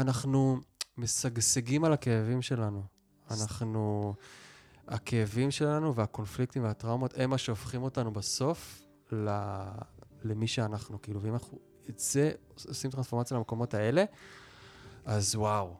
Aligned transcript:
אנחנו 0.00 0.60
משגשגים 0.96 1.84
על 1.84 1.92
הכאבים 1.92 2.42
שלנו. 2.42 2.82
אנחנו, 3.30 4.14
הכאבים 4.88 5.50
שלנו 5.50 5.94
והקונפליקטים 5.94 6.64
והטראומות 6.64 7.14
הם 7.16 7.30
מה 7.30 7.38
שהופכים 7.38 7.82
אותנו 7.82 8.12
בסוף 8.12 8.82
ל, 9.12 9.30
למי 10.22 10.46
שאנחנו, 10.46 11.02
כאילו, 11.02 11.22
ואם 11.22 11.32
אנחנו 11.32 11.58
את 11.88 11.98
זה 11.98 12.32
עושים 12.68 12.90
טרנספורמציה 12.90 13.36
למקומות 13.36 13.74
האלה, 13.74 14.04
אז 15.04 15.34
וואו, 15.36 15.76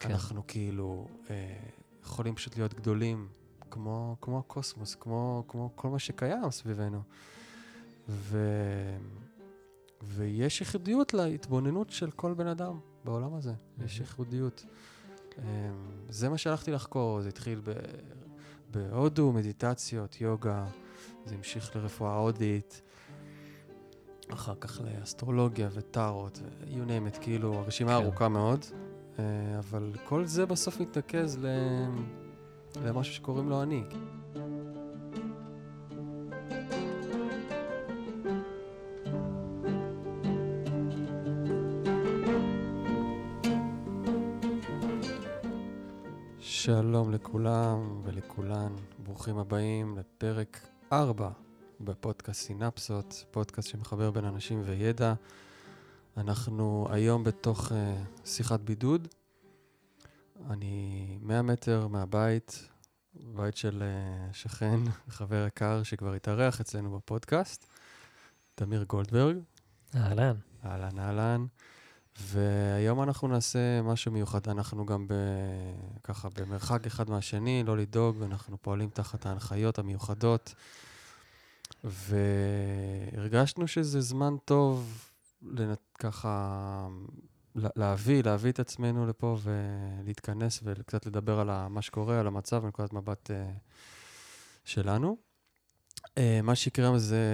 כן. 0.00 0.10
אנחנו 0.10 0.46
כאילו 0.46 1.08
אה, 1.30 1.56
יכולים 2.02 2.34
פשוט 2.34 2.56
להיות 2.56 2.74
גדולים, 2.74 3.28
כמו, 3.70 4.16
כמו 4.20 4.38
הקוסמוס, 4.38 4.94
כמו, 4.94 5.44
כמו 5.48 5.70
כל 5.74 5.88
מה 5.88 5.98
שקיים 5.98 6.50
סביבנו. 6.50 7.02
ו... 8.08 8.38
ויש 10.02 10.60
ייחודיות 10.60 11.14
להתבוננות 11.14 11.90
של 11.90 12.10
כל 12.10 12.34
בן 12.34 12.46
אדם 12.46 12.80
בעולם 13.06 13.34
הזה, 13.34 13.52
mm-hmm. 13.52 13.84
יש 13.84 14.00
ייחודיות. 14.00 14.64
אמ, 15.38 15.44
זה 16.08 16.28
מה 16.28 16.38
שהלכתי 16.38 16.70
לחקור, 16.72 17.22
זה 17.22 17.28
התחיל 17.28 17.60
ב... 17.64 17.72
בהודו, 18.70 19.32
מדיטציות, 19.32 20.20
יוגה, 20.20 20.64
זה 21.24 21.34
המשיך 21.34 21.76
לרפואה 21.76 22.16
הודית, 22.16 22.82
אחר 24.28 24.54
כך 24.60 24.80
לאסטרולוגיה 24.80 25.68
וטארות, 25.72 26.40
you 26.62 26.88
name 26.88 27.14
it, 27.14 27.18
כאילו, 27.20 27.54
הרשימה 27.54 27.98
כן. 27.98 28.04
ארוכה 28.04 28.28
מאוד, 28.28 28.64
אה, 29.18 29.24
אבל 29.58 29.92
כל 30.04 30.24
זה 30.24 30.46
בסוף 30.46 30.80
מתנקז 30.80 31.38
ל... 31.40 31.46
למשהו 32.84 33.14
שקוראים 33.14 33.48
לו 33.48 33.62
אני. 33.62 33.84
שלום 46.66 47.12
לכולם 47.12 48.00
ולכולן, 48.04 48.72
ברוכים 48.98 49.38
הבאים 49.38 49.98
לפרק 49.98 50.66
4 50.92 51.30
בפודקאסט 51.80 52.40
סינפסות, 52.40 53.24
פודקאסט 53.30 53.68
שמחבר 53.68 54.10
בין 54.10 54.24
אנשים 54.24 54.62
וידע. 54.64 55.14
אנחנו 56.16 56.88
היום 56.90 57.24
בתוך 57.24 57.72
uh, 57.72 57.74
שיחת 58.28 58.60
בידוד. 58.60 59.08
אני 60.50 61.18
100 61.22 61.42
מטר 61.42 61.86
מהבית, 61.88 62.68
בית 63.14 63.56
של 63.56 63.82
uh, 63.82 64.34
שכן, 64.34 64.80
חבר 65.08 65.46
יקר 65.46 65.82
שכבר 65.82 66.12
התארח 66.12 66.60
אצלנו 66.60 66.98
בפודקאסט, 66.98 67.66
תמיר 68.54 68.82
גולדברג. 68.82 69.36
אהלן. 69.96 70.36
אהלן, 70.64 70.98
אהלן. 70.98 71.46
והיום 72.20 73.02
אנחנו 73.02 73.28
נעשה 73.28 73.82
משהו 73.82 74.12
מיוחד. 74.12 74.48
אנחנו 74.48 74.86
גם 74.86 75.06
ב... 75.08 75.14
ככה 76.04 76.28
במרחק 76.28 76.86
אחד 76.86 77.10
מהשני, 77.10 77.62
לא 77.66 77.76
לדאוג, 77.76 78.16
ואנחנו 78.18 78.56
פועלים 78.62 78.90
תחת 78.90 79.26
ההנחיות 79.26 79.78
המיוחדות. 79.78 80.54
והרגשנו 81.84 83.68
שזה 83.68 84.00
זמן 84.00 84.36
טוב 84.44 85.08
לנת... 85.42 85.80
ככה 85.98 86.88
להביא, 87.54 88.22
להביא 88.24 88.50
את 88.50 88.60
עצמנו 88.60 89.06
לפה 89.06 89.36
ולהתכנס 89.42 90.60
וקצת 90.62 91.06
לדבר 91.06 91.40
על 91.40 91.68
מה 91.68 91.82
שקורה, 91.82 92.20
על 92.20 92.26
המצב, 92.26 92.64
מנקודת 92.64 92.92
מבט 92.92 93.30
uh, 93.30 93.34
שלנו. 94.64 95.25
Uh, 96.16 96.18
מה 96.42 96.54
שיקרה 96.54 96.98
זה 96.98 97.26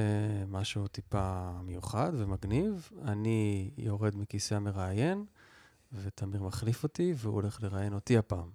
משהו 0.49 0.89
טיפה 0.89 1.51
מיוחד 1.65 2.13
ומגניב. 2.15 2.91
אני 3.05 3.71
יורד 3.77 4.17
מכיסא 4.17 4.55
המראיין, 4.55 5.25
ותמיר 5.93 6.43
מחליף 6.43 6.83
אותי, 6.83 7.15
והוא 7.17 7.35
הולך 7.35 7.63
לראיין 7.63 7.95
אותי 7.95 8.19
הפעם. 8.19 8.51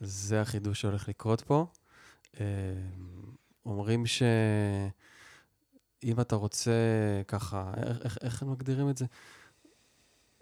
זה 0.00 0.40
החידוש 0.40 0.80
שהולך 0.80 1.08
לקרות 1.08 1.40
פה. 1.40 1.66
Uh, 2.34 2.38
אומרים 3.66 4.06
שאם 4.06 4.90
אתה 6.20 6.36
רוצה 6.36 6.72
ככה, 7.28 7.72
איך, 7.76 7.98
איך, 8.04 8.18
איך 8.22 8.42
מגדירים 8.42 8.90
את 8.90 8.98
זה? 8.98 9.06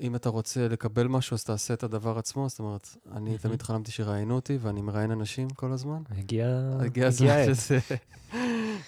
אם 0.00 0.16
אתה 0.16 0.28
רוצה 0.28 0.69
לקבל 0.69 1.06
משהו, 1.06 1.34
אז 1.34 1.44
תעשה 1.44 1.75
את 1.75 1.83
הדבר 1.83 2.19
עצמו. 2.19 2.49
זאת 2.49 2.59
אומרת, 2.59 2.97
אני 3.12 3.39
תמיד 3.39 3.62
חלמתי 3.62 3.91
שראיינו 3.91 4.34
אותי, 4.34 4.59
ואני 4.60 4.83
מראיין 4.83 5.10
אנשים 5.10 5.50
כל 5.50 5.72
הזמן. 5.72 6.03
הגיע... 6.10 6.71
הגיע 6.81 7.06
הזמן 7.06 7.55
שזה, 7.55 7.78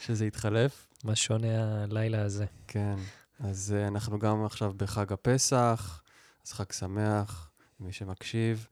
שזה 0.03 0.27
יתחלף. 0.27 0.89
מה 1.05 1.17
שונה 1.17 1.83
הלילה 1.83 2.23
הזה? 2.23 2.47
כן. 2.67 2.95
אז 3.41 3.75
uh, 3.77 3.89
אנחנו 3.89 4.19
גם 4.19 4.45
עכשיו 4.45 4.73
בחג 4.77 5.13
הפסח, 5.13 6.03
אז 6.47 6.53
חג 6.53 6.73
שמח, 6.73 7.51
מי 7.81 7.93
שמקשיב. 7.93 8.67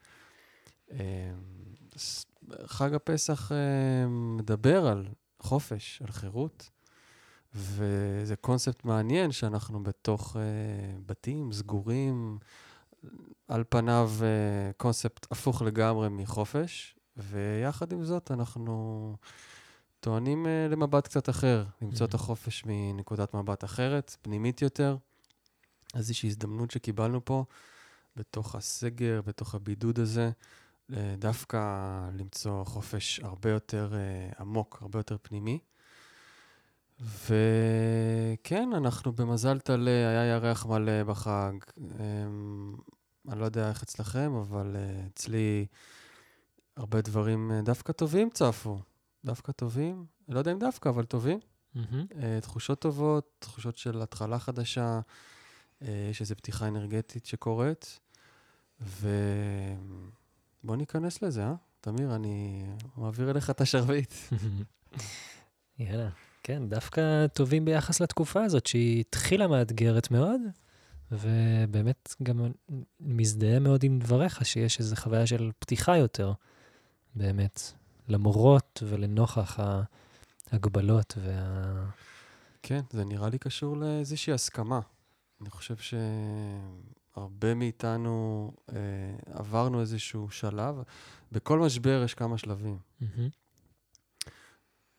Uh, 0.88 0.92
חג 2.66 2.94
הפסח 2.94 3.52
uh, 3.52 3.54
מדבר 4.08 4.86
על 4.86 5.06
חופש, 5.40 6.02
על 6.04 6.12
חירות. 6.12 6.70
וזה 7.54 8.36
קונספט 8.36 8.84
מעניין 8.84 9.32
שאנחנו 9.32 9.82
בתוך 9.82 10.36
uh, 10.36 10.38
בתים 11.06 11.52
סגורים, 11.52 12.38
על 13.48 13.64
פניו 13.68 14.10
קונספט 14.76 15.26
הפוך 15.30 15.62
לגמרי 15.62 16.08
מחופש, 16.08 16.96
ויחד 17.16 17.92
עם 17.92 18.04
זאת 18.04 18.30
אנחנו 18.30 19.16
טוענים 20.00 20.46
uh, 20.46 20.72
למבט 20.72 21.04
קצת 21.04 21.28
אחר, 21.28 21.64
למצוא 21.82 22.06
את 22.06 22.12
mm-hmm. 22.12 22.16
החופש 22.16 22.64
מנקודת 22.66 23.34
מבט 23.34 23.64
אחרת, 23.64 24.16
פנימית 24.22 24.62
יותר. 24.62 24.96
איזושהי 25.96 26.28
הזדמנות 26.28 26.70
שקיבלנו 26.70 27.24
פה, 27.24 27.44
בתוך 28.16 28.54
הסגר, 28.54 29.20
בתוך 29.26 29.54
הבידוד 29.54 29.98
הזה, 29.98 30.30
דווקא 31.18 31.58
למצוא 32.12 32.64
חופש 32.64 33.20
הרבה 33.20 33.50
יותר 33.50 33.92
uh, 33.92 34.40
עמוק, 34.40 34.78
הרבה 34.82 34.98
יותר 34.98 35.16
פנימי. 35.22 35.58
וכן, 37.00 38.68
אנחנו 38.76 39.12
במזל 39.12 39.58
טלה, 39.58 39.90
היה 39.90 40.24
ירח 40.24 40.66
מלא 40.66 41.02
בחג. 41.02 41.52
אמ, 41.78 42.74
אני 43.28 43.40
לא 43.40 43.44
יודע 43.44 43.68
איך 43.68 43.82
אצלכם, 43.82 44.32
אבל 44.34 44.76
uh, 44.76 45.08
אצלי 45.14 45.66
הרבה 46.76 47.00
דברים 47.00 47.50
uh, 47.50 47.64
דווקא 47.64 47.92
טובים 47.92 48.30
צפו. 48.30 48.78
דווקא 49.24 49.52
טובים, 49.52 50.04
לא 50.28 50.38
יודע 50.38 50.52
אם 50.52 50.58
דווקא, 50.58 50.88
אבל 50.88 51.04
טובים. 51.04 51.38
Mm-hmm. 51.76 51.78
Uh, 52.10 52.14
תחושות 52.40 52.80
טובות, 52.80 53.36
תחושות 53.38 53.76
של 53.76 54.02
התחלה 54.02 54.38
חדשה, 54.38 55.00
uh, 55.82 55.86
יש 56.10 56.20
איזו 56.20 56.36
פתיחה 56.36 56.68
אנרגטית 56.68 57.26
שקורית. 57.26 58.00
ובוא 58.80 60.76
ניכנס 60.76 61.22
לזה, 61.22 61.44
אה? 61.44 61.54
תמיר, 61.80 62.14
אני 62.14 62.64
מעביר 62.96 63.30
אליך 63.30 63.50
את 63.50 63.60
השרביט. 63.60 64.14
יאללה. 65.78 66.08
כן, 66.42 66.68
דווקא 66.68 67.26
טובים 67.26 67.64
ביחס 67.64 68.00
לתקופה 68.00 68.44
הזאת, 68.44 68.66
שהיא 68.66 69.00
התחילה 69.00 69.46
מאתגרת 69.46 70.10
מאוד, 70.10 70.40
ובאמת 71.12 72.14
גם 72.22 72.40
מזדהה 73.00 73.58
מאוד 73.58 73.84
עם 73.84 73.98
דבריך, 73.98 74.44
שיש 74.44 74.78
איזו 74.78 74.96
חוויה 74.96 75.26
של 75.26 75.50
פתיחה 75.58 75.96
יותר, 75.96 76.32
באמת, 77.14 77.72
למורות 78.10 78.82
ולנוכח 78.86 79.58
ההגבלות 80.52 81.14
וה... 81.24 81.84
כן, 82.62 82.80
זה 82.90 83.04
נראה 83.04 83.28
לי 83.28 83.38
קשור 83.38 83.76
לאיזושהי 83.76 84.32
הסכמה. 84.32 84.80
אני 85.40 85.50
חושב 85.50 85.76
שהרבה 87.16 87.54
מאיתנו 87.54 88.52
אה, 88.72 88.76
עברנו 89.32 89.80
איזשהו 89.80 90.30
שלב. 90.30 90.82
בכל 91.32 91.58
משבר 91.58 92.02
יש 92.04 92.14
כמה 92.14 92.38
שלבים. 92.38 92.78
Mm-hmm. 93.02 93.06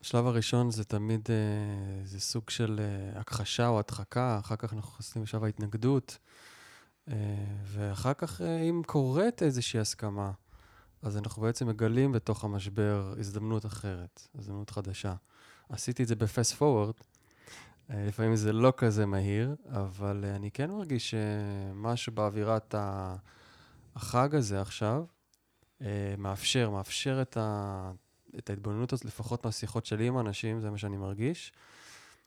השלב 0.01 0.25
הראשון 0.25 0.71
זה 0.71 0.83
תמיד, 0.83 1.27
אה, 1.29 2.05
זה 2.05 2.19
סוג 2.19 2.49
של 2.49 2.79
אה, 2.79 3.19
הכחשה 3.19 3.67
או 3.67 3.79
הדחקה, 3.79 4.39
אחר 4.39 4.55
כך 4.55 4.73
אנחנו 4.73 4.91
נכנסים 4.91 5.23
לשלב 5.23 5.43
ההתנגדות, 5.43 6.17
אה, 7.07 7.15
ואחר 7.65 8.13
כך, 8.13 8.41
אה, 8.41 8.61
אם 8.61 8.81
קורית 8.85 9.43
איזושהי 9.43 9.79
הסכמה, 9.79 10.31
אז 11.01 11.17
אנחנו 11.17 11.41
בעצם 11.41 11.67
מגלים 11.67 12.11
בתוך 12.11 12.43
המשבר 12.43 13.13
הזדמנות 13.19 13.65
אחרת, 13.65 14.27
הזדמנות 14.35 14.69
חדשה. 14.69 15.13
עשיתי 15.69 16.03
את 16.03 16.07
זה 16.07 16.15
בפסט 16.15 16.53
פורוורד, 16.53 16.93
אה, 17.89 18.05
לפעמים 18.07 18.35
זה 18.35 18.53
לא 18.53 18.73
כזה 18.77 19.05
מהיר, 19.05 19.55
אבל 19.69 20.25
אה, 20.27 20.35
אני 20.35 20.51
כן 20.51 20.71
מרגיש 20.71 21.15
שמשהו 21.15 22.13
באווירת 22.13 22.75
החג 23.95 24.35
הזה 24.35 24.61
עכשיו, 24.61 25.03
אה, 25.81 26.15
מאפשר, 26.17 26.69
מאפשר 26.69 27.21
את 27.21 27.37
ה... 27.37 27.91
את 28.37 28.49
ההתבוננות 28.49 28.93
הזאת, 28.93 29.05
לפחות 29.05 29.45
מהשיחות 29.45 29.85
שלי 29.85 30.07
עם 30.07 30.19
אנשים, 30.19 30.61
זה 30.61 30.69
מה 30.69 30.77
שאני 30.77 30.97
מרגיש, 30.97 31.51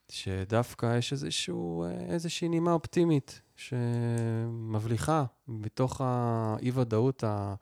שדווקא 0.09 0.99
יש 0.99 1.13
איזשהו, 1.13 1.85
איזושהי 2.09 2.49
נימה 2.49 2.73
אופטימית 2.73 3.41
שמבליחה 3.57 5.25
בתוך 5.49 6.01
האי-ודאות 6.05 7.25
הבאמת 7.27 7.59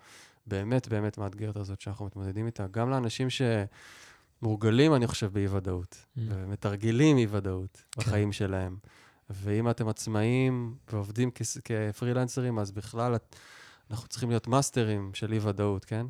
באמת 0.47 1.19
מאתגרת 1.19 1.57
הזאת 1.57 1.81
שאנחנו 1.81 2.07
מתמודדים 2.07 2.47
איתה, 2.47 2.67
גם 2.71 2.91
לאנשים 2.91 3.29
שמורגלים, 3.31 4.95
אני 4.95 5.07
חושב, 5.07 5.33
באי-ודאות, 5.33 5.97
mm. 5.97 6.21
ומתרגלים 6.29 7.19
אי-ודאות 7.19 7.83
כן. 7.93 8.01
בחיים 8.01 8.33
שלהם. 8.33 8.77
ואם 9.31 9.71
אתם 9.71 9.89
עצמאים 9.89 10.77
ועובדים 10.93 11.31
כס- 11.31 11.59
כפרילנסרים, 11.65 12.59
אז 12.59 12.71
בכלל 12.71 13.17
אנחנו 13.91 14.09
צריכים 14.09 14.29
להיות 14.29 14.47
מאסטרים 14.47 15.11
של 15.15 15.33
אי-ודאות, 15.33 15.85
כן? 15.85 16.07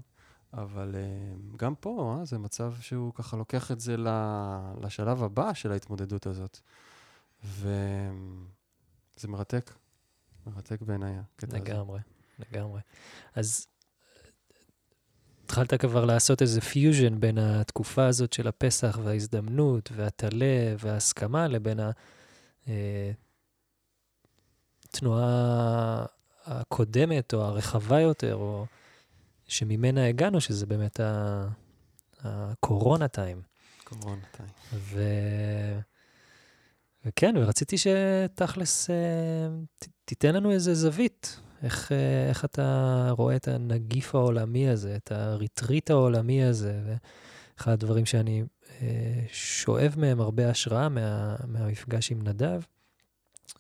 אבל 0.53 0.95
אה, 0.95 1.35
גם 1.57 1.75
פה, 1.75 2.17
אה, 2.19 2.25
זה 2.25 2.39
מצב 2.39 2.75
שהוא 2.81 3.15
ככה 3.15 3.37
לוקח 3.37 3.71
את 3.71 3.81
זה 3.81 3.97
לשלב 4.81 5.23
הבא 5.23 5.53
של 5.53 5.73
ההתמודדות 5.73 6.27
הזאת. 6.27 6.59
וזה 7.45 9.29
מרתק, 9.29 9.75
מרתק 10.47 10.83
בעיניי, 10.83 11.19
הקטע 11.19 11.57
הזה. 11.57 11.65
לגמרי, 11.65 12.01
לגמרי. 12.39 12.81
אז 13.35 13.67
התחלת 15.45 15.75
כבר 15.75 16.05
לעשות 16.05 16.43
איזה 16.43 16.61
פיוז'ן 16.61 17.21
בין 17.21 17.39
התקופה 17.39 18.07
הזאת 18.07 18.33
של 18.33 18.49
הפסח 18.49 18.99
וההזדמנות 19.03 19.93
והטלה 19.97 20.75
וההסכמה 20.79 21.49
לבין 21.49 21.81
התנועה 24.85 26.05
הקודמת 26.47 27.35
או 27.35 27.43
הרחבה 27.43 28.01
יותר, 28.01 28.35
או 28.35 28.67
שממנה 29.49 30.09
הגענו, 30.09 30.41
שזה 30.41 30.67
באמת 30.67 31.01
הקורונה 32.25 33.09
טיים. 33.09 33.43
קורונה, 33.85 34.23
טיים. 34.37 34.49
ו... 34.73 35.03
וכן, 37.05 37.35
ורציתי 37.37 37.77
שתכלס 37.79 38.91
אה, 38.91 38.97
תיתן 40.05 40.35
לנו 40.35 40.51
איזה 40.51 40.75
זווית, 40.75 41.41
איך, 41.63 41.93
אה, 41.93 42.29
איך 42.29 42.45
אתה 42.45 43.09
רואה 43.11 43.37
את 43.37 43.49
הנגיף 43.49 44.15
העולמי 44.15 44.69
הזה, 44.69 44.97
את 44.97 45.13
הריטריט 45.13 45.91
העולמי 45.91 46.45
הזה, 46.45 46.81
ואחד 46.87 47.73
הדברים 47.73 48.07
שאני 48.07 48.45
אה, 48.83 49.25
שואב 49.33 49.95
מהם 49.97 50.21
הרבה 50.21 50.51
השראה 50.51 50.89
מה, 50.89 51.37
מהמפגש 51.47 52.13
עם 52.13 52.23
נדב, 52.23 52.61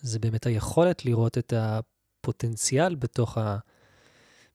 זה 0.00 0.18
באמת 0.18 0.46
היכולת 0.46 1.04
לראות 1.04 1.38
את 1.38 1.52
הפוטנציאל 1.56 2.94
בתוך, 2.94 3.38
ה, 3.38 3.58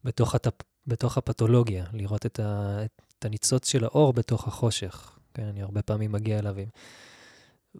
בתוך, 0.04 0.36
הטפ, 0.36 0.54
בתוך 0.88 1.18
הפתולוגיה, 1.18 1.86
לראות 1.94 2.26
את, 2.26 2.40
ה, 2.40 2.80
את 3.20 3.26
הניצוץ 3.26 3.70
של 3.70 3.84
האור 3.84 4.14
בתוך 4.14 4.48
החושך. 4.48 5.18
כן, 5.34 5.44
אני 5.44 5.62
הרבה 5.62 5.82
פעמים 5.82 6.12
מגיע 6.12 6.40
אליו 6.40 6.58
עם, 6.58 6.70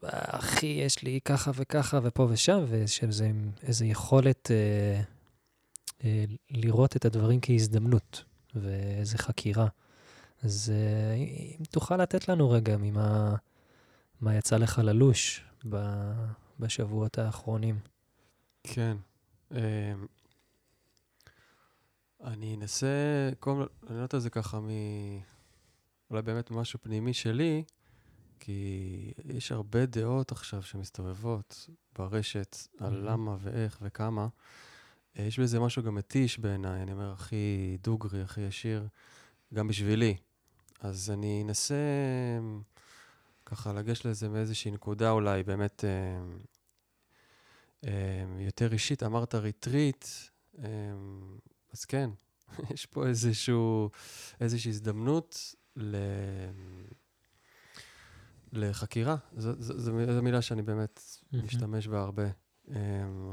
אחי, 0.04 0.66
יש 0.66 1.04
לי 1.04 1.20
ככה 1.26 1.52
וככה 1.56 2.00
ופה 2.04 2.28
ושם, 2.30 2.66
ויש 2.70 3.04
איזה, 3.04 3.32
איזה 3.64 3.86
יכולת 3.86 4.52
אה, 4.52 5.02
לראות 6.50 6.96
את 6.96 7.06
הדברים 7.06 7.40
כהזדמנות, 7.42 8.24
ואיזה 8.56 9.18
חקירה. 9.18 9.68
אז 10.44 10.74
אה, 10.76 11.14
אם 11.60 11.64
תוכל 11.72 11.98
לתת 11.98 12.30
לנו 12.30 12.50
רגע 12.50 12.78
ממה 12.78 13.36
מה 14.22 14.36
יצא 14.36 14.58
לך 14.58 14.80
ללוש 14.84 15.44
ב, 15.70 15.78
בשבועות 16.60 17.18
האחרונים. 17.18 17.80
כן. 18.64 18.98
אמ, 19.52 19.58
אני 22.24 22.56
אנסה, 22.56 22.88
קודם 23.40 23.58
כל, 23.58 23.66
אני 23.88 23.96
לענות 23.96 24.14
על 24.14 24.20
זה 24.20 24.30
ככה 24.30 24.60
מ... 24.60 24.70
אולי 26.10 26.22
באמת 26.22 26.52
משהו 26.52 26.80
פנימי 26.82 27.14
שלי, 27.14 27.64
כי 28.40 29.14
יש 29.26 29.52
הרבה 29.52 29.86
דעות 29.86 30.32
עכשיו 30.32 30.64
שמסתובבות 30.64 31.70
ברשת 31.96 32.58
על. 32.80 33.10
למה 33.10 33.38
ואיך 33.40 33.78
וכמה. 33.82 34.28
אה, 35.20 35.24
יש 35.24 35.40
בזה 35.40 35.60
משהו 35.60 35.84
גם 35.84 35.96
מתיש 35.96 36.40
בעיניי, 36.40 36.82
אני 36.82 36.92
אומר, 36.92 37.12
הכי 37.12 37.78
דוגרי, 37.84 38.22
הכי 38.22 38.42
ישיר, 38.42 38.88
גם 39.54 39.68
בשבילי. 39.68 40.18
אז 40.80 41.12
אני 41.12 41.44
אנסה 41.46 41.76
ככה 43.46 43.74
לגשת 43.74 44.06
לזה 44.06 44.30
מאיזושהי 44.30 44.72
נקודה 44.72 45.12
אולי 45.12 45.44
באמת 45.44 45.84
אמ, 45.86 46.38
אמ, 47.84 48.40
יותר 48.40 48.74
אישית. 48.74 49.04
אמרת 49.04 49.36
ריטריט, 49.36 50.06
אמ, 50.58 50.64
אז 51.74 51.86
כן, 51.86 52.10
יש 52.74 52.86
פה 52.86 53.08
איזשהו, 53.08 53.90
איזושהי 54.42 54.70
הזדמנות 54.70 55.56
ל... 55.76 55.96
לחקירה. 58.54 59.16
זו, 59.38 59.54
זו, 59.60 59.80
זו, 59.80 59.92
זו 60.14 60.22
מילה 60.22 60.42
שאני 60.42 60.62
באמת 60.62 61.02
מהמם. 61.32 61.46
משתמש 61.46 61.88
בה 61.88 62.02
הרבה. 62.02 62.24
Um, 62.68 62.72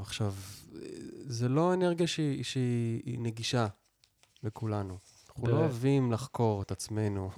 עכשיו, 0.01 0.33
זה 1.27 1.49
לא 1.49 1.73
אנרגיה 1.73 2.07
שהיא, 2.07 2.43
שהיא 2.43 3.01
היא 3.05 3.19
נגישה 3.19 3.67
לכולנו. 4.43 4.97
אנחנו 5.29 5.47
לא 5.47 5.57
אוהבים 5.57 6.11
לחקור 6.11 6.61
את 6.61 6.71
עצמנו, 6.71 7.31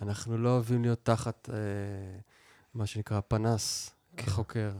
אנחנו 0.00 0.38
לא 0.38 0.48
אוהבים 0.48 0.82
להיות 0.82 1.04
תחת 1.04 1.48
uh, 1.48 1.52
מה 2.74 2.86
שנקרא 2.86 3.20
פנס 3.20 3.90
כן. 4.16 4.26
כחוקר. 4.26 4.72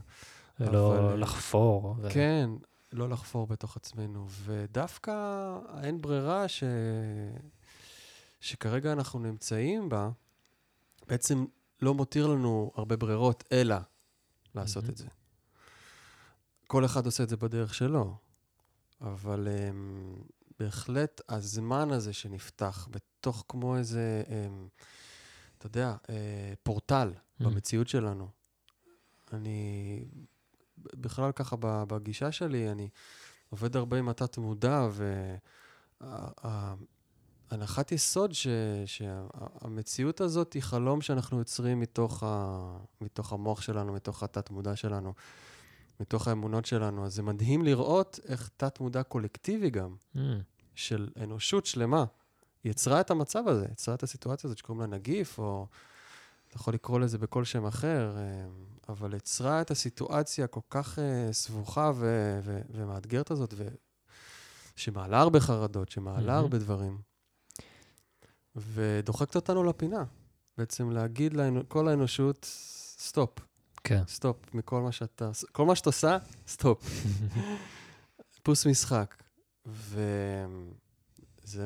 ולא 0.61 0.99
אבל, 0.99 1.11
אה, 1.11 1.17
לחפור. 1.17 1.97
ו... 1.99 2.11
כן, 2.11 2.51
לא 2.93 3.09
לחפור 3.09 3.47
בתוך 3.47 3.77
עצמנו. 3.77 4.27
ודווקא 4.45 5.13
האין 5.69 6.01
ברירה 6.01 6.49
ש... 6.49 6.65
שכרגע 8.41 8.93
אנחנו 8.93 9.19
נמצאים 9.19 9.89
בה, 9.89 10.11
בעצם 11.09 11.45
לא 11.83 11.95
מותיר 11.95 12.27
לנו 12.27 12.73
הרבה 12.75 12.97
ברירות, 12.97 13.45
אלא 13.53 13.77
לעשות 14.55 14.83
מהמם. 14.83 14.93
את 14.93 14.97
זה. 14.97 15.07
כל 16.73 16.85
אחד 16.85 17.07
עושה 17.07 17.23
את 17.23 17.29
זה 17.29 17.37
בדרך 17.37 17.75
שלו, 17.75 18.15
אבל 19.01 19.49
um, 19.49 20.21
בהחלט 20.59 21.21
הזמן 21.29 21.91
הזה 21.91 22.13
שנפתח 22.13 22.89
בתוך 22.91 23.45
כמו 23.49 23.77
איזה, 23.77 24.23
um, 24.27 24.31
אתה 25.59 25.67
יודע, 25.67 25.97
uh, 26.03 26.09
פורטל 26.63 27.13
Mm. 27.41 27.45
במציאות 27.45 27.89
שלנו. 27.89 28.29
אני 29.33 30.05
בכלל 30.79 31.33
ככה 31.33 31.57
בגישה 31.61 32.33
שלי, 32.33 32.71
אני 32.73 32.89
עובד 33.51 33.77
הרבה 33.77 33.99
עם 33.99 34.09
התת-מודע, 34.09 34.89
והנחת 37.51 37.93
יסוד 37.93 38.33
ש- 38.33 38.47
שהמציאות 38.87 40.21
הזאת 40.21 40.53
היא 40.53 40.63
חלום 40.63 41.01
שאנחנו 41.01 41.39
יוצרים 41.39 41.81
מתוך, 41.81 42.23
ה- 42.23 42.79
מתוך 43.01 43.33
המוח 43.33 43.61
שלנו, 43.61 43.93
מתוך 43.93 44.23
התת-מודע 44.23 44.77
שלנו, 44.77 45.15
מתוך 46.03 46.29
האמונות 46.29 46.65
שלנו. 46.67 47.07
אז 47.07 47.15
זה 47.15 47.23
מדהים 47.23 47.65
לראות 47.65 48.21
איך 48.29 48.51
תת-מודע 48.57 49.03
קולקטיבי 49.03 49.71
גם, 49.71 49.95
Mm, 50.17 50.19
של 50.75 51.09
אנושות 51.23 51.67
שלמה, 51.67 52.05
יצרה 52.65 53.01
את 53.01 53.11
המצב 53.11 53.49
הזה, 53.49 53.67
יצרה 53.73 53.95
את 53.95 54.03
הסיטואציה 54.03 54.49
הזאת 54.49 54.59
שקוראים 54.59 54.81
לה 54.81 54.87
נגיף, 54.87 55.39
או 55.39 55.67
אתה 56.49 56.57
יכול 56.57 56.75
לקרוא 56.75 57.01
לזה 57.01 57.19
בכל 57.19 57.45
שם 57.45 57.67
אחר, 57.67 58.15
אה, 58.17 58.23
אבל 58.89 59.15
יצרה 59.15 59.61
את 59.61 59.71
הסיטואציה 59.71 60.45
הכל 60.45 60.61
כך 60.71 60.99
אה, 60.99 61.33
סבוכה 61.33 61.93
ו- 61.95 62.41
ו- 62.45 62.61
ומאתגרת 62.71 63.31
הזאת, 63.31 63.55
ו- 63.57 63.69
שמעלה 64.77 65.21
הרבה 65.21 65.41
חרדות, 65.41 65.89
שמעלה 65.89 66.21
מהמם. 66.27 66.39
הרבה 66.39 66.59
דברים, 66.59 66.99
ודוחקת 68.57 69.37
אותנו 69.37 69.65
לפינה. 69.65 70.05
בעצם 70.59 70.91
להגיד 70.91 71.33
לכל 71.35 71.89
האנושות, 71.89 72.45
סטופ, 72.99 73.39
כן. 73.85 74.03
סטופ 74.07 74.55
מכל 74.55 74.81
מה 74.81 74.93
שאתה, 74.93 75.31
כל 75.53 75.67
מה 75.67 75.77
שאת 75.77 75.87
עושה, 75.87 76.19
סטופ. 76.47 76.85
פוס 78.43 78.67
משחק. 78.67 79.23
וזה 79.67 80.09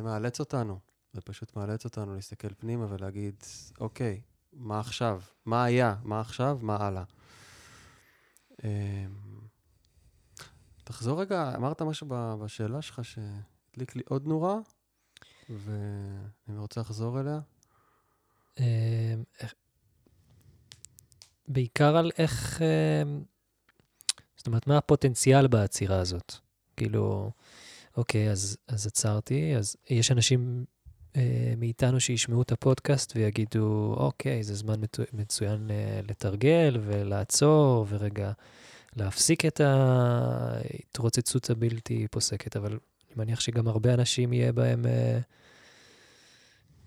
מאלץ 0.03 0.41
אותנו, 0.41 0.79
זה 1.13 1.21
פשוט 1.21 1.57
מאלץ 1.57 1.85
אותנו 1.85 2.15
להסתכל 2.15 2.55
פנימה 2.55 2.87
ולהגיד, 2.89 3.35
אוקיי, 3.81 4.21
מה 4.53 4.81
עכשיו? 4.81 5.23
מה 5.45 5.65
היה? 5.65 5.95
מה 6.03 6.21
עכשיו? 6.21 6.59
מה 6.63 6.77
הלאה? 6.77 7.05
אמ, 8.65 8.71
תחזור 10.85 11.21
רגע, 11.21 11.53
אמרת 11.57 11.83
משהו 11.83 12.07
בשאלה 12.41 12.83
שלך 12.83 13.01
שהדליק 13.05 13.97
לי 13.97 14.03
עוד 14.09 14.27
נורה, 14.27 14.59
ואני 15.51 16.59
רוצה 16.59 16.81
לחזור 16.81 17.21
אליה. 17.21 17.41
בעיקר 21.49 21.97
על 21.97 22.11
איך, 22.19 22.62
אמ, 22.62 23.23
זאת 24.37 24.47
אומרת, 24.47 24.67
מה 24.67 24.79
הפוטנציאל 24.79 25.47
בעצירה 25.47 25.99
הזאת? 25.99 26.35
כאילו, 26.76 27.31
אוקיי, 27.97 28.31
אז, 28.31 28.57
אז 28.69 28.87
עצרתי, 28.87 29.57
אז 29.57 29.76
יש 29.91 30.11
אנשים 30.11 30.65
אה, 31.17 31.55
מאיתנו 31.57 32.00
שישמעו 32.00 32.43
את 32.43 32.53
הפודקאסט 32.53 33.12
ויגידו, 33.17 33.95
אוקיי, 33.99 34.43
זה 34.43 34.55
זמן 34.55 34.81
מצו, 34.81 35.03
מצוין 35.12 35.71
אה, 35.71 36.00
לתרגל 36.09 36.79
ולעצור 36.81 37.87
ורגע 37.88 38.33
להפסיק 38.97 39.45
את 39.45 39.61
ההתרוצצות 39.61 41.50
הבלתי 41.50 42.07
פוסקת, 42.11 42.57
אבל 42.57 42.71
אני 42.71 43.15
מניח 43.17 43.41
שגם 43.41 43.69
הרבה 43.69 43.95
אנשים 43.95 44.33
יהיה 44.33 44.53
בהם 44.53 44.87
אה, 44.87 45.19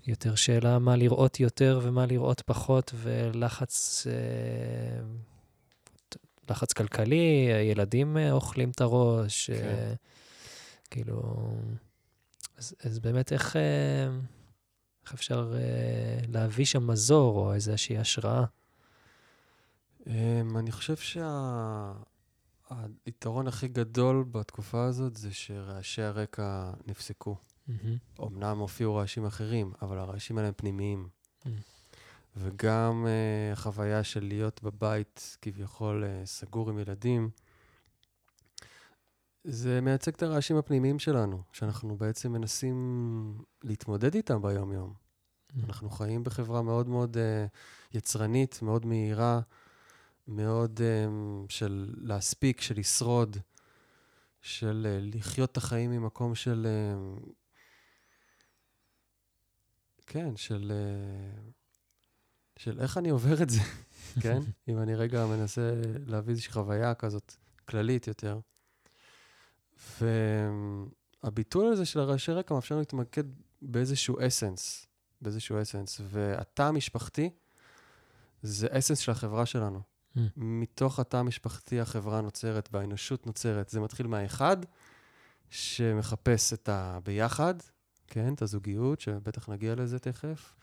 יותר 0.07 0.35
שאלה 0.35 0.79
מה 0.79 0.95
לראות 0.95 1.39
יותר 1.39 1.79
ומה 1.83 2.05
לראות 2.05 2.41
פחות, 2.41 2.91
ולחץ 2.95 4.07
אה, 4.07 5.01
לחץ 6.49 6.73
כלכלי, 6.73 7.47
ילדים 7.71 8.17
אה, 8.17 8.31
אוכלים 8.31 8.69
את 8.69 8.81
הראש, 8.81 9.49
כן. 9.49 9.65
אה, 9.65 9.93
כאילו... 10.89 11.21
אז, 12.57 12.75
אז 12.83 12.99
באמת, 12.99 13.33
איך, 13.33 13.55
איך 15.03 15.13
אפשר 15.13 15.53
אה, 15.55 16.19
להביא 16.27 16.65
שם 16.65 16.87
מזור 16.87 17.37
או 17.37 17.53
איזושהי 17.53 17.97
השראה? 17.97 18.45
אמ, 20.07 20.57
אני 20.57 20.71
חושב 20.71 20.95
היתרון 23.05 23.47
הכי 23.47 23.67
גדול 23.67 24.25
בתקופה 24.31 24.85
הזאת 24.85 25.15
זה 25.15 25.33
שרעשי 25.33 26.01
הרקע 26.01 26.71
נפסקו. 26.87 27.35
מהמם. 27.69 27.97
אמנם 28.23 28.57
הופיעו 28.59 28.95
רעשים 28.95 29.25
אחרים, 29.25 29.73
אבל 29.81 29.97
הרעשים 29.97 30.37
האלה 30.37 30.47
הם 30.47 30.53
פנימיים. 30.57 31.09
Mm. 31.43 31.49
וגם 32.37 33.05
uh, 33.05 33.53
החוויה 33.53 34.03
של 34.03 34.23
להיות 34.23 34.63
בבית 34.63 35.37
כביכול 35.41 36.03
uh, 36.03 36.25
סגור 36.25 36.69
עם 36.69 36.79
ילדים, 36.79 37.29
זה 39.43 39.81
מייצג 39.81 40.13
את 40.13 40.23
הרעשים 40.23 40.57
הפנימיים 40.57 40.99
שלנו, 40.99 41.41
שאנחנו 41.53 41.95
בעצם 41.95 42.31
מנסים 42.31 43.37
להתמודד 43.63 44.15
איתם 44.15 44.41
ביום-יום. 44.41 44.93
אנחנו 45.63 45.89
חיים 45.89 46.23
בחברה 46.23 46.61
מאוד 46.61 46.89
מאוד 46.89 47.17
uh, 47.17 47.97
יצרנית, 47.97 48.61
מאוד 48.61 48.85
מהירה, 48.85 49.39
מאוד 50.27 50.79
um, 50.79 51.51
של 51.51 51.95
להספיק, 51.97 52.61
של 52.61 52.79
לשרוד, 52.79 53.37
של 54.41 54.87
uh, 54.89 55.15
לחיות 55.17 55.51
את 55.51 55.57
החיים 55.57 55.91
ממקום 55.91 56.35
של... 56.35 56.67
Uh, 56.67 57.29
כן, 60.09 60.35
של... 60.35 60.71
Uh, 60.71 61.51
של 62.59 62.79
איך 62.79 62.97
אני 62.97 63.09
עובר 63.09 63.43
את 63.43 63.49
זה, 63.49 63.59
כן? 64.23 64.39
אם 64.67 64.81
אני 64.81 64.95
רגע 64.95 65.25
מנסה 65.25 65.73
להביא 66.05 66.31
איזושהי 66.31 66.53
חוויה 66.53 66.93
כזאת 66.93 67.33
כללית 67.65 68.07
יותר. 68.07 68.39
והביטול 71.23 71.71
הזה 71.71 71.85
של 71.85 71.99
הרעשי 71.99 72.31
רקע 72.31 72.53
מאפשר 72.53 72.75
לנו 72.75 72.81
להתמקד 72.81 73.23
באיזשהו 73.61 74.17
אסנס, 74.27 74.87
באיזשהו 75.21 75.61
אסנס. 75.61 76.01
והתא 76.03 76.61
המשפחתי 76.61 77.29
זה 78.41 78.67
אסנס 78.71 78.99
של 78.99 79.11
החברה 79.11 79.45
שלנו. 79.45 79.81
Mm. 80.15 80.19
מתוך 80.35 80.99
התא 80.99 81.17
המשפחתי 81.17 81.79
החברה 81.79 82.21
נוצרת 82.21 82.69
והאנושות 82.71 83.27
נוצרת. 83.27 83.69
זה 83.69 83.79
מתחיל 83.79 84.07
מהאחד 84.07 84.57
שמחפש 85.49 86.53
את 86.53 86.69
הביחד, 86.71 87.55
כן, 88.09 88.33
את 88.33 88.41
הזוגיות, 88.41 88.99
שבטח 88.99 89.49
נגיע 89.49 89.75
לזה 89.75 89.99
תכף. 89.99 90.53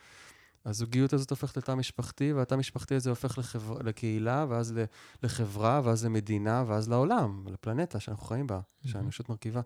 הזוגיות 0.65 1.13
הזאת 1.13 1.31
הופכת 1.31 1.57
לתא 1.57 1.75
משפחתי, 1.75 2.33
והתא 2.33 2.55
המשפחתי 2.55 2.95
הזה 2.95 3.11
הופך 3.11 3.39
לחבר... 3.39 3.79
לקהילה, 3.83 4.47
ואז. 4.49 4.75
לחברה, 5.23 5.81
ואז 5.85 6.05
למדינה, 6.05 6.65
ואז 6.67 6.89
לעולם, 6.89 7.45
לפלנטה 7.47 8.01
שאנחנו 8.01 8.27
חיים 8.27 8.47
בה, 8.47 8.61
שהאנושות 8.85 9.29
מרכיבה. 9.29 9.61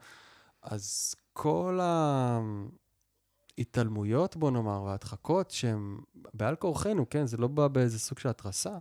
אז 0.62 1.14
כל 1.32 1.80
ההתעלמויות, 3.58 4.37
בוא 4.37 4.50
נאמר, 4.50 4.82
וההדחקות 4.82 5.50
שהן 5.50 5.99
בעל 6.34 6.56
כורחנו, 6.56 7.10
כן, 7.10 7.26
זה 7.26 7.37
לא 7.37 7.49
בא 7.49 7.68
באיזה 7.68 7.99
סוג 7.99 8.18
של 8.18 8.28
התרסה, 8.28 8.78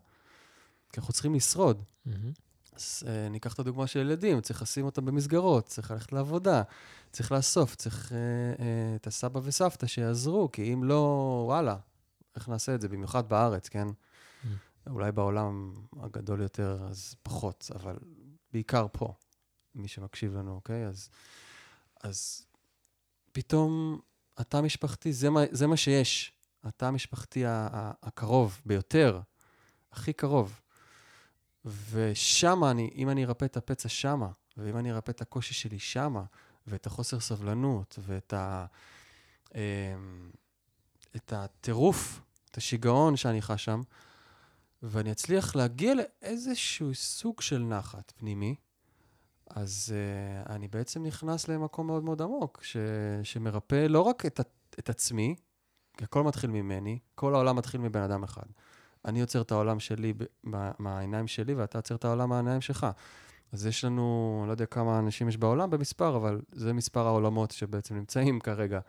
כי 0.93 0.99
אנחנו 0.99 1.13
צריכים 1.13 1.35
לשרוד. 1.35 1.83
מהמם. 2.05 2.31
אז 2.79 3.03
uh, 3.05 3.29
ניקח 3.29 3.53
את 3.53 3.59
הדוגמה 3.59 3.87
של 3.87 3.99
ילדים, 3.99 4.41
צריך 4.41 4.61
לשים 4.61 4.85
אותם 4.85 5.05
במסגרות, 5.05 5.65
צריך 5.65 5.91
ללכת 5.91 6.11
לעבודה, 6.11 6.63
צריך 7.11 7.31
לאסוף, 7.31 7.75
צריך 7.75 8.09
uh, 8.09 8.11
uh, 8.11 8.61
את 8.95 9.07
הסבא 9.07 9.39
וסבתא 9.43 9.87
שיעזרו, 9.87 10.51
כי 10.51 10.73
אם 10.73 10.83
לא, 10.83 11.43
וואלה, 11.45 11.77
איך 12.35 12.49
נעשה 12.49 12.75
את 12.75 12.81
זה? 12.81 12.87
במיוחד 12.87 13.29
בארץ, 13.29 13.69
כן? 13.69 13.87
Mm. 13.87 14.47
אולי 14.89 15.11
בעולם 15.11 15.73
הגדול 15.99 16.41
יותר, 16.41 16.77
אז 16.89 17.15
פחות, 17.23 17.71
אבל 17.75 17.97
בעיקר 18.53 18.87
פה, 18.91 19.13
מי 19.75 19.87
שמקשיב 19.87 20.35
לנו, 20.35 20.55
אוקיי? 20.55 20.85
אז, 20.85 21.09
אז 22.03 22.45
פתאום 23.31 23.99
התא 24.37 24.57
המשפחתי, 24.57 25.13
זה 25.13 25.29
מה, 25.29 25.41
זה 25.51 25.67
מה 25.67 25.77
שיש. 25.77 26.33
התא 26.63 26.85
המשפחתי 26.85 27.43
הקרוב 27.47 28.61
ביותר, 28.65 29.21
הכי 29.91 30.13
קרוב. 30.13 30.61
ושמה, 31.65 32.71
אני, 32.71 32.91
אם 32.95 33.09
אני 33.09 33.25
ארפא 33.25 33.45
את 33.45 33.57
הפצע 33.57 33.89
שמה, 33.89 34.29
ואם 34.57 34.77
אני 34.77 34.91
ארפא 34.91 35.11
את 35.11 35.21
הקושי 35.21 35.53
שלי 35.53 35.79
שמה, 35.79 36.23
ואת 36.67 36.85
החוסר 36.85 37.19
סבלנות, 37.19 37.99
ואת 38.01 38.33
ה... 38.33 38.65
אמ, 39.55 40.31
את 41.15 41.33
הטירוף, 41.33 42.21
את 42.51 42.57
השיגעון 42.57 43.15
שאני 43.15 43.41
חש 43.41 43.65
שם, 43.65 43.81
ואני 44.83 45.11
אצליח 45.11 45.55
להגיע 45.55 45.93
לאיזשהו 45.93 46.95
סוג 46.95 47.41
של 47.41 47.59
נחת 47.59 48.13
פנימי, 48.17 48.55
אז 49.49 49.93
uh, 50.45 50.49
אני 50.51 50.67
בעצם 50.67 51.03
נכנס 51.03 51.47
למקום 51.47 51.87
מאוד 51.87 52.03
מאוד 52.03 52.21
עמוק, 52.21 52.59
ש, 52.63 52.77
שמרפא 53.23 53.85
לא 53.89 54.01
רק 54.01 54.25
את, 54.25 54.39
את 54.79 54.89
עצמי, 54.89 55.35
כי 55.97 56.03
הכל 56.03 56.23
מתחיל 56.23 56.49
ממני, 56.49 56.99
כל 57.15 57.35
העולם 57.35 57.55
מתחיל 57.55 57.81
מבן 57.81 58.01
אדם 58.01 58.23
אחד. 58.23 58.45
אני 59.05 59.19
יוצר 59.19 59.41
את 59.41 59.51
העולם 59.51 59.79
שלי 59.79 60.13
מהעיניים 60.79 61.27
שלי, 61.27 61.53
ואתה 61.53 61.77
יוצר 61.77 61.95
את 61.95 62.05
העולם 62.05 62.29
מהעיניים 62.29 62.61
שלך. 62.61 62.87
אז 63.51 63.65
יש 63.65 63.85
לנו, 63.85 64.43
לא 64.47 64.51
יודע 64.51 64.65
כמה 64.65 64.99
אנשים 64.99 65.29
יש 65.29 65.37
בעולם 65.37 65.69
במספר, 65.69 66.15
אבל 66.15 66.41
זה 66.51 66.73
מספר 66.73 67.07
העולמות 67.07 67.51
שבעצם 67.51 67.95
נמצאים 67.95 68.39
כרגע. 68.39 68.79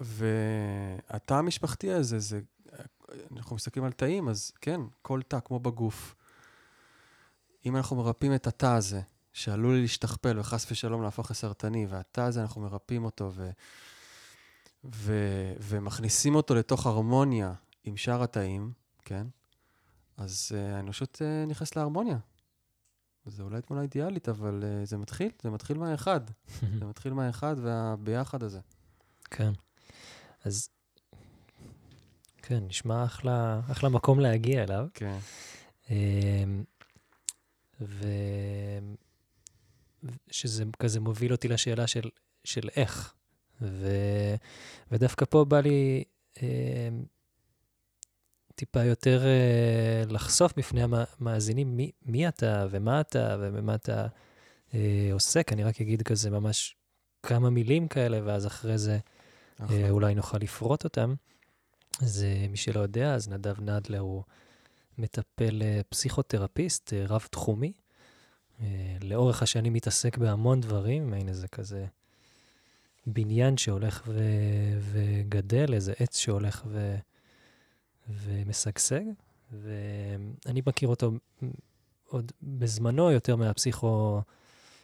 והתא 0.00 1.34
המשפחתי 1.34 1.92
הזה, 1.92 2.18
זה, 2.18 2.40
אנחנו 3.36 3.56
מסתכלים 3.56 3.84
על 3.84 3.92
תאים, 3.92 4.28
אז 4.28 4.52
כן, 4.60 4.80
כל 5.02 5.22
תא 5.28 5.38
כמו 5.44 5.58
בגוף. 5.58 6.14
אם 7.66 7.76
אנחנו 7.76 7.96
מרפאים 7.96 8.34
את 8.34 8.46
התא 8.46 8.66
הזה, 8.66 9.00
שעלול 9.32 9.76
להשתכפל 9.80 10.38
וחס 10.38 10.72
ושלום 10.72 11.02
להפוך 11.02 11.30
לסרטני, 11.30 11.86
והתא 11.86 12.20
הזה, 12.20 12.42
אנחנו 12.42 12.60
מרפאים 12.60 13.04
אותו 13.04 13.30
ו, 13.34 13.50
ו, 14.94 15.14
ומכניסים 15.60 16.34
אותו 16.34 16.54
לתוך 16.54 16.86
הרמוניה 16.86 17.52
עם 17.84 17.96
שאר 17.96 18.22
התאים, 18.22 18.72
כן? 19.04 19.26
אז 20.16 20.52
uh, 20.52 20.76
האנושות 20.76 21.14
uh, 21.14 21.50
נכנסת 21.50 21.76
להרמוניה. 21.76 22.18
זו 23.26 23.42
אולי 23.42 23.62
תמונה 23.62 23.82
אידיאלית, 23.82 24.28
אבל 24.28 24.62
uh, 24.62 24.86
זה 24.86 24.96
מתחיל, 24.96 25.30
זה 25.42 25.50
מתחיל 25.50 25.78
מהאחד. 25.78 26.20
זה 26.78 26.84
מתחיל 26.84 27.12
מהאחד 27.12 27.56
והביחד 27.62 28.42
הזה. 28.42 28.60
כן. 29.24 29.52
אז, 30.44 30.68
כן, 32.42 32.64
נשמע 32.64 33.04
אחלה, 33.04 33.60
אחלה 33.72 33.88
מקום 33.88 34.20
להגיע 34.20 34.62
אליו. 34.62 34.86
כן. 34.94 35.18
אמ, 35.90 36.64
ו... 37.80 38.06
שזה 40.30 40.64
כזה 40.78 41.00
מוביל 41.00 41.32
אותי 41.32 41.48
לשאלה 41.48 41.86
של, 41.86 42.10
של 42.44 42.68
איך. 42.76 43.14
ו... 43.62 43.88
ודווקא 44.90 45.24
פה 45.24 45.44
בא 45.44 45.60
לי 45.60 46.04
אמ, 46.42 47.04
טיפה 48.58 48.84
יותר 48.84 49.24
אה, 49.26 50.02
לחשוף 50.08 50.52
בפני 50.56 50.80
המאזינים 50.82 51.76
מי, 51.76 51.90
מי 52.06 52.28
אתה 52.28 52.66
ומה 52.70 53.00
אתה 53.00 53.36
ובמה 53.40 53.74
אתה 53.74 54.06
אה, 54.74 55.08
עוסק. 55.12 55.52
אני 55.52 55.64
רק 55.64 55.80
אגיד 55.80 56.02
כזה 56.02 56.30
ממש 56.30 56.76
כמה 57.22 57.50
מילים 57.50 57.88
כאלה, 57.88 58.20
ואז 58.24 58.46
אחרי 58.46 58.78
זה 58.78 58.92
אה, 59.60 59.64
אחלה. 59.64 59.90
אולי 59.90 60.14
נוכל 60.14 60.38
לפרוט 60.38 60.84
אותם. 60.84 61.14
אז 62.02 62.24
אה, 62.24 62.46
מי 62.48 62.56
שלא 62.56 62.80
יודע, 62.80 63.14
אז 63.14 63.28
נדב 63.28 63.60
נדלר 63.60 64.00
הוא 64.00 64.22
מטפל 64.98 65.62
אה, 65.62 65.80
פסיכותרפיסט 65.88 66.92
אה, 66.92 67.04
רב-תחומי. 67.08 67.72
אה, 68.60 68.96
לאורך 69.00 69.42
השנים 69.42 69.72
מתעסק 69.72 70.18
בהמון 70.18 70.60
דברים, 70.60 71.12
הנה 71.12 71.32
זה 71.32 71.48
כזה 71.48 71.86
בניין 73.06 73.56
שהולך 73.56 74.02
ו- 74.06 74.78
וגדל, 74.80 75.74
איזה 75.74 75.92
עץ 75.98 76.18
שהולך 76.18 76.62
ו- 76.66 76.96
ומשגשג. 78.08 79.00
ואני 79.52 80.62
מכיר 80.66 80.88
אותו 80.88 81.12
עוד 82.08 82.32
בזמנו 82.42 83.10
יותר 83.10 83.36
מהפסיכו... 83.36 84.22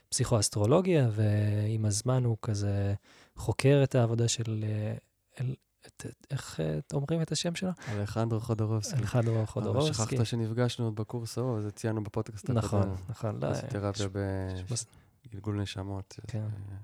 פסיכואסטרולוגיה, 0.09 1.09
ועם 1.13 1.85
הזמן 1.85 2.25
הוא 2.25 2.37
כזה 2.43 2.95
חוקר 3.37 3.81
את 3.85 3.95
העבודה 3.95 4.29
של... 4.29 4.65
אה, 4.69 4.95
אל, 5.41 5.55
את, 5.87 6.07
את, 6.07 6.27
איך 6.31 6.61
אה, 6.61 6.79
אומרים 6.93 7.23
את 7.23 7.33
השם 7.33 7.55
שלו? 7.55 7.71
אלחנדרו 7.93 8.41
חודורובסקי. 8.41 9.01
אלחדרו 9.01 9.37
אבל 9.37 9.47
חודורובסקי. 9.47 10.15
שכחת 10.17 10.27
שנפגשנו 10.27 10.85
עוד 10.85 10.95
בקורס 10.97 11.39
ההוא, 11.39 11.59
אז 11.59 11.67
ציינו 11.75 12.05
בפודקאסט 12.05 12.45
הקודם. 12.51 12.59
נכון, 12.59 12.97
נכון. 13.09 13.39
לא, 13.43 13.55
פיזיותרפיה 13.55 14.07
יש- 14.55 14.63
בס- 14.73 14.87
בגלגול 15.27 15.61
נשמות. 15.63 16.19
כן. 16.27 16.39
אה, 16.39 16.77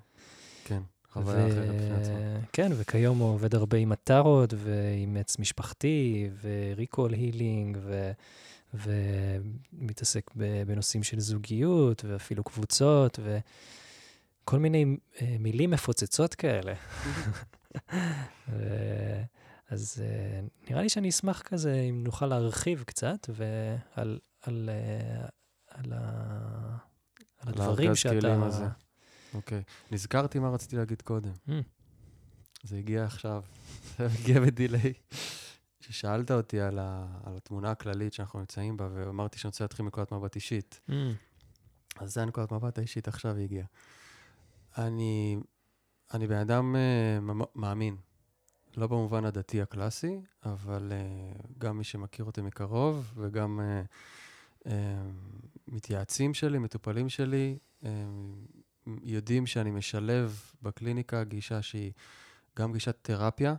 כן, 0.65 0.83
חוויה 1.12 1.47
אחרת 1.47 1.75
בפני 1.75 1.95
עצמה. 2.00 2.17
כן, 2.52 2.73
וכיום 2.76 3.19
הוא 3.19 3.35
עובד 3.35 3.55
הרבה 3.55 3.79
עם 3.79 3.93
הטארות 3.93 4.55
ועם 4.57 5.17
עץ 5.17 5.38
משפחתי 5.38 6.31
וריקול 6.43 7.14
הילינג 7.14 7.79
ו... 7.81 8.11
ומתעסק 8.75 10.31
בנושאים 10.67 11.02
של 11.02 11.21
זוגיות 11.21 12.05
ואפילו 12.05 12.45
קבוצות 12.45 13.19
וכל 14.45 14.59
מיני 14.59 14.97
אה, 15.23 15.37
מילים 15.38 15.71
מפוצצות 15.71 16.35
כאלה. 16.35 16.73
ו- 18.49 19.23
אז 19.71 20.02
אה, 20.05 20.40
נראה 20.71 20.83
לי 20.83 20.88
שאני 20.88 21.09
אשמח 21.09 21.43
כזה 21.43 21.81
אם 21.81 22.05
נוכל 22.05 22.26
להרחיב 22.26 22.85
קצת 22.87 23.31
ועל 23.31 24.19
על, 24.43 24.71
אה, 24.73 25.26
על, 25.69 25.93
ה- 25.93 26.76
על 27.38 27.49
הדברים 27.49 27.95
שאתה... 27.95 28.45
הזה. 28.45 28.67
אוקיי. 29.35 29.63
נזכרתי 29.91 30.39
מה 30.39 30.51
רציתי 30.51 30.77
להגיד 30.77 31.03
קודם. 31.03 31.33
Mm. 31.49 31.53
זה 32.63 32.77
הגיע 32.77 33.05
עכשיו, 33.05 33.43
זה 33.99 34.07
הגיע 34.07 34.41
בדיליי. 34.41 34.93
ששאלת 35.81 36.31
אותי 36.31 36.61
על, 36.61 36.79
ה, 36.79 37.07
על 37.25 37.37
התמונה 37.37 37.71
הכללית 37.71 38.13
שאנחנו 38.13 38.39
נמצאים 38.39 38.77
בה, 38.77 38.89
ואמרתי 38.95 39.39
שאני 39.39 39.49
רוצה 39.49 39.65
להתחיל 39.65 39.85
מנקודת 39.85 40.13
מבט 40.13 40.35
אישית. 40.35 40.81
Mm, 40.89 40.93
אז 41.97 42.15
זה 42.15 42.23
הנקודת 42.23 42.53
מבט 42.53 42.79
האישית, 42.79 43.09
עכשיו 43.09 43.37
הגיעה. 43.37 43.67
אני, 44.79 45.37
אני 46.15 46.27
בן 46.27 46.37
אדם 46.37 46.77
uh, 46.77 47.45
מאמין, 47.55 47.97
לא 48.77 48.87
במובן 48.87 49.25
הדתי 49.25 49.63
הקלאסי, 49.63 50.21
אבל 50.45 50.93
uh, 50.93 51.47
גם 51.59 51.79
מי 51.79 51.85
שמכיר 51.85 52.25
אותי 52.25 52.41
מקרוב, 52.41 53.13
וגם 53.17 53.61
uh, 53.61 54.67
uh, 54.67 54.71
מתייעצים 55.69 56.35
שלי, 56.35 56.59
מטופלים 56.59 57.09
שלי, 57.09 57.59
uh, 57.83 57.87
יודעים 59.03 59.47
שאני 59.47 59.71
משלב 59.71 60.41
בקליניקה 60.63 61.25
גישה 61.25 61.63
שהיא 61.63 61.93
גם 62.59 62.73
גישת 62.73 62.97
תרפיה 63.03 63.55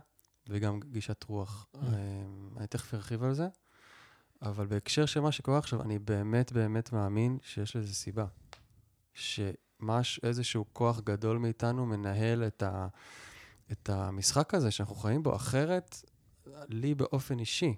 וגם 0.48 0.80
גישת 0.80 1.24
רוח. 1.24 1.66
Mm. 1.74 1.78
אני 2.56 2.66
תכף 2.66 2.94
ארחיב 2.94 3.22
על 3.22 3.34
זה, 3.34 3.48
אבל 4.42 4.66
בהקשר 4.66 5.06
של 5.06 5.20
מה 5.20 5.32
שקורה 5.32 5.58
עכשיו, 5.58 5.82
אני 5.82 5.98
באמת 5.98 6.52
באמת 6.52 6.92
מאמין 6.92 7.38
שיש 7.42 7.76
לזה 7.76 7.94
סיבה. 7.94 8.26
שמש, 9.14 10.20
איזשהו 10.22 10.64
כוח 10.72 11.00
גדול 11.00 11.38
מאיתנו 11.38 11.86
מנהל 11.86 12.46
את, 12.46 12.62
ה, 12.62 12.86
את 13.72 13.88
המשחק 13.88 14.54
הזה 14.54 14.70
שאנחנו 14.70 14.94
חיים 14.94 15.22
בו, 15.22 15.36
אחרת, 15.36 15.96
לי 16.68 16.94
באופן 16.94 17.38
אישי, 17.38 17.76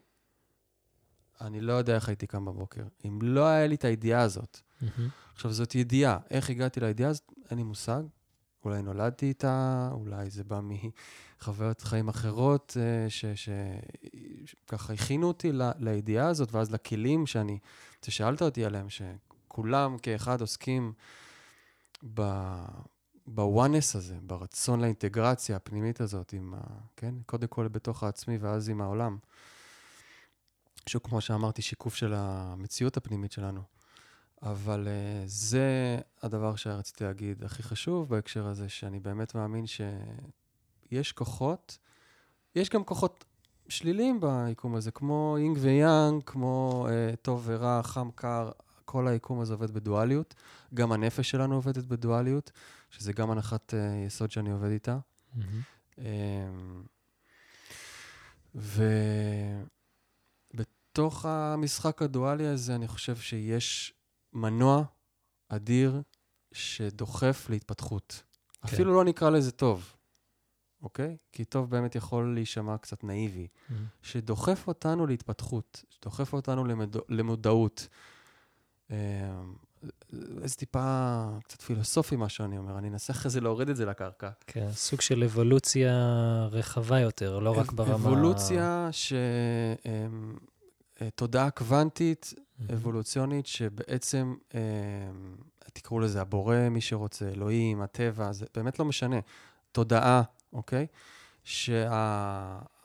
אני 1.40 1.60
לא 1.60 1.72
יודע 1.72 1.94
איך 1.94 2.08
הייתי 2.08 2.26
קם 2.26 2.44
בבוקר. 2.44 2.82
אם 3.04 3.18
לא 3.22 3.46
היה 3.46 3.66
לי 3.66 3.74
את 3.74 3.84
הידיעה 3.84 4.22
הזאת, 4.22 4.60
מהמם. 4.80 5.08
עכשיו, 5.34 5.52
זאת 5.52 5.74
ידיעה. 5.74 6.18
איך 6.30 6.50
הגעתי 6.50 6.80
לידיעה 6.80 7.10
הזאת? 7.10 7.32
אין 7.50 7.58
לי 7.58 7.64
מושג. 7.64 8.02
אולי 8.64 8.82
נולדתי 8.82 9.26
איתה, 9.26 9.88
אולי 9.92 10.30
זה 10.30 10.44
בא 10.44 10.60
מחוויות 11.40 11.80
חיים 11.82 12.08
אחרות, 12.08 12.76
אה, 12.80 13.06
שככה 14.66 14.92
הכינו 14.92 15.26
אותי 15.28 15.52
ל- 15.52 15.70
לידיעה 15.78 16.28
הזאת, 16.28 16.52
ואז 16.54 16.70
לכלים 16.72 17.26
שאני, 17.26 17.58
ששאלת 18.04 18.42
אותי 18.42 18.64
עליהם, 18.64 18.86
שכולם 18.88 19.98
כאחד 19.98 20.40
עוסקים 20.40 20.92
ב- 22.14 22.64
בוואנס 23.26 23.96
הזה, 23.96 24.16
ברצון 24.22 24.80
לאינטגרציה 24.80 25.56
הפנימית 25.56 26.00
הזאת, 26.00 26.32
עם 26.32 26.54
ה... 26.54 26.60
כן? 26.96 27.14
קודם 27.26 27.46
כל 27.46 27.68
בתוך 27.68 28.02
העצמי 28.02 28.36
ואז 28.38 28.68
עם 28.68 28.80
העולם. 28.80 29.18
שהוא, 30.88 31.02
כמו 31.02 31.20
שאמרתי, 31.20 31.62
שיקוף 31.62 31.94
של 31.94 32.12
המציאות 32.16 32.96
הפנימית 32.96 33.32
שלנו. 33.32 33.62
אבל 34.42 34.86
uh, 34.86 35.22
זה 35.26 35.98
הדבר 36.22 36.56
שרציתי 36.56 37.04
להגיד 37.04 37.44
הכי 37.44 37.62
חשוב 37.62 38.08
בהקשר 38.08 38.46
הזה, 38.46 38.68
שאני 38.68 39.00
באמת 39.00 39.34
מאמין 39.34 39.64
שיש 39.66 41.12
כוחות, 41.12 41.78
יש 42.54 42.70
גם 42.70 42.84
כוחות 42.84 43.24
שליליים 43.68 44.20
ביקום 44.20 44.74
הזה, 44.74 44.90
כמו 44.90 45.36
יינג 45.38 45.58
ויאנג, 45.60 46.22
כמו 46.26 46.86
uh, 46.88 47.16
טוב 47.16 47.42
ורע, 47.46 47.82
חם, 47.82 48.10
קר, 48.14 48.50
כל 48.84 49.08
היקום 49.08 49.40
הזה 49.40 49.52
עובד 49.52 49.70
בדואליות. 49.70 50.34
גם 50.74 50.92
הנפש 50.92 51.30
שלנו 51.30 51.54
עובדת 51.54 51.84
בדואליות, 51.84 52.52
שזה 52.90 53.12
גם 53.12 53.30
הנחת 53.30 53.74
uh, 53.74 54.06
יסוד 54.06 54.30
שאני 54.30 54.50
עובד 54.50 54.70
איתה. 54.70 54.98
מהמם. 55.34 55.60
אמ, 55.98 56.82
ובתוך 60.98 61.26
המשחק 61.26 62.02
הדואלי 62.02 62.46
הזה, 62.46 62.74
אני 62.74 62.88
חושב 62.88 63.16
שיש 63.16 63.94
מנוע 64.32 64.84
אדיר 65.48 66.02
שדוחף 66.52 67.46
להתפתחות. 67.50 68.22
כן. 68.52 68.68
אפילו 68.68 68.94
לא 68.94 69.04
נקרא 69.04 69.30
לזה 69.30 69.50
טוב, 69.50 69.96
אוקיי? 70.82 71.16
כי 71.32 71.44
טוב 71.44 71.70
באמת 71.70 71.94
יכול 71.94 72.34
להישמע 72.34 72.78
קצת 72.78 73.04
נאיבי. 73.04 73.46
מהמם. 73.68 73.84
שדוחף 74.02 74.68
אותנו 74.68 75.06
להתפתחות, 75.06 75.84
שדוחף 75.90 76.32
אותנו 76.32 76.64
למד... 76.64 76.96
למודעות. 77.08 77.88
אמ, 78.90 78.96
איזה 80.42 80.54
טיפה 80.54 81.26
קצת 81.44 81.62
פילוסופי 81.62 82.16
מה 82.16 82.28
שאני 82.28 82.58
אומר, 82.58 82.78
אני 82.78 82.88
אנסה 82.88 83.12
אחרי 83.12 83.30
זה 83.30 83.40
להוריד 83.40 83.68
את 83.68 83.76
זה 83.76 83.86
לקרקע. 83.86 84.30
כן, 84.46 84.68
סוג 84.72 85.00
של 85.00 85.24
אבולוציה 85.24 85.92
רחבה 86.50 87.00
יותר, 87.00 87.38
לא 87.38 87.58
רק 87.58 87.72
ברמה... 87.72 87.94
אבולוציה 87.94 88.88
ש... 88.92 89.12
אה, 91.02 91.10
תודעה 91.10 91.50
קוונטית. 91.50 92.34
אבולוציונית, 92.72 93.46
שבעצם, 93.46 94.34
אמ, 94.54 94.60
תקראו 95.72 96.00
לזה 96.00 96.20
הבורא, 96.20 96.68
מי 96.70 96.80
שרוצה, 96.80 97.28
אלוהים, 97.28 97.82
הטבע, 97.82 98.32
זה 98.32 98.46
באמת 98.54 98.78
לא 98.78 98.84
משנה. 98.84 99.16
תודעה, 99.72 100.22
אוקיי? 100.52 100.86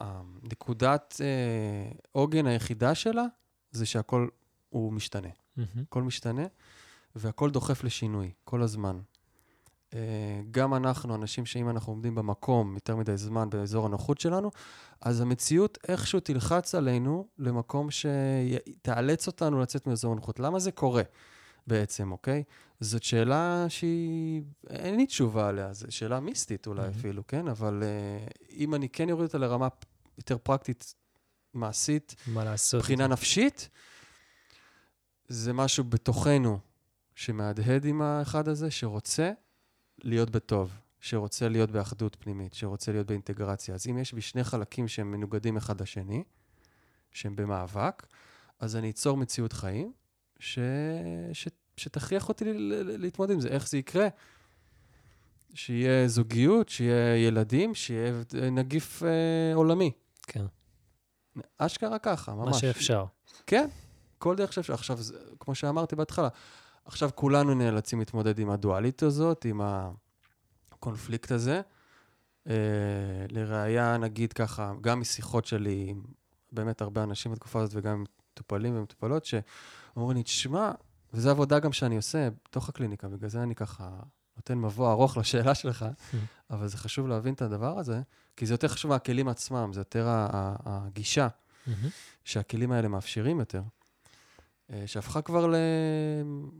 עוגן 2.12 2.46
היחידה 2.46 2.94
שלה 2.94 3.24
זה 3.70 3.86
שהכל 3.86 4.28
הוא 4.68 4.92
משתנה. 4.92 5.28
מהמם. 5.56 5.68
הכל 5.82 6.02
משתנה, 6.02 6.46
והכל 7.14 7.50
דוחף 7.50 7.84
לשינוי, 7.84 8.30
כל 8.44 8.62
הזמן. 8.62 9.00
אה, 9.94 10.40
גם 10.50 10.74
אנחנו, 10.74 11.14
אנשים 11.14 11.46
שאם 11.46 11.70
אנחנו 11.70 11.92
עומדים 11.92 12.14
במקום 12.14 12.74
יותר 12.74 12.96
מדי 12.96 13.16
זמן 13.16 13.50
באזור 13.50 13.86
הנוחות 13.86 14.20
שלנו, 14.20 14.50
אז 15.00 15.20
המציאות 15.20 15.78
איכשהו 15.88 16.20
תלחץ 16.20 16.74
עלינו 16.74 17.26
למקום 17.38 17.88
שתאלץ 17.90 19.26
אותנו 19.26 19.60
לצאת 19.60 19.86
מאזור 19.86 20.12
הנוחות. 20.12 20.40
למה 20.40 20.58
זה 20.58 20.72
קורה 20.72 21.02
בעצם, 21.66 22.12
אוקיי? 22.12 22.42
זאת 22.80 23.02
שאלה 23.02 23.66
שהיא... 23.68 24.42
אין 24.70 24.96
לי 24.96 25.06
תשובה 25.06 25.48
עליה, 25.48 25.72
זו 25.72 25.86
שאלה 25.90 26.20
מיסטית 26.20 26.66
אולי 26.66 26.80
מהמם. 26.80 26.94
אפילו, 26.98 27.26
כן? 27.26 27.48
אבל 27.48 27.82
אה, 27.82 28.26
אם 28.50 28.74
אני 28.74 28.88
כן 28.88 29.10
אוריד 29.10 29.26
אותה 29.26 29.38
לרמה 29.38 29.68
יותר 30.18 30.38
פרקטית, 30.38 30.94
מעשית, 31.54 32.14
מה 32.26 32.44
לעשות? 32.44 32.80
מבחינה 32.80 33.06
נפשית, 33.06 33.68
זה 35.28 35.52
משהו 35.52 35.84
בתוכנו 35.84 36.58
שמהדהד 37.14 37.84
עם 37.84 38.02
האחד 38.02 38.48
הזה, 38.48 38.70
שרוצה 38.70 39.32
להיות 40.02 40.30
בטוב, 40.30 40.78
שרוצה 41.00 41.48
להיות 41.48 41.70
באחדות 41.70 42.16
פנימית, 42.20 42.54
שרוצה 42.54 42.92
להיות 42.92 43.06
באינטגרציה. 43.06 43.74
אז 43.74 43.86
אם 43.86 43.98
יש 43.98 44.12
בי 44.12 44.20
שני 44.20 44.44
חלקים 44.44 44.88
שהם 44.88 45.12
מנוגדים 45.12 45.56
אחד 45.56 45.80
לשני, 45.80 46.24
שהם 47.10 47.36
במאבק, 47.36 48.06
אז 48.58 48.76
אני 48.76 48.90
אצור 48.90 49.16
מציאות 49.16 49.52
חיים 49.52 49.92
ש... 50.38 50.58
ש... 51.32 51.48
שתכריח 51.76 52.28
אותי 52.28 52.44
ל... 52.44 52.48
ל- 52.52 53.00
להתמודד 53.00 53.32
עם 53.32 53.40
זה. 53.40 53.48
איך 53.48 53.68
זה 53.68 53.78
יקרה? 53.78 54.08
שיהיה 55.54 56.08
זוגיות, 56.08 56.68
שיהיה 56.68 57.26
ילדים, 57.26 57.74
שיהיה 57.74 58.12
נגיף 58.50 59.02
אה, 59.02 59.54
עולמי. 59.54 59.92
כן, 60.22 60.44
אשכרה 61.58 61.98
ככה, 61.98 62.34
ממש. 62.34 62.48
מה 62.48 62.58
שאפשר. 62.58 63.04
כן, 63.46 63.68
כל 64.18 64.36
דרך 64.36 64.52
שאפשר. 64.52 64.74
עכשיו, 64.74 65.02
זה, 65.02 65.18
כמו 65.40 65.54
שאמרתי 65.54 65.96
בהתחלה, 65.96 66.28
עכשיו 66.90 67.10
כולנו 67.14 67.54
נאלצים 67.54 67.98
להתמודד 67.98 68.38
עם 68.38 68.50
הדואלית 68.50 69.02
הזאת, 69.02 69.44
עם 69.44 69.60
הקונפליקט 70.72 71.32
הזה. 71.32 71.60
אה, 72.48 72.54
לראיה, 73.30 73.96
נגיד 73.96 74.32
ככה, 74.32 74.72
גם 74.80 75.00
משיחות 75.00 75.46
שלי 75.46 75.86
עם 75.88 76.02
באמת 76.52 76.82
הרבה 76.82 77.02
אנשים 77.02 77.32
בתקופה 77.32 77.60
הזאת, 77.60 77.76
וגם 77.76 77.92
עם 77.92 78.04
מטופלים 78.32 78.76
ומטופלות, 78.78 79.24
שאומרים 79.24 80.16
לי, 80.16 80.22
תשמע, 80.22 80.70
וזו 81.14 81.30
עבודה 81.30 81.58
גם 81.58 81.72
שאני 81.72 81.96
עושה 81.96 82.28
בתוך 82.44 82.68
הקליניקה, 82.68 83.08
בגלל 83.08 83.28
זה 83.28 83.42
אני 83.42 83.54
ככה 83.54 83.90
נותן 84.36 84.58
מבוא 84.58 84.90
ארוך 84.90 85.16
לשאלה 85.16 85.54
שלך, 85.54 85.86
אבל 86.50 86.68
זה 86.68 86.76
חשוב 86.76 87.08
להבין 87.08 87.34
את 87.34 87.42
הדבר 87.42 87.78
הזה, 87.78 88.00
כי 88.36 88.46
זה 88.46 88.54
יותר 88.54 88.68
חשוב 88.68 88.90
מהכלים 88.90 89.28
עצמם, 89.28 89.70
זה 89.72 89.80
יותר 89.80 90.06
הגישה. 90.08 91.28
שהכלים 92.24 92.72
האלה 92.72 92.88
מאפשרים 92.88 93.40
יותר, 93.40 93.62
שהפכה 94.86 95.22
כבר. 95.22 95.52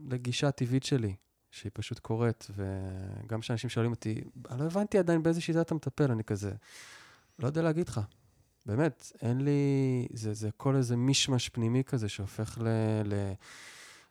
לגישה 0.09 0.47
הטבעית 0.47 0.83
שלי, 0.83 1.15
שהיא 1.51 1.71
פשוט 1.73 1.99
קורית, 1.99 2.47
וגם 2.55 3.39
כשאנשים 3.39 3.69
שואלים 3.69 3.91
אותי, 3.91 4.21
אני 4.49 4.59
לא 4.59 4.65
הבנתי 4.65 4.97
עדיין 4.97 5.23
באיזה 5.23 5.41
שיטה 5.41 5.61
אתה 5.61 5.75
מטפל, 5.75 6.11
אני 6.11 6.23
כזה, 6.23 6.51
לא 7.39 7.47
יודע 7.47 7.61
להגיד 7.61 7.89
לך. 7.89 8.01
באמת, 8.65 9.11
אין 9.21 9.41
לי, 9.41 10.07
זה, 10.13 10.33
זה 10.33 10.49
כל 10.57 10.75
איזה 10.75 10.95
מישמש 10.95 11.49
פנימי 11.49 11.83
כזה 11.83 12.09
שהופך 12.09 12.57
ל, 12.61 12.67
ל, 13.05 13.33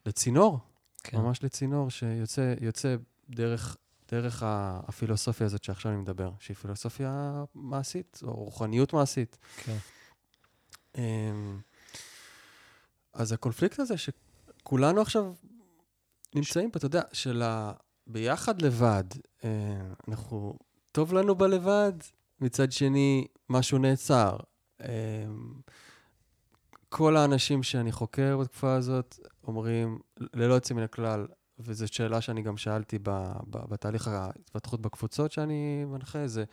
לצינור, 0.06 0.58
כן. 1.02 1.18
ממש 1.18 1.44
לצינור 1.44 1.90
שיוצא 1.90 2.54
יוצא 2.60 2.96
דרך, 3.30 3.76
דרך 4.10 4.42
הפילוסופיה 4.46 5.46
הזאת 5.46 5.64
שעכשיו 5.64 5.92
אני 5.92 6.00
מדבר, 6.00 6.32
שהיא 6.38 6.56
פילוסופיה 6.56 7.44
מעשית, 7.54 8.20
או 8.22 8.34
רוחניות 8.34 8.92
מעשית. 8.92 9.38
כן. 9.56 9.76
אז 13.12 13.32
הקונפליקט 13.32 13.78
הזה 13.78 13.94
שכולנו 13.96 15.00
עכשיו 15.00 15.34
נמצאים 16.34 16.70
פה, 16.70 16.76
אתה 16.78 16.86
יודע, 16.86 17.02
של 17.12 17.42
ה... 17.42 17.72
ביחד 18.06 18.62
לבד, 18.62 19.04
אה, 19.44 19.50
אנחנו, 20.08 20.54
טוב 20.92 21.14
לנו 21.14 21.34
בלבד, 21.34 21.92
מצד 22.40 22.72
שני, 22.72 23.26
משהו 23.48 23.78
נעצר. 23.78 24.36
אמ, 24.80 24.86
כל 26.88 27.16
האנשים 27.16 27.62
שאני 27.62 27.92
חוקר 27.92 28.36
בתקופה 28.36 28.74
הזאת 28.74 29.18
אומרים, 29.44 29.98
ללא 30.34 30.54
יוצא 30.54 30.74
מן 30.74 30.82
הכלל, 30.82 31.26
וזו 31.58 31.88
שאלה 31.88 32.20
שאני 32.20 32.42
גם 32.42 32.56
שאלתי 32.56 32.98
בתהליך 33.46 34.08
ההתפתחות 34.08 34.80
בקבוצות 34.80 35.32
שאני 35.32 35.84
מנחה, 35.84 36.26
זה 36.26 36.44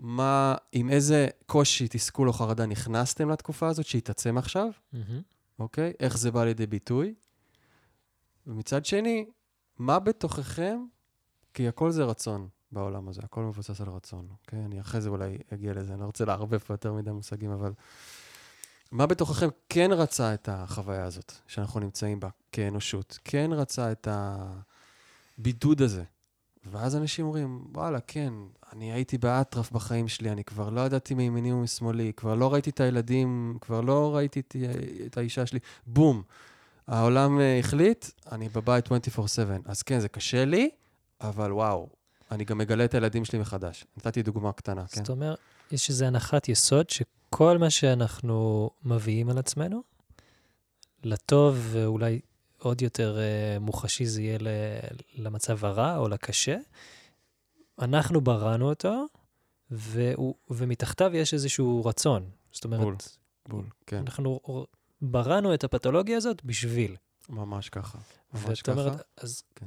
מה, 0.00 0.54
עם 0.72 0.90
איזה 0.90 1.28
קושי, 1.46 1.88
תסכול 1.88 2.28
או 2.28 2.32
חרדה 2.32 2.66
נכנסתם 2.66 3.30
לתקופה 3.30 3.68
הזאת, 3.68 3.86
שהתעצם 3.86 4.38
עכשיו, 4.38 4.70
מהמם. 4.92 5.22
אוקיי? 5.58 5.92
איך 6.00 6.18
זה 6.18 6.30
בא 6.30 6.44
לידי 6.44 6.66
ביטוי? 6.66 7.14
ומצד 8.46 8.84
שני, 8.84 9.26
מה 9.78 9.98
בתוככם, 9.98 10.84
כי 11.54 11.68
הכל 11.68 11.90
זה 11.90 12.04
רצון 12.04 12.48
בעולם 12.72 13.08
הזה, 13.08 13.20
הכל 13.24 13.40
מבוסס 13.40 13.80
על 13.80 13.88
רצון, 13.88 14.28
אוקיי? 14.30 14.64
אני 14.64 14.80
אחרי 14.80 15.00
זה 15.00 15.08
אולי 15.08 15.38
אגיע 15.54 15.72
לזה, 15.74 15.92
אני 15.92 16.00
לא 16.00 16.06
רוצה 16.06 16.24
לערבב 16.24 16.58
פה 16.58 16.74
יותר 16.74 16.92
מדי 16.92 17.10
מושגים, 17.10 17.50
אבל 17.50 17.72
מה 18.92 19.06
בתוככם 19.06 19.48
כן 19.68 19.90
רצה 19.92 20.34
את 20.34 20.48
החוויה 20.48 21.04
הזאת 21.04 21.32
שאנחנו 21.46 21.80
נמצאים 21.80 22.20
בה 22.20 22.28
כאנושות? 22.52 23.18
כן 23.24 23.50
רצה 23.52 23.92
את 23.92 24.08
הבידוד 25.38 25.82
הזה? 25.82 26.04
ואז 26.66 26.96
אנשים 26.96 27.26
אומרים, 27.26 27.64
וואלה, 27.72 28.00
כן, 28.00 28.32
אני 28.72 28.92
הייתי 28.92 29.18
באטרף 29.18 29.72
בחיים 29.72 30.08
שלי, 30.08 30.30
אני 30.30 30.44
כבר 30.44 30.70
לא 30.70 30.80
ידעתי 30.80 31.14
מימיני 31.14 31.52
ומשמאלי, 31.52 32.12
כבר 32.16 32.34
לא 32.34 32.52
ראיתי 32.52 32.70
את 32.70 32.80
הילדים, 32.80 33.58
כבר 33.60 33.80
לא 33.80 34.16
ראיתי 34.16 34.40
את, 34.40 34.56
את 35.06 35.16
האישה 35.16 35.46
שלי, 35.46 35.58
בום. 35.86 36.22
העולם 36.86 37.40
אה, 37.40 37.58
החליט, 37.58 38.06
אני 38.32 38.48
בבית 38.48 38.88
24/7. 38.88 38.90
אז 39.64 39.82
כן, 39.82 40.00
זה 40.00 40.08
קשה 40.08 40.44
לי, 40.44 40.70
אבל 41.20 41.52
וואו, 41.52 41.88
אני 42.30 42.44
גם 42.44 42.58
מגלה 42.58 42.84
את 42.84 42.94
הילדים 42.94 43.24
שלי 43.24 43.38
מחדש. 43.38 43.84
נתתי 43.96 44.22
דוגמה 44.22 44.52
קטנה, 44.52 44.86
כן? 44.86 45.00
זאת 45.00 45.10
אומרת, 45.10 45.38
יש 45.72 45.88
איזו 45.88 46.04
הנחת 46.04 46.48
יסוד 46.48 46.90
שכל 46.90 47.58
מה 47.58 47.70
שאנחנו 47.70 48.70
מביאים 48.84 49.30
על 49.30 49.38
עצמנו, 49.38 49.82
לטוב 51.04 51.68
ואולי 51.70 52.20
עוד 52.60 52.82
יותר 52.82 53.18
אה, 53.18 53.58
מוחשי 53.58 54.06
זה 54.06 54.22
יהיה 54.22 54.38
ל- 54.40 54.46
למצב 55.14 55.64
הרע 55.64 55.96
או 55.96 56.08
לקשה, 56.08 56.56
אנחנו 57.78 58.20
בראנו 58.20 58.68
אותו, 58.68 59.06
והוא, 59.70 60.34
ומתחתיו 60.50 61.16
יש 61.16 61.34
איזשהו 61.34 61.84
רצון. 61.84 62.30
זאת 62.52 62.64
אומרת, 62.64 62.80
בול, 62.80 62.96
בול, 63.48 63.64
כן, 63.86 63.96
אנחנו 63.96 64.40
בראנו 65.02 65.54
את 65.54 65.64
הפתולוגיה 65.64 66.16
הזאת 66.16 66.44
בשביל. 66.44 66.96
ממש 67.28 67.68
ככה. 67.68 67.98
ממש 68.34 68.62
ככה. 68.62 68.72
אומרת, 68.72 69.02
אז 69.16 69.42
כן. 69.54 69.66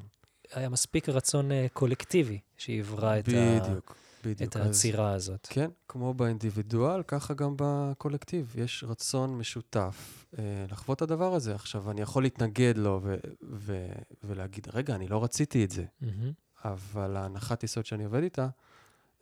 היה 0.51 0.69
מספיק 0.69 1.10
רצון 1.10 1.51
אה, 1.51 1.67
קולקטיבי 1.73 2.39
שיברא 2.58 3.19
את, 3.19 3.27
ה, 3.27 3.60
בדיוק, 3.60 3.95
בדיוק. 4.23 4.51
את 4.51 4.57
אז- 4.57 4.65
העצירה 4.67 5.12
הזאת. 5.12 5.47
כן, 5.49 5.69
כמו 5.88 6.13
באינדיבידואל, 6.13 7.03
ככה 7.03 7.33
גם 7.33 7.53
בקולקטיב. 7.57 8.53
יש 8.57 8.83
רצון 8.88 9.38
משותף 9.38 10.25
אה, 10.39 10.43
לחוות 10.71 10.97
את 10.97 11.01
הדבר 11.01 11.33
הזה. 11.33 11.55
עכשיו, 11.55 11.91
אני 11.91 12.01
יכול 12.01 12.23
להתנגד 12.23 12.73
לו 12.77 12.99
ו- 13.03 13.15
ו- 13.51 13.91
ולהגיד, 14.23 14.67
רגע, 14.73 14.95
אני 14.95 15.07
לא 15.07 15.23
רציתי 15.23 15.65
את 15.65 15.71
זה, 15.71 15.86
מהמם. 16.01 16.31
אבל 16.65 17.15
ההנחת 17.17 17.63
יסוד 17.63 17.86
שאני 17.86 18.03
עובד 18.03 18.23
איתה, 18.23 18.47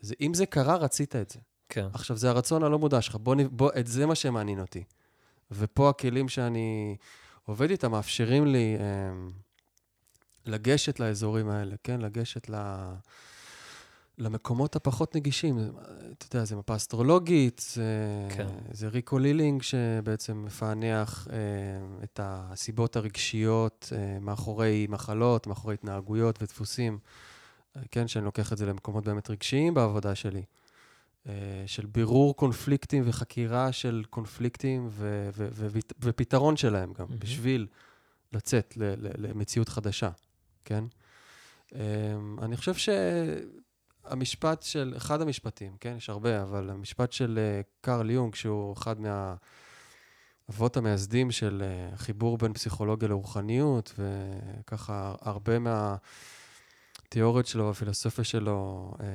זה 0.01 0.15
אם 0.21 0.33
זה 0.33 0.45
קרה, 0.45 0.75
רצית 0.75 1.15
את 1.15 1.29
זה. 1.29 1.39
כן. 1.69 1.87
עכשיו, 1.93 2.17
זה 2.17 2.29
הרצון 2.29 2.63
הלא 2.63 2.79
מודע 2.79 3.01
שלך, 3.01 3.15
בוא, 3.15 3.35
בוא, 3.51 3.71
את 3.79 3.87
זה 3.87 4.05
מה 4.05 4.15
שמעניין 4.15 4.59
אותי. 4.59 4.83
ופה 5.51 5.89
הכלים 5.89 6.29
שאני 6.29 6.97
עובד 7.45 7.69
איתם 7.71 7.91
מאפשרים 7.91 8.45
לי 8.45 8.75
אה, 8.79 9.11
לגשת 10.45 10.99
לאזורים 10.99 11.49
האלה, 11.49 11.75
כן? 11.83 12.01
לגשת 12.01 12.49
ל... 12.49 12.55
למקומות 14.21 14.75
הפחות 14.75 15.15
נגישים. 15.15 15.59
אתה 16.17 16.35
יודע, 16.35 16.45
זה 16.45 16.55
מפה 16.55 16.75
אסטרולוגית, 16.75 17.65
זה, 17.73 17.83
כן. 18.37 18.47
זה 18.71 18.87
ריקו 18.87 19.19
לילינג 19.19 19.61
שבעצם 19.61 20.45
מפענח 20.45 21.27
אה, 21.31 21.37
את 22.03 22.19
הסיבות 22.23 22.95
הרגשיות 22.95 23.93
אה, 23.95 24.19
מאחורי 24.19 24.87
מחלות, 24.89 25.47
מאחורי 25.47 25.73
התנהגויות 25.73 26.41
ודפוסים. 26.41 26.99
אה, 27.77 27.81
כן, 27.91 28.07
שאני 28.07 28.25
לוקח 28.25 28.53
את 28.53 28.57
זה 28.57 28.65
למקומות 28.65 29.03
באמת 29.03 29.29
רגשיים 29.29 29.73
בעבודה 29.73 30.15
שלי. 30.15 30.43
אה, 31.27 31.33
של 31.65 31.85
בירור 31.85 32.35
קונפליקטים 32.35 33.03
וחקירה 33.05 33.71
של 33.71 34.03
קונפליקטים 34.09 34.87
ו- 34.89 35.29
ו- 35.37 35.47
ו- 35.51 35.79
ופתרון 36.01 36.57
שלהם 36.57 36.93
גם, 36.93 37.05
מהמם. 37.09 37.19
בשביל 37.19 37.67
לצאת 38.33 38.77
ל- 38.77 38.83
ל- 38.83 39.27
למציאות 39.27 39.69
חדשה, 39.69 40.09
כן? 40.65 40.83
אה, 41.75 41.79
אני 42.41 42.57
חושב 42.57 42.73
שהמשפט 44.09 44.63
של, 44.63 44.93
אחד 44.97 45.21
המשפטים, 45.21 45.77
כן, 45.79 45.93
יש 45.97 46.09
הרבה, 46.09 46.41
אבל 46.41 46.69
המשפט 46.69 47.11
של 47.11 47.39
אה, 47.41 47.61
קרל 47.81 48.09
יונג, 48.09 48.35
שהוא 48.35 48.73
אחד 48.73 48.95
מהאבות 48.99 50.77
המייסדים 50.77 51.31
של 51.31 51.63
אה, 51.65 51.97
חיבור 51.97 52.37
בין 52.37 52.53
פסיכולוגיה 52.53 53.09
לרוחניות, 53.09 53.99
וככה 53.99 55.15
הרבה 55.21 55.59
מה... 55.59 55.95
התיאוריות 57.05 57.47
שלו, 57.47 57.69
הפילוסופיה 57.69 58.23
שלו, 58.23 58.91
אה, 58.99 59.05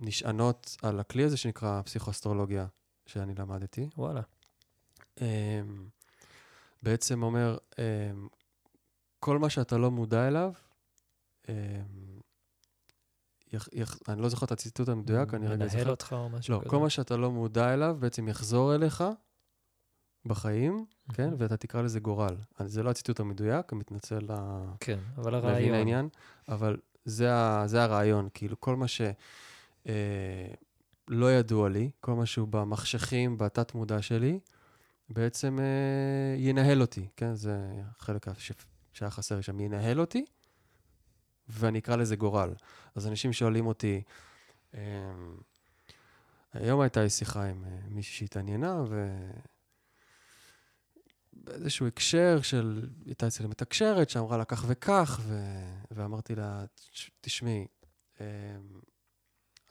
נשענות 0.00 0.76
על 0.82 1.00
הכלי 1.00 1.24
הזה 1.24 1.36
שנקרא 1.36 1.82
פסיכואסטרולוגיה, 1.82 2.66
שאני 3.06 3.34
למדתי. 3.34 3.88
וואלה. 3.96 4.20
בעצם 6.82 7.22
אומר, 7.22 7.58
כל 9.20 9.38
מה 9.38 9.50
שאתה 9.50 9.78
לא 9.78 9.90
מודע 9.90 10.28
אליו, 10.28 10.52
יח, 13.56 13.68
יח, 13.72 13.98
אני 14.08 14.22
לא 14.22 14.28
זוכר 14.28 14.46
את 14.46 14.52
הציטוט 14.52 14.88
המדויק, 14.88 15.34
אני 15.34 15.46
רגע 15.46 15.56
מנהל 15.56 15.68
זוכר. 15.68 15.90
אותך 15.90 16.12
או 16.18 16.28
משהו 16.28 16.54
לא, 16.54 16.60
כזה. 16.60 16.70
כל 16.70 16.78
מה 16.78 16.90
שאתה 16.90 17.16
לא 17.16 17.30
מודע 17.30 17.74
אליו 17.74 17.96
בעצם 18.00 18.28
יחזור 18.28 18.74
אליך 18.74 19.04
בחיים, 20.26 20.84
כן? 21.14 21.30
ואתה 21.38 21.56
תקרא 21.56 21.82
לזה 21.82 22.00
גורל. 22.00 22.36
אז 22.58 22.72
זה 22.72 22.82
לא 22.82 22.90
הציטוט 22.90 23.20
המדויק, 23.20 23.72
אני 23.72 23.80
מתנצל 23.80 24.18
ל... 24.18 24.32
כן, 24.80 24.98
אבל 25.16 25.36
מבין 25.36 25.50
הרעיון. 25.50 25.74
העניין, 25.74 26.08
אבל 26.48 26.76
זה, 27.04 27.34
ה, 27.34 27.62
זה 27.66 27.82
הרעיון, 27.82 28.28
כאילו 28.34 28.60
כל 28.60 28.76
מה 28.76 28.88
שלא 28.88 29.10
אה, 29.88 30.50
לא 31.08 31.32
ידוע 31.32 31.68
לי, 31.68 31.90
כל 32.00 32.14
מה 32.14 32.26
שהוא 32.26 32.48
במחשכים, 32.48 33.38
בתת-מודע 33.38 34.02
שלי, 34.02 34.38
בעצם 35.08 35.58
אה, 35.58 36.36
ינהל 36.38 36.80
אותי, 36.80 37.08
כן? 37.16 37.34
זה 37.34 37.56
החלק 37.98 38.26
ש, 38.38 38.52
שהיה 38.92 39.10
חסר 39.10 39.40
שם, 39.40 39.60
ינהל 39.60 40.00
אותי, 40.00 40.24
ואני 41.48 41.78
אקרא 41.78 41.96
לזה 41.96 42.16
גורל. 42.16 42.54
אז 42.94 43.06
אנשים 43.06 43.32
שואלים 43.32 43.66
אותי, 43.66 44.02
אה, 44.74 44.80
היום 46.52 46.80
הייתה 46.80 47.02
לי 47.02 47.10
שיחה 47.10 47.44
עם 47.44 47.64
אה, 47.64 47.78
מישהי 47.88 48.14
שהתעניינה, 48.16 48.84
ו... 48.88 49.16
באיזשהו 51.32 51.86
הקשר 51.86 52.38
של, 52.42 52.88
הייתה 53.06 53.26
אצלי 53.26 53.46
מתקשרת 53.46 54.10
שאמרה 54.10 54.36
לה 54.36 54.44
כך 54.44 54.64
וכך, 54.68 55.20
ו... 55.22 55.38
ואמרתי 55.90 56.34
לה, 56.34 56.64
"תש- 56.74 57.10
תשמעי, 57.20 57.66
אמ, 58.20 58.24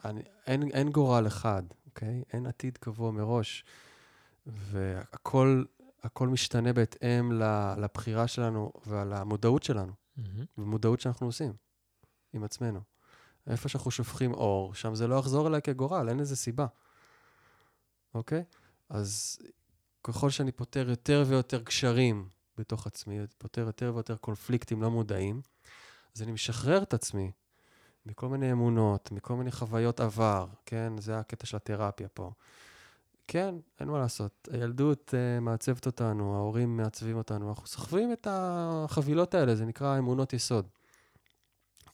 אני, 0.05 0.21
אין, 0.47 0.71
אין 0.71 0.89
גורל 0.89 1.27
אחד, 1.27 1.63
אוקיי? 1.85 2.23
אין 2.33 2.45
עתיד 2.45 2.77
קבוע 2.77 3.11
מראש, 3.11 3.65
והכל 4.47 5.63
הכל 6.03 6.27
משתנה 6.27 6.73
בהתאם 6.73 7.31
לבחירה 7.77 8.27
שלנו 8.27 8.71
ועל 8.85 9.13
המודעות 9.13 9.63
שלנו, 9.63 9.93
מהמם. 10.17 10.45
ומודעות 10.57 10.99
שאנחנו 10.99 11.25
עושים 11.27 11.53
עם 12.35 12.43
עצמנו. 12.43 12.79
איפה 13.47 13.69
שאנחנו 13.69 13.91
שופכים 13.91 14.33
אור, 14.33 14.73
שם 14.73 14.95
זה 14.95 15.07
לא 15.07 15.15
יחזור 15.15 15.47
אליי 15.47 15.61
כגורל, 15.61 16.09
אין 16.09 16.17
לזה 16.17 16.35
סיבה, 16.35 16.65
אוקיי? 18.13 18.43
אז 18.89 19.39
ככל 20.03 20.29
שאני 20.29 20.51
פותר 20.51 20.89
יותר 20.89 21.23
ויותר 21.27 21.63
קשרים 21.63 22.29
בתוך 22.57 22.87
עצמי, 22.87 23.19
פותר 23.37 23.61
יותר 23.61 23.91
ויותר 23.93 24.15
קונפליקטים 24.15 24.81
לא 24.81 24.91
מודעים, 24.91 25.41
אז 26.15 26.21
אני 26.21 26.31
משחרר 26.31 26.83
את 26.83 26.93
עצמי 26.93 27.31
מכל 28.05 28.29
מיני 28.29 28.51
אמונות, 28.51 29.11
מכל 29.11 29.35
מיני 29.35 29.51
חוויות 29.51 29.99
עבר, 29.99 30.47
כן? 30.65 30.93
זה 30.97 31.19
הקטע 31.19 31.45
של 31.45 31.57
התרפיה 31.57 32.07
פה. 32.07 32.31
כן, 33.27 33.55
אין 33.79 33.87
מה 33.87 33.99
לעשות. 33.99 34.47
הילדות 34.51 35.13
uh, 35.13 35.41
מעצבת 35.41 35.85
אותנו, 35.85 36.35
ההורים 36.35 36.77
מעצבים 36.77 37.17
אותנו, 37.17 37.49
אנחנו 37.49 37.67
סוחבים 37.67 38.13
את 38.13 38.27
החבילות 38.29 39.33
האלה, 39.33 39.55
זה 39.55 39.65
נקרא 39.65 39.97
אמונות 39.97 40.33
יסוד. 40.33 40.67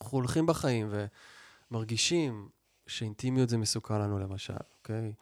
אנחנו 0.02 0.18
הולכים 0.18 0.46
בחיים 0.46 0.90
ומרגישים 1.72 2.50
שאינטימיות 2.88 3.50
זה 3.50 3.58
מסוכן 3.58 4.02
לנו, 4.02 4.20
למשל, 4.20 4.54
אוקיי? 4.78 5.14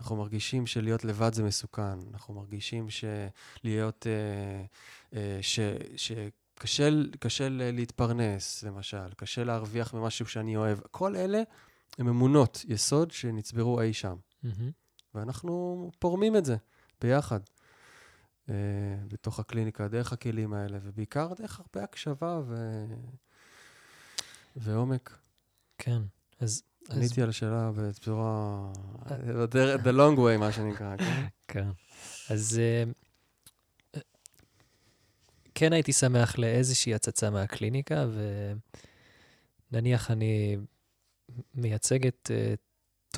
אנחנו 0.00 0.16
מרגישים 0.16 0.66
שלהיות 0.66 1.04
לבד 1.04 1.34
זה 1.34 1.42
מסוכן, 1.42 1.98
אנחנו 2.12 2.34
מרגישים 2.34 2.86
שלהיות, 2.90 4.06
אה, 4.06 4.64
אה, 5.18 5.38
ש, 5.42 5.60
שקשה 5.96 6.88
קשה 7.18 7.48
ל- 7.48 7.70
להתפרנס, 7.70 8.62
למשל, 8.62 9.12
קשה 9.16 9.44
להרוויח 9.44 9.94
ממשהו 9.94 10.26
שאני 10.26 10.56
אוהב. 10.56 10.78
כל 10.90 11.16
אלה 11.16 11.42
הם 11.98 12.08
אמונות 12.08 12.64
יסוד 12.68 13.10
שנצברו 13.10 13.80
אי 13.80 13.92
שם, 13.92 14.16
מהמם. 14.42 14.70
ואנחנו 15.14 15.90
פורמים 15.98 16.36
את 16.36 16.44
זה 16.44 16.56
ביחד. 17.00 17.40
אה, 18.48 18.54
בתוך 19.08 19.40
הקליניקה, 19.40 19.88
דרך 19.88 20.12
הכלים 20.12 20.52
האלה, 20.52 20.78
ובעיקר 20.82 21.32
דרך 21.36 21.60
הרבה 21.60 21.84
הקשבה 21.84 22.40
ו... 22.46 22.84
ועומק. 24.58 25.18
כן. 25.78 26.02
אז... 26.40 26.62
אז- 26.88 26.96
עניתי 26.96 27.22
על 27.22 27.28
השאלה 27.28 27.70
בצורה... 27.76 28.72
the 29.84 29.92
long 29.92 30.16
way, 30.16 30.38
מה 30.38 30.52
שנקרא, 30.52 30.96
כן? 30.96 31.26
כן. 31.48 31.68
אז 32.30 32.58
אה, 32.58 32.84
אה, 33.94 34.00
כן 35.54 35.72
הייתי 35.72 35.92
שמח 35.92 36.38
לאיזושהי 36.38 36.94
הצצה 36.94 37.30
מהקליניקה, 37.30 38.06
ונניח 39.72 40.10
אני 40.10 40.56
מייצג 41.54 42.06
את 42.06 42.30
אה, 42.34 42.54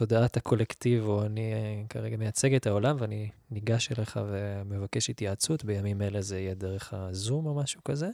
תודעת 0.01 0.37
הקולקטיב, 0.37 1.05
או 1.07 1.27
אני 1.27 1.53
אה, 1.55 1.83
כרגע 1.89 2.17
מייצג 2.17 2.55
את 2.55 2.67
העולם, 2.67 2.97
ואני 3.01 3.29
ניגש 3.51 3.93
אליך 3.93 4.21
ומבקש 4.29 5.11
התייעצות, 5.11 5.65
בימים 5.65 6.03
אלה 6.03 6.23
זה 6.23 6.41
יהיה 6.41 6.55
דרך 6.55 6.95
הזום 6.95 7.47
או 7.47 7.55
משהו 7.55 7.81
כזה. 7.85 8.09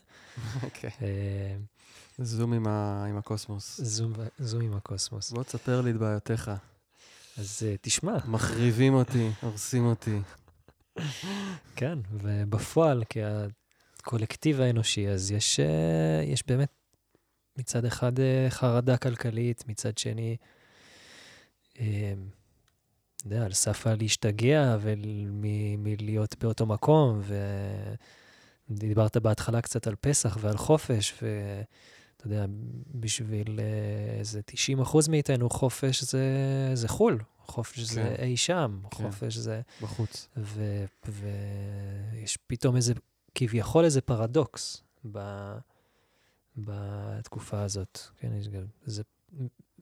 כן. 0.74 0.88
אה, 1.02 1.56
זום 2.18 2.52
עם 2.52 2.66
ה- 2.66 3.06
עם 3.08 3.16
הקוסמוס. 3.18 3.80
זום, 3.80 4.12
זום 4.38 4.62
עם 4.62 4.74
הקוסמוס. 4.76 5.32
בוא 5.32 5.42
תספר 5.42 5.80
לי 5.80 5.90
את 5.90 5.96
בעיותיך. 5.96 6.50
אז 7.38 7.62
אה, 7.66 7.74
תשמע, 7.80 8.16
מחריבים 8.28 8.94
אותי, 8.94 9.30
הורסים 9.42 9.84
אותי. 9.86 10.18
כן, 11.76 11.98
ובפועל, 12.12 13.02
כקולקטיב 14.02 14.60
האנושי, 14.60 15.08
אז 15.08 15.30
יש, 15.30 15.60
יש 16.32 16.46
באמת 16.46 16.68
מצד 17.58 17.84
אחד 17.84 18.12
חרדה 18.48 18.96
כלכלית, 18.96 19.64
מצד 19.68 19.98
שני, 19.98 20.36
יודע, 23.24 23.44
על 23.44 23.52
סף 23.52 23.86
הלהשתגע 23.86 24.76
ומלהיות 24.80 26.36
באותו 26.40 26.66
מקום, 26.66 27.20
ודיברת 28.70 29.16
בהתחלה 29.16 29.60
קצת 29.60 29.86
על 29.86 29.94
פסח 30.00 30.38
ועל 30.40 30.56
חופש, 30.56 31.14
ואתה 31.22 32.26
יודע, 32.26 32.46
בשביל 32.94 33.60
אה, 33.60 34.18
איזה 34.18 34.42
90 34.42 34.80
אחוז 34.80 35.08
מאיתנו, 35.08 35.50
חופש 35.50 36.02
זה, 36.02 36.24
זה 36.74 36.88
חו"ל, 36.88 37.18
חופש 37.38 37.78
זה 37.78 38.14
כן. 38.16 38.22
אי 38.24 38.36
שם, 38.36 38.80
כן. 38.82 38.96
חופש 38.96 39.36
זה... 39.36 39.60
בחוץ. 39.82 40.28
ויש 41.06 42.38
פתאום 42.46 42.76
איזה, 42.76 42.94
כביכול 43.34 43.84
איזה 43.84 44.00
פרדוקס 44.00 44.82
ב, 45.12 45.18
בתקופה 46.56 47.62
הזאת. 47.62 48.00
כן, 48.18 48.32
יש 48.32 48.48
גם, 48.48 48.62
זה 48.84 49.02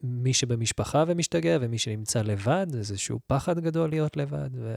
מי 0.05 0.33
שבמשפחה 0.33 1.03
ומשתגע, 1.07 1.57
ומי 1.61 1.77
שנמצא 1.77 2.21
לבד, 2.21 2.67
איזשהו 2.77 3.19
פחד 3.27 3.59
גדול 3.59 3.89
להיות 3.89 4.17
לבד. 4.17 4.49
ו... 4.53 4.75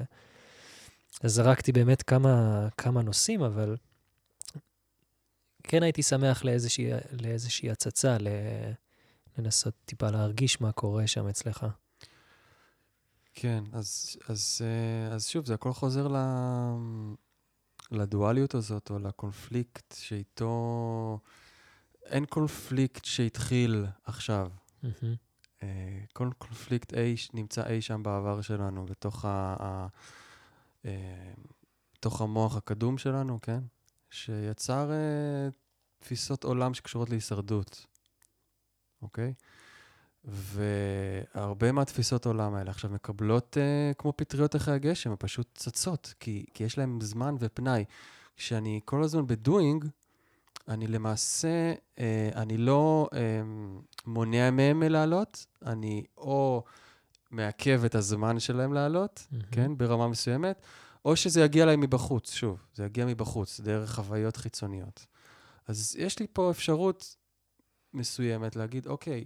אז 1.22 1.32
זרקתי 1.32 1.72
באמת 1.72 2.02
כמה, 2.02 2.68
כמה 2.76 3.02
נושאים, 3.02 3.42
אבל 3.42 3.76
כן 5.62 5.82
הייתי 5.82 6.02
שמח 6.02 6.44
לאיזושהי, 6.44 6.90
לאיזושהי 7.22 7.70
הצצה. 7.70 8.16
לנסות 9.38 9.74
טיפה 9.84 10.10
להרגיש 10.10 10.60
מה 10.60 10.72
קורה 10.72 11.06
שם 11.06 11.28
אצלך. 11.28 11.66
כן, 13.34 13.64
אז, 13.72 14.16
אז, 14.28 14.60
אה, 14.64 15.14
אז 15.14 15.26
שוב, 15.26 15.46
זה 15.46 15.54
הכל 15.54 15.72
חוזר 15.72 16.08
ל, 16.08 16.16
לדואליות 17.90 18.54
הזאת, 18.54 18.90
או 18.90 18.98
לקונפליקט 18.98 19.94
שאיתו... 19.98 21.18
אין 22.04 22.24
קונפליקט 22.24 23.04
שהתחיל 23.04 23.86
עכשיו. 24.04 24.48
מהמם. 24.82 25.14
אה, 25.62 26.00
כל 26.12 26.30
קונפליקט 26.38 26.94
אי, 26.94 27.14
נמצא 27.34 27.66
אי 27.66 27.82
שם 27.82 28.02
בעבר 28.02 28.40
שלנו, 28.40 28.86
בתוך, 28.86 29.24
ה, 29.24 29.56
ה, 29.60 29.86
אה, 30.84 31.32
בתוך 31.94 32.20
המוח 32.20 32.56
הקדום 32.56 32.98
שלנו, 32.98 33.40
כן? 33.40 33.60
שיצר 34.10 34.90
אה, 34.92 35.48
תפיסות 35.98 36.44
עולם 36.44 36.74
שקשורות 36.74 37.10
להישרדות, 37.10 37.86
אוקיי? 39.02 39.34
והרבה 40.24 41.72
מהתפיסות 41.72 42.26
עולם 42.26 42.54
האלה 42.54 42.70
עכשיו 42.70 42.90
מקבלות 42.90 43.56
אה, 43.58 43.92
כמו 43.98 44.12
פטריות 44.16 44.56
אחרי 44.56 44.74
הגשם, 44.74 45.10
הן 45.10 45.16
פשוט 45.18 45.48
צצות, 45.54 46.14
כי, 46.20 46.44
כי 46.54 46.64
יש 46.64 46.78
להן 46.78 46.98
זמן 47.00 47.36
ופנאי. 47.40 47.84
כשאני 48.36 48.80
כל 48.84 49.02
הזמן 49.02 49.26
בדואינג, 49.26 49.84
אני 50.68 50.86
למעשה, 50.86 51.74
אה, 51.98 52.30
אני 52.34 52.56
לא 52.56 53.08
אה, 53.12 53.42
מונע 54.08 54.50
מהם 54.50 54.80
מלעלות, 54.80 55.46
אני 55.66 56.04
או 56.16 56.64
מעכב 57.30 57.84
את 57.84 57.94
הזמן 57.94 58.40
שלהם 58.40 58.72
לעלות, 58.72 59.26
מהמם. 59.30 59.44
כן, 59.50 59.78
ברמה 59.78 60.08
מסוימת, 60.08 60.62
או 61.04 61.16
שזה 61.16 61.40
יגיע 61.40 61.66
להם 61.66 61.80
מבחוץ, 61.80 62.34
שוב, 62.34 62.62
זה 62.74 62.84
יגיע 62.84 63.06
מבחוץ, 63.06 63.60
דרך 63.60 63.94
חוויות 63.94 64.36
חיצוניות. 64.36 65.06
אז 65.66 65.96
יש 65.98 66.18
לי 66.18 66.26
פה 66.32 66.50
אפשרות 66.50 67.16
מסוימת 67.94 68.56
להגיד, 68.56 68.86
אוקיי, 68.86 69.24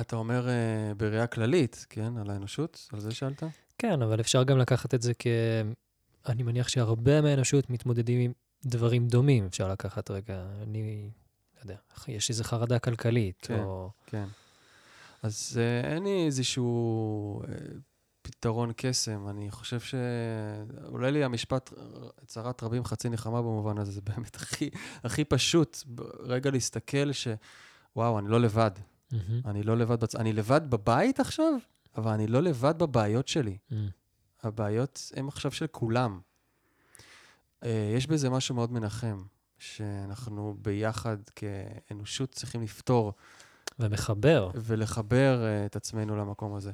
אתה 0.00 0.16
אומר 0.16 0.46
uh, 0.46 0.94
בראייה 0.94 1.26
כללית, 1.26 1.86
כן, 1.88 2.16
על 2.16 2.30
האנושות, 2.30 2.88
על 2.92 3.00
זה 3.00 3.14
שאלת? 3.14 3.42
כן, 3.78 4.02
אבל 4.02 4.20
אפשר 4.20 4.42
גם 4.42 4.58
לקחת 4.58 4.94
את 4.94 5.02
זה 5.02 5.12
כ... 5.18 5.26
אני 6.26 6.42
מניח 6.42 6.68
שהרבה 6.68 7.20
מהאנושות 7.20 7.70
מתמודדים 7.70 8.20
עם 8.20 8.32
דברים 8.64 9.08
דומים. 9.08 9.46
אפשר 9.46 9.68
לקחת 9.68 10.10
רגע, 10.10 10.46
אני, 10.62 11.10
יודע, 11.64 11.76
יש 12.08 12.30
איזו 12.30 12.44
חרדה 12.44 12.78
כלכלית, 12.78 13.38
כן. 13.42 13.58
או... 13.58 13.90
כן. 14.06 14.24
אז 15.22 15.58
uh, 15.60 15.86
אין 15.86 16.02
לי 16.02 16.26
איזשהו 16.26 17.42
uh, 17.44 17.48
פתרון 18.22 18.72
קסם. 18.76 19.28
אני 19.28 19.50
חושב 19.50 19.80
ש... 19.80 19.94
אולי 20.84 21.12
לי 21.12 21.24
המשפט, 21.24 21.72
צרת 22.26 22.62
רבים 22.62 22.84
חצי 22.84 23.08
נחמה 23.08 23.42
במובן 23.42 23.78
הזה, 23.78 23.92
זה 23.92 24.00
באמת 24.00 24.36
הכי, 24.36 24.70
הכי 25.04 25.24
פשוט. 25.24 25.78
רגע 26.20 26.50
להסתכל 26.50 27.12
ש... 27.12 27.28
וואו, 27.96 28.18
אני 28.18 28.28
לא 28.28 28.40
לבד. 28.40 28.70
מהמם. 29.12 29.40
אני 29.44 29.62
לא 29.62 29.76
לבד, 29.76 30.00
בצ... 30.00 30.14
אני 30.14 30.32
לבד 30.32 30.70
בבית 30.70 31.20
עכשיו, 31.20 31.52
אבל 31.96 32.10
אני 32.10 32.26
לא 32.26 32.42
לבד 32.42 32.78
בבעיות 32.78 33.28
שלי. 33.28 33.58
מהמם. 33.70 33.88
הבעיות 34.42 35.12
הן 35.16 35.28
עכשיו 35.28 35.52
של 35.52 35.66
כולם. 35.66 36.20
Uh, 37.64 37.66
יש 37.96 38.06
בזה 38.06 38.30
משהו 38.30 38.54
מאוד 38.54 38.72
מנחם, 38.72 39.22
שאנחנו 39.60 40.56
ביחד 40.62 41.16
כאנושות 41.36 42.30
צריכים 42.32 42.62
לפתור 42.62 43.12
ומחבר. 43.78 44.50
ולחבר 44.54 45.42
uh, 45.42 45.66
את 45.66 45.76
עצמנו 45.76 46.16
למקום 46.16 46.54
הזה. 46.54 46.72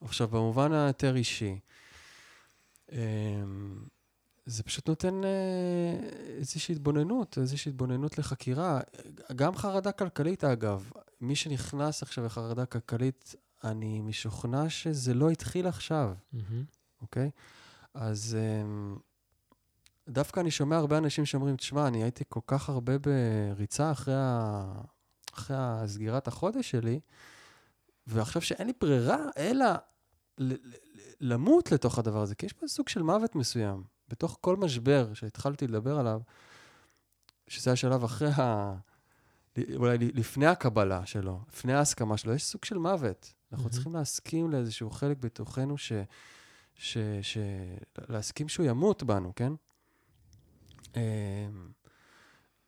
עכשיו, 0.00 0.28
במובן 0.28 0.72
היותר 0.72 1.16
אישי, 1.16 1.58
um, 2.88 2.92
זה 4.46 4.62
פשוט 4.62 4.88
נותן 4.88 5.20
uh, 5.22 5.26
איזושהי 6.38 6.74
התבוננות, 6.74 7.38
איזושהי 7.38 7.70
התבוננות 7.70 8.18
לחקירה. 8.18 8.80
גם 9.36 9.56
חרדה 9.56 9.92
כלכלית, 9.92 10.44
אגב. 10.44 10.90
מי 11.20 11.36
שנכנס 11.36 12.02
עכשיו 12.02 12.24
לחרדה 12.24 12.66
כלכלית, 12.66 13.34
אני 13.64 14.00
משוכנע 14.00 14.68
שזה 14.68 15.14
לא 15.14 15.30
התחיל 15.30 15.66
עכשיו. 15.66 16.14
אוקיי? 17.02 17.30
אז 17.94 18.36
um, 18.36 18.98
דווקא 20.08 20.40
אני 20.40 20.50
שומע 20.50 20.76
הרבה 20.76 20.98
אנשים 20.98 21.26
שאומרים, 21.26 21.56
תשמע, 21.56 21.88
אני 21.88 22.02
הייתי 22.02 22.24
כל 22.28 22.40
כך 22.46 22.68
הרבה 22.68 22.92
בריצה 22.98 23.90
אחרי, 23.90 24.14
ה... 24.16 24.72
אחרי 25.34 25.56
הסגירת 25.58 26.28
החודש 26.28 26.70
שלי, 26.70 27.00
ועכשיו 28.06 28.42
שאין 28.42 28.66
לי 28.66 28.72
ברירה 28.80 29.18
אלא 29.38 29.66
ל- 30.38 30.52
ל- 30.52 30.54
ל- 30.54 31.10
למות 31.20 31.72
לתוך 31.72 31.98
הדבר 31.98 32.22
הזה, 32.22 32.34
כי 32.34 32.46
יש 32.46 32.52
פה 32.52 32.68
סוג 32.68 32.88
של 32.88 33.02
מוות 33.02 33.34
מסוים. 33.34 33.84
בתוך 34.08 34.38
כל 34.40 34.56
משבר 34.56 35.14
שהתחלתי 35.14 35.66
לדבר 35.66 35.98
עליו, 35.98 36.20
שזה 37.48 37.72
השלב 37.72 38.04
אחרי 38.04 38.30
ה... 38.36 38.74
אולי 39.76 39.98
לפני 39.98 40.46
הקבלה 40.46 41.06
שלו, 41.06 41.40
לפני 41.52 41.72
ההסכמה 41.72 42.16
שלו, 42.16 42.34
יש 42.34 42.44
סוג 42.44 42.64
של 42.64 42.78
מוות. 42.78 43.34
אנחנו 43.52 43.64
מהמם. 43.64 43.74
צריכים 43.74 43.94
להסכים 43.94 44.50
לאיזשהו 44.50 44.90
חלק 44.90 45.16
בתוכנו 45.20 45.78
ש... 45.78 45.92
ש... 46.74 46.98
ש... 47.22 47.38
להסכים 48.08 48.48
שהוא 48.48 48.66
ימות 48.66 49.02
בנו, 49.02 49.32
כן? 49.36 49.52
אמ, 50.96 51.02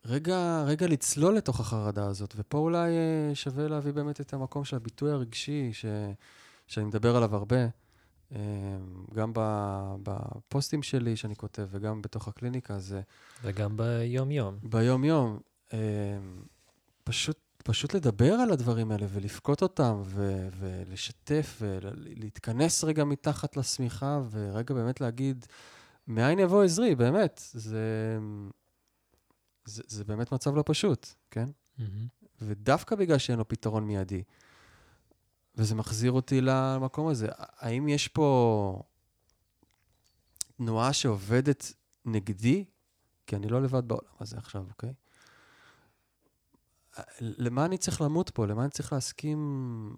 רגע, 0.05 0.63
רגע 0.65 0.87
לצלול 0.87 1.35
לתוך 1.35 1.59
החרדה 1.59 2.07
הזאת, 2.07 2.33
ופה 2.37 2.57
אולי 2.57 2.91
אה, 2.91 3.35
שווה 3.35 3.67
להביא 3.67 3.91
באמת 3.91 4.21
את 4.21 4.33
המקום 4.33 4.63
של 4.63 4.75
הביטוי 4.75 5.11
הרגשי, 5.11 5.69
ש... 5.73 5.85
שאני 6.67 6.85
מדבר 6.85 7.15
עליו 7.15 7.35
הרבה, 7.35 7.67
אמ, 8.31 8.39
גם 9.13 9.31
בפוסטים 10.03 10.83
שלי 10.83 11.15
שאני 11.15 11.35
כותב 11.35 11.67
וגם 11.71 12.01
בתוך 12.01 12.27
הקליניקה, 12.27 12.79
זה 12.79 13.01
וגם 13.43 13.77
ביום-יום. 13.77 14.57
ביום-יום, 14.63 15.39
אמ, 15.73 15.77
פשוט, 17.03 17.37
פשוט 17.63 17.93
לדבר 17.93 18.33
על 18.33 18.51
הדברים 18.51 18.91
האלה 18.91 19.05
ולבכות 19.09 19.61
אותם 19.61 20.01
ו- 20.05 20.47
ולשתף 20.59 21.61
ולהתכנס 21.61 22.83
רגע 22.83 23.03
מתחת 23.03 23.57
לשמיכה 23.57 24.21
ורגע 24.31 24.73
באמת 24.75 25.01
להגיד, 25.01 25.45
מאין 26.09 26.39
יבוא 26.39 26.63
עזרי, 26.63 26.95
באמת. 26.95 27.41
זה, 27.53 28.17
זה, 29.65 29.83
זה 29.87 30.03
באמת 30.03 30.31
מצב 30.31 30.55
לא 30.55 30.63
פשוט, 30.65 31.07
כן? 31.31 31.45
מהמם. 31.77 32.07
ודווקא 32.41 32.95
בגלל 32.95 33.17
שאין 33.17 33.37
לו 33.37 33.47
פתרון 33.47 33.83
מיידי. 33.83 34.23
וזה 35.55 35.75
מחזיר 35.75 36.11
אותי 36.11 36.41
למקום 36.41 37.07
הזה. 37.07 37.27
האם 37.37 37.87
יש 37.87 38.07
פה 38.07 38.81
תנועה 40.57 40.93
שעובדת 40.93 41.73
נגדי? 42.05 42.65
כי 43.27 43.35
אני 43.35 43.47
לא 43.47 43.61
לבד 43.61 43.87
בעולם 43.87 44.13
הזה 44.19 44.37
עכשיו, 44.37 44.65
אוקיי? 44.69 44.93
למה 47.19 47.65
אני 47.65 47.77
צריך 47.77 48.01
למות 48.01 48.29
פה? 48.29 48.47
למה 48.47 48.61
אני 48.61 48.69
צריך 48.69 48.93
להסכים... 48.93 49.95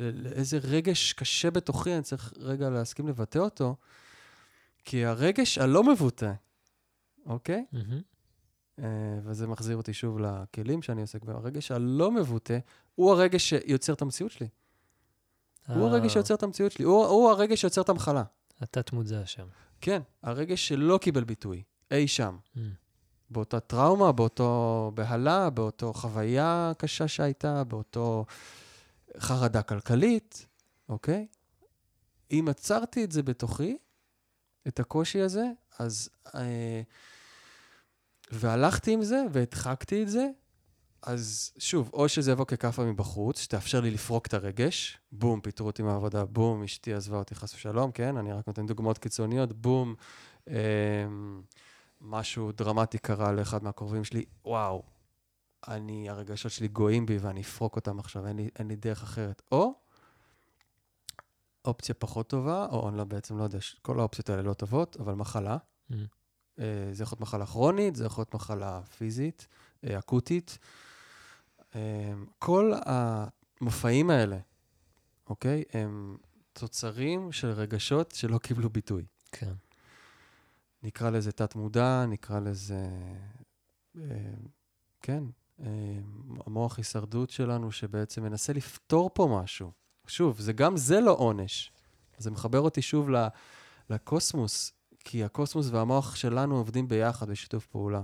לאיזה 0.00 0.58
רגש 0.58 1.12
קשה 1.12 1.50
בתוכי 1.50 1.94
אני 1.94 2.02
צריך 2.02 2.32
רגע 2.36 2.70
להסכים 2.70 3.08
לבטא 3.08 3.38
אותו? 3.38 3.76
כי 4.84 5.04
הרגש 5.04 5.58
הלא 5.58 5.84
מבוטא, 5.84 6.32
אוקיי? 7.26 7.64
מהמם. 7.72 8.00
אה, 8.78 9.18
וזה 9.22 9.46
מחזיר 9.46 9.76
אותי 9.76 9.92
שוב 9.92 10.18
לכלים 10.18 10.82
שאני 10.82 11.00
עוסק 11.00 11.22
בהם. 11.24 11.36
הרגש 11.36 11.70
הלא 11.70 12.10
מבוטא 12.10 12.58
הוא 12.94 13.12
הרגש 13.12 13.48
שיוצר 13.48 13.92
את 13.92 14.02
המציאות 14.02 14.32
שלי. 14.32 14.48
הוא 15.68 15.86
הרגש 15.86 16.12
שיוצר 16.12 16.34
את 16.34 16.42
המציאות 16.42 16.72
שלי, 16.72 16.84
הוא, 16.84 17.06
הוא 17.06 17.30
הרגש 17.30 17.60
שיוצר 17.60 17.80
את 17.80 17.88
המחלה. 17.88 18.22
התת-מודע 18.60 19.26
שם. 19.26 19.46
כן, 19.80 20.02
הרגש 20.22 20.68
שלא 20.68 20.98
קיבל 21.02 21.24
ביטוי, 21.24 21.62
אי 21.90 22.08
שם. 22.08 22.36
Mm. 22.56 22.58
באותה 23.30 23.60
טראומה, 23.60 24.12
באותו 24.12 24.90
בהלה, 24.94 25.50
באותו 25.50 25.92
חוויה 25.92 26.72
קשה 26.78 27.08
שהייתה, 27.08 27.64
באותו 27.64 28.24
חרדה 29.18 29.62
כלכלית, 29.62 30.46
אוקיי? 30.88 31.26
אם 32.30 32.46
עצרתי 32.50 33.04
את 33.04 33.12
זה 33.12 33.22
בתוכי, 33.22 33.76
את 34.68 34.80
הקושי 34.80 35.20
הזה, 35.20 35.44
אז... 35.78 36.08
אה, 36.34 36.82
והלכתי 38.30 38.92
עם 38.92 39.02
זה 39.02 39.22
והדחקתי 39.32 40.02
את 40.02 40.08
זה, 40.08 40.26
אז 41.02 41.52
שוב, 41.58 41.90
או 41.92 42.08
שזה 42.08 42.32
יבוא 42.32 42.44
ככאפה 42.44 42.84
מבחוץ, 42.84 43.40
שתאפשר 43.40 43.80
לי 43.80 43.90
לפרוק 43.90 44.26
את 44.26 44.34
הרגש, 44.34 44.98
בום, 45.12 45.40
פיטרו 45.40 45.66
אותי 45.66 45.82
מהעבודה, 45.82 46.24
בום, 46.24 46.62
אשתי 46.62 46.94
עזבה 46.94 47.16
אותי 47.16 47.34
חס 47.34 47.54
ושלום, 47.54 47.92
כן? 47.92 48.16
אני 48.16 48.32
רק 48.32 48.46
נותן 48.46 48.66
דוגמאות 48.66 48.98
קיצוניות, 48.98 49.52
בום, 49.52 49.94
אה, 50.48 50.54
משהו 52.00 52.52
דרמטי 52.52 52.98
קרה 52.98 53.32
לאחד 53.32 53.64
מהקרובים 53.64 54.04
שלי, 54.04 54.24
וואו, 54.44 54.82
אני, 55.68 56.10
הרגשות 56.10 56.52
שלי 56.52 56.68
גואים 56.68 57.06
בי 57.06 57.18
ואני 57.18 57.40
אפרוק 57.40 57.76
אותם 57.76 57.98
עכשיו, 57.98 58.26
אין 58.26 58.36
לי, 58.36 58.48
אין 58.58 58.68
לי 58.68 58.76
דרך 58.76 59.02
אחרת. 59.02 59.42
או 59.52 59.72
אופציה 61.64 61.94
פחות 61.94 62.28
טובה, 62.28 62.66
או 62.66 62.88
אני 62.88 62.96
לא, 62.96 63.04
בעצם 63.04 63.38
לא 63.38 63.42
יודע, 63.42 63.58
כל 63.82 64.00
האופציות 64.00 64.30
האלה 64.30 64.42
לא 64.42 64.52
טובות, 64.52 64.96
אבל 65.00 65.14
מחלה. 65.14 65.56
Mm. 65.90 65.94
אה, 66.58 66.88
זה 66.92 67.02
יכול 67.02 67.16
להיות 67.16 67.20
מחלה 67.20 67.46
כרונית, 67.46 67.96
זה 67.96 68.04
יכול 68.04 68.22
להיות 68.22 68.34
מחלה 68.34 68.82
פיזית, 68.82 69.46
אה, 69.84 69.98
אקוטית. 69.98 70.58
אה, 71.74 72.12
כל 72.38 72.72
המופעים 72.86 74.10
האלה, 74.10 74.38
אוקיי, 75.26 75.64
הם 75.72 76.16
תוצרים 76.52 77.32
של 77.32 77.50
רגשות 77.50 78.10
שלא 78.10 78.38
קיבלו 78.38 78.70
ביטוי. 78.70 79.04
כן. 79.32 79.52
נקרא 80.82 81.10
לזה 81.10 81.32
תת-מודע, 81.32 82.06
נקרא 82.08 82.40
לזה, 82.40 82.88
כן, 85.02 85.24
המוח 86.46 86.78
הישרדות 86.78 87.30
שלנו 87.30 87.72
שבעצם 87.72 88.22
מנסה 88.22 88.52
לפתור 88.52 89.10
פה 89.14 89.40
משהו. 89.42 89.72
שוב, 90.06 90.40
זה 90.40 90.52
גם 90.52 90.76
זה 90.76 91.00
לא 91.00 91.16
עונש. 91.18 91.72
זה 92.18 92.30
מחבר 92.30 92.60
אותי 92.60 92.82
שוב 92.82 93.08
לקוסמוס, 93.90 94.72
כי 95.04 95.24
הקוסמוס 95.24 95.68
והמוח 95.70 96.16
שלנו 96.16 96.56
עובדים 96.56 96.88
ביחד 96.88 97.30
בשיתוף 97.30 97.66
פעולה. 97.66 98.02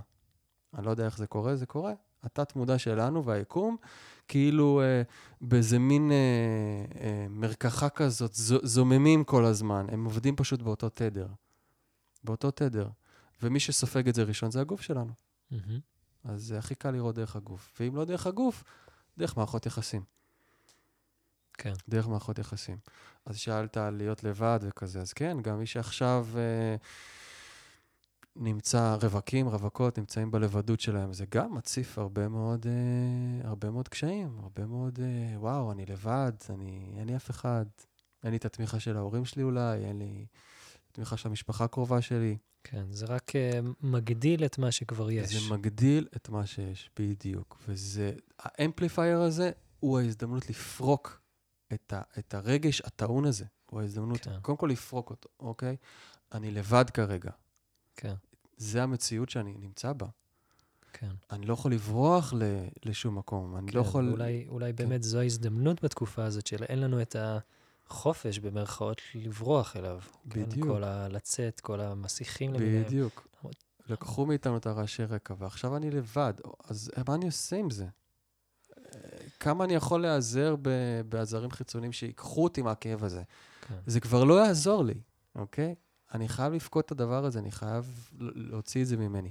אני 0.75 0.87
לא 0.87 0.91
יודע 0.91 1.05
איך 1.05 1.19
זה 1.19 1.27
קורה, 1.27 1.57
זה 1.57 1.67
קורה. 1.67 1.93
התת-מודע 2.23 2.79
שלנו 2.79 3.25
והיקום, 3.25 3.77
כאילו 4.29 4.83
אה, 4.83 5.03
באיזה 5.41 5.79
מין 5.79 6.13
אה, 6.13 6.17
אה, 7.01 7.27
מרקחה 7.31 7.89
כזאת, 7.89 8.35
ז- 8.35 8.55
זוממים 8.63 9.25
כל 9.25 9.45
הזמן. 9.45 9.87
הם 9.93 10.05
עובדים 10.05 10.37
פשוט 10.37 10.63
באותו 10.63 10.89
תדר. 10.89 11.27
באותו 12.25 12.51
תדר. 12.51 12.89
ומי 13.43 13.61
שסופג 13.61 14.09
את 14.09 14.15
זה 14.15 14.23
ראשון 14.23 14.51
זה 14.51 14.61
הגוף 14.61 14.81
שלנו. 14.81 15.13
מהמם. 15.51 15.81
אז 16.25 16.43
זה 16.43 16.59
הכי 16.59 16.75
קל 16.75 16.91
לראות 16.91 17.15
דרך 17.15 17.37
הגוף. 17.37 17.73
ואם 17.81 17.97
לא 17.97 18.05
דרך 18.05 18.27
הגוף, 18.27 18.65
דרך 19.19 19.37
מערכות 19.37 19.67
יחסים. 19.67 20.03
כן. 21.59 21.73
דרך 21.89 22.09
מערכות 22.09 22.39
יחסים. 22.39 22.79
אז 23.27 23.37
שאלת 23.37 23.77
על 23.77 23.95
להיות 23.95 24.25
לבד 24.25 24.61
וכזה, 24.63 25.01
אז 25.01 25.13
כן, 25.13 25.37
גם 25.43 25.59
מי 25.59 25.67
שעכשיו 25.67 26.27
אה, 26.37 26.77
נמצא, 28.37 28.97
רווקים, 29.03 29.49
רווקות, 29.49 29.99
נמצאים 29.99 30.31
בלבדות 30.31 30.81
שלהם, 30.81 31.13
זה 31.13 31.25
גם 31.35 31.55
מציף 31.55 31.99
הרבה 31.99 32.29
מאוד, 32.29 32.67
אה, 32.67 33.49
הרבה 33.49 33.71
מאוד 33.71 33.89
קשיים, 33.89 34.39
הרבה 34.43 34.67
מאוד, 34.67 34.99
אה, 35.03 35.39
וואו, 35.39 35.73
אני 35.73 35.87
לבד, 35.87 36.33
אני, 36.51 36.95
אין 36.97 37.07
לי 37.07 37.17
אף 37.17 37.31
אחד, 37.31 37.65
אין 38.25 38.31
לי 38.31 38.37
את 38.37 38.45
התמיכה 38.45 38.81
של 38.81 38.97
ההורים 38.97 39.25
שלי 39.25 39.43
אולי, 39.43 39.85
אין 39.85 39.99
לי 39.99 40.27
תמיכה 40.93 41.17
של 41.17 41.29
המשפחה 41.29 41.65
הקרובה 41.65 42.01
שלי. 42.01 42.37
כן, 42.65 42.85
זה 42.91 43.07
רק 43.07 43.37
אה, 43.37 43.61
מגדיל 43.81 44.45
את 44.45 44.59
מה 44.59 44.73
שכבר 44.73 45.11
יש. 45.11 45.35
זה 45.35 45.55
מגדיל 45.55 46.09
את 46.17 46.29
מה 46.29 46.47
שיש, 46.47 46.91
בדיוק. 46.99 47.59
וזה, 47.69 48.13
האמפליפייר 48.39 49.21
הזה 49.21 49.51
הוא 49.81 49.99
ההזדמנות 49.99 50.51
לפרוק 50.51 51.20
את, 51.75 51.93
ה, 51.93 52.03
את 52.19 52.35
הרגש 52.35 52.81
הטעון 52.85 53.25
הזה. 53.25 53.45
הוא 53.71 53.81
ההזדמנות, 53.81 54.21
כן. 54.21 54.31
כן. 54.31 54.41
קודם 54.41 54.59
כל 54.59 54.67
לפרוק 54.67 55.11
אותו, 55.11 55.29
אוקיי? 55.41 55.77
אני 56.33 56.51
לבד 56.51 56.91
כרגע. 56.91 57.31
כן, 57.97 58.15
זה 58.57 58.83
המציאות 58.83 59.31
שאני 59.31 59.55
נמצא 59.59 59.93
בה. 59.93 60.07
כן. 60.93 61.11
אני 61.31 61.47
לא 61.47 61.53
יכול 61.53 61.73
לברוח 61.73 62.33
ל, 62.33 62.43
לשום 62.85 63.19
מקום. 63.19 63.57
אני 63.57 63.73
לא 63.73 63.83
כן, 63.83 63.89
יכול... 63.89 64.11
אולי, 64.11 64.47
אולי 64.49 64.73
כן. 64.73 64.77
באמת 64.77 65.03
זו 65.03 65.19
ההזדמנות 65.19 65.85
בתקופה 65.85 66.25
הזאת, 66.25 66.47
שאין 66.47 66.81
לנו 66.81 67.03
את 67.03 67.17
החופש, 67.87 68.39
במרכאות, 68.39 69.01
לברוח 69.15 69.77
אליו. 69.77 70.01
בדיוק. 70.27 70.67
כן, 70.67 70.73
כל 70.73 70.85
ה... 70.85 71.09
לצאת, 71.09 71.61
כל 71.61 71.81
המסיכים 71.81 72.55
למיניהם. 72.55 72.85
בדיוק. 72.85 73.27
לקחו 73.89 74.27
מאיתנו 74.27 74.57
את 74.57 74.67
הרעשי 74.67 75.05
רקע, 75.05 75.35
ועכשיו 75.39 75.77
אני 75.77 75.91
לבד. 75.91 76.35
אז 76.69 76.91
מה 77.09 77.15
אני 77.15 77.27
עושה 77.27 77.57
עם 77.57 77.71
זה? 77.71 77.87
כמה 79.41 79.65
אני 79.65 79.75
יכול 79.75 80.03
להיעזר 80.03 80.57
בעזרים 81.09 81.51
חיצוניים 81.51 81.93
שיקחו 81.93 82.45
אותי 82.45 82.63
מהכאב 82.63 83.05
הזה? 83.05 83.23
כן. 83.69 83.75
זה 83.87 84.01
כבר 84.01 84.25
לא 84.25 84.47
יעזור 84.47 84.85
לי, 84.85 85.01
אוקיי? 85.35 85.75
אני 86.15 86.29
חייב 86.29 86.53
לבכות 86.53 86.87
את 86.87 86.91
הדבר 86.91 87.25
הזה, 87.25 87.39
אני 87.39 87.51
חייב 87.51 88.11
להוציא 88.19 88.83
את 88.83 88.87
זה 88.87 88.97
ממני. 88.97 89.31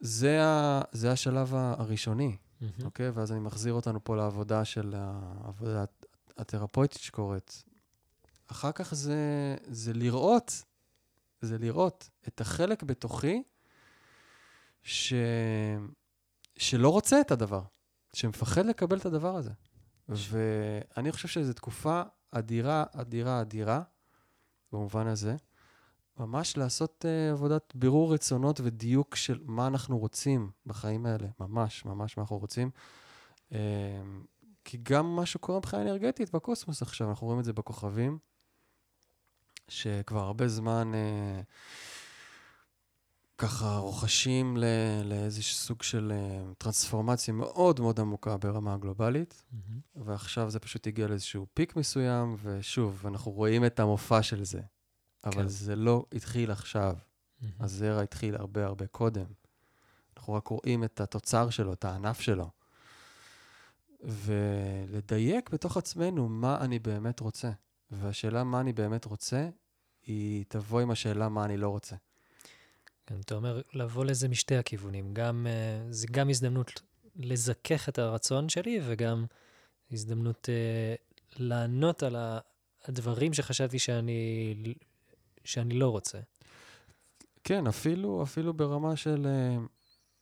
זה, 0.00 0.44
ה, 0.44 0.82
זה 0.92 1.12
השלב 1.12 1.54
הראשוני, 1.54 2.36
מהמם. 2.60 2.72
אוקיי? 2.84 3.10
ואז 3.10 3.32
אני 3.32 3.40
מחזיר 3.40 3.72
אותנו 3.72 4.04
פה 4.04 4.16
לעבודה 4.16 4.64
של 4.64 4.94
העבודה 4.96 5.84
התרפויטית 6.36 7.00
שקורית. 7.00 7.64
אחר 8.46 8.72
כך 8.72 8.94
זה, 8.94 9.56
זה 9.66 9.92
לראות, 9.92 10.62
זה 11.40 11.58
לראות 11.58 12.10
את 12.28 12.40
החלק 12.40 12.82
בתוכי 12.82 13.42
ש, 14.82 15.12
שלא 16.56 16.88
רוצה 16.88 17.20
את 17.20 17.30
הדבר, 17.30 17.62
שמפחד 18.16 18.66
לקבל 18.66 18.98
את 18.98 19.06
הדבר 19.06 19.36
הזה. 19.36 19.50
ואני 20.08 21.12
חושב 21.12 21.28
שזו 21.28 21.52
תקופה 21.52 22.02
אדירה, 22.30 22.84
אדירה, 22.92 23.40
אדירה, 23.40 23.82
במובן 24.72 25.06
הזה. 25.06 25.36
ממש 26.18 26.56
לעשות 26.56 27.04
uh, 27.04 27.32
עבודת 27.32 27.72
בירור 27.74 28.14
רצונות 28.14 28.60
ודיוק 28.62 29.16
של 29.16 29.38
מה 29.44 29.66
אנחנו 29.66 29.98
רוצים 29.98 30.50
בחיים 30.66 31.06
האלה. 31.06 31.28
ממש, 31.40 31.84
ממש 31.84 32.16
מה 32.16 32.22
אנחנו 32.22 32.38
רוצים. 32.38 32.70
Uh, 33.50 33.54
כי 34.64 34.78
גם 34.82 35.16
מה 35.16 35.26
שקורה 35.26 35.58
מבחינה 35.58 35.82
אנרגטית 35.82 36.34
בקוסמוס 36.34 36.82
עכשיו, 36.82 37.10
אנחנו 37.10 37.26
רואים 37.26 37.40
את 37.40 37.44
זה 37.44 37.52
בכוכבים, 37.52 38.18
שכבר 39.68 40.24
הרבה 40.24 40.48
זמן 40.48 40.92
uh, 40.92 41.44
ככה 43.38 43.76
רוכשים 43.76 44.56
לאיזשהו 45.04 45.56
סוג 45.56 45.82
של 45.82 46.12
uh, 46.12 46.54
טרנספורמציה 46.58 47.34
מאוד 47.34 47.80
מאוד 47.80 48.00
עמוקה 48.00 48.36
ברמה 48.36 48.74
הגלובלית. 48.74 49.42
מהמם. 49.52 49.80
ועכשיו 49.96 50.50
זה 50.50 50.58
פשוט 50.58 50.86
הגיע 50.86 51.08
לאיזשהו 51.08 51.46
פיק 51.54 51.76
מסוים, 51.76 52.36
ושוב, 52.42 53.06
אנחנו 53.06 53.32
רואים 53.32 53.64
את 53.64 53.80
המופע 53.80 54.22
של 54.22 54.44
זה. 54.44 54.60
אבל 55.24 55.42
כן. 55.42 55.48
זה 55.48 55.76
לא 55.76 56.06
התחיל 56.12 56.50
עכשיו, 56.50 56.96
מהמם. 57.40 57.54
הזרע 57.60 58.02
התחיל 58.02 58.36
הרבה 58.36 58.66
הרבה 58.66 58.86
קודם. 58.86 59.26
אנחנו 60.16 60.34
רק 60.34 60.48
רואים 60.48 60.84
את 60.84 61.00
התוצר 61.00 61.50
שלו, 61.50 61.72
את 61.72 61.84
הענף 61.84 62.20
שלו. 62.20 62.50
ולדייק 64.00 65.50
בתוך 65.50 65.76
עצמנו 65.76 66.28
מה 66.28 66.58
אני 66.60 66.78
באמת 66.78 67.20
רוצה. 67.20 67.50
והשאלה 67.90 68.44
מה 68.44 68.60
אני 68.60 68.72
באמת 68.72 69.04
רוצה, 69.04 69.48
היא 70.02 70.44
תבוא 70.48 70.80
עם 70.80 70.90
השאלה 70.90 71.28
מה 71.28 71.44
אני 71.44 71.56
לא 71.56 71.68
רוצה. 71.68 71.96
כן, 73.06 73.20
אתה 73.20 73.34
אומר 73.34 73.62
לבוא 73.72 74.04
לזה 74.04 74.28
משתי 74.28 74.56
הכיוונים. 74.56 75.14
גם, 75.14 75.46
אה, 75.50 75.92
זה 75.92 76.06
גם 76.10 76.28
הזדמנות 76.30 76.82
לזכך 77.16 77.88
את 77.88 77.98
הרצון 77.98 78.48
שלי, 78.48 78.80
וגם 78.86 79.26
הזדמנות 79.90 80.48
אה, 80.48 80.94
לענות 81.36 82.02
על 82.02 82.16
הדברים 82.84 83.34
שחשבתי 83.34 83.78
שאני, 83.78 84.74
שאני 85.44 85.74
לא 85.74 85.88
רוצה. 85.88 86.18
כן, 87.44 87.66
אפילו, 87.66 88.22
אפילו 88.22 88.54
ברמה 88.54 88.96
של... 88.96 89.26
אה, 89.26 89.56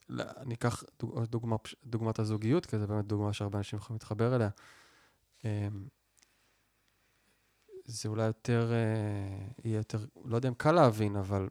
לא, 0.09 0.25
אני 0.37 0.55
אקח 0.55 0.83
דוג- 1.01 1.25
דוגמה, 1.25 1.57
דוגמת 1.85 2.19
הזוגיות, 2.19 2.67
כי 2.67 2.79
זו 2.79 2.87
באמת 2.87 3.05
דוגמה 3.07 3.33
שהרבה 3.33 3.59
אנשים 3.59 3.79
יכולים 3.79 3.95
להתחבר 3.95 4.37
אליה. 4.37 4.49
אה, 5.45 5.69
זה 7.85 8.09
אולי 8.09 8.27
יותר, 8.27 8.73
אה, 8.73 9.47
יהיה 9.65 9.77
יותר, 9.77 9.99
לא 10.25 10.37
יודע 10.37 10.49
אם 10.49 10.55
קל 10.55 10.73
להבין, 10.73 11.17
אבל 11.17 11.49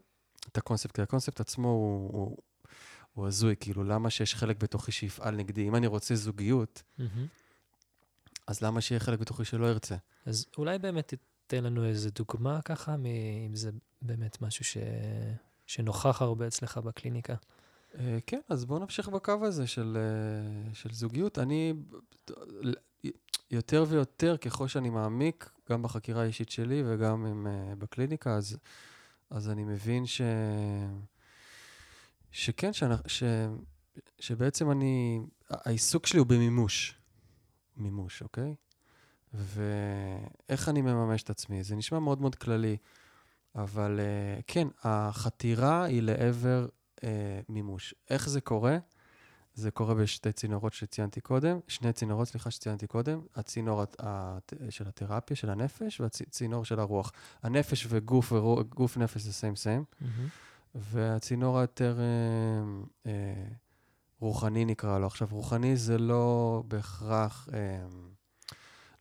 את 0.47 0.57
הקונספט, 0.57 0.95
כי 0.95 1.01
הקונספט 1.01 1.39
עצמו 1.39 1.67
הוא, 1.67 2.11
הוא, 2.13 2.37
הוא 3.13 3.27
הזוי, 3.27 3.55
כאילו, 3.59 3.83
למה 3.83 4.09
שיש 4.09 4.35
חלק 4.35 4.63
בתוכי 4.63 4.91
שיפעל 4.91 5.35
נגדי? 5.35 5.67
אם 5.67 5.75
אני 5.75 5.87
רוצה 5.87 6.15
זוגיות, 6.15 6.83
מהמם. 6.97 7.27
אז 8.47 8.61
למה 8.61 8.81
שיהיה 8.81 8.99
חלק 8.99 9.19
בתוכי 9.19 9.45
שלא 9.45 9.65
ירצה? 9.65 9.95
אז 10.25 10.45
אולי 10.57 10.79
באמת 10.79 11.13
תיתן 11.47 11.63
לנו 11.63 11.85
איזו 11.85 12.09
דוגמה 12.15 12.61
ככה, 12.61 12.97
מ- 12.97 13.05
אם 13.47 13.55
זה 13.55 13.71
באמת 14.01 14.41
משהו 14.41 14.65
ש... 14.65 14.77
שנוכח 15.65 16.21
הרבה 16.21 16.47
אצלך 16.47 16.77
בקליניקה. 16.77 17.35
אה, 17.99 18.17
כן, 18.27 18.39
אז 18.49 18.65
בואו 18.65 18.79
נמשיך 18.79 19.09
בקו 19.09 19.45
הזה 19.45 19.67
של, 19.67 19.97
אה, 19.97 20.73
של 20.73 20.93
זוגיות. 20.93 21.39
אני, 21.39 21.73
יותר 23.51 23.85
ויותר, 23.87 24.37
ככל 24.37 24.67
שאני 24.67 24.89
מעמיק, 24.89 25.49
גם 25.69 25.81
בחקירה 25.81 26.21
האישית 26.21 26.49
שלי 26.49 26.83
וגם 26.85 27.25
עם, 27.25 27.47
uh, 27.47 27.75
בקליניקה, 27.75 28.35
אז, 28.35 28.57
אז 29.33 29.49
אני 29.49 29.63
מבין 29.63 30.05
ש... 30.05 30.21
שכן, 32.31 32.73
שאני, 32.73 32.95
ש... 33.07 33.23
שבעצם 34.19 34.71
אני, 34.71 35.19
העיסוק 35.49 36.07
שלי 36.07 36.19
הוא 36.19 36.27
במימוש. 36.27 36.95
מימוש, 37.77 38.21
אוקיי? 38.21 38.55
ואיך 39.33 40.69
אני 40.69 40.81
מממש 40.81 41.23
את 41.23 41.29
עצמי? 41.29 41.63
זה 41.63 41.75
נשמע 41.75 41.99
מאוד 41.99 42.21
מאוד 42.21 42.35
כללי, 42.35 42.77
אבל 43.55 43.99
uh, 43.99 44.43
כן, 44.47 44.67
החתירה 44.83 45.83
היא 45.83 46.01
לעבר 46.01 46.67
uh, 46.95 47.03
מימוש. 47.49 47.93
איך 48.09 48.29
זה 48.29 48.41
קורה? 48.41 48.77
זה 49.55 49.71
קורה 49.71 49.93
בשתי 49.95 50.31
צינורות 50.31 50.73
שציינתי 50.73 51.21
קודם, 51.21 51.59
שני 51.67 51.93
צינורות, 51.93 52.27
סליחה, 52.27 52.51
שציינתי 52.51 52.87
קודם, 52.87 53.21
הצינור 53.35 53.81
הת, 53.81 53.95
הת, 53.99 54.53
של 54.69 54.87
התרפיה, 54.87 55.35
של 55.35 55.49
הנפש, 55.49 56.01
והצינור 56.01 56.65
של 56.65 56.79
הרוח. 56.79 57.11
הנפש 57.43 57.87
וגוף 57.89 58.31
וגוף 58.31 58.97
נפש 58.97 59.21
זה 59.21 59.33
סיים 59.33 59.55
סיים, 59.55 59.83
mm-hmm. 59.83 60.05
והצינור 60.75 61.59
היותר 61.59 61.99
אה, 61.99 63.11
אה, 63.11 63.45
רוחני 64.19 64.65
נקרא 64.65 64.99
לו. 64.99 65.07
עכשיו, 65.07 65.27
רוחני 65.31 65.77
זה 65.77 65.97
לא 65.97 66.63
בהכרח 66.67 67.49
אה, 67.53 67.85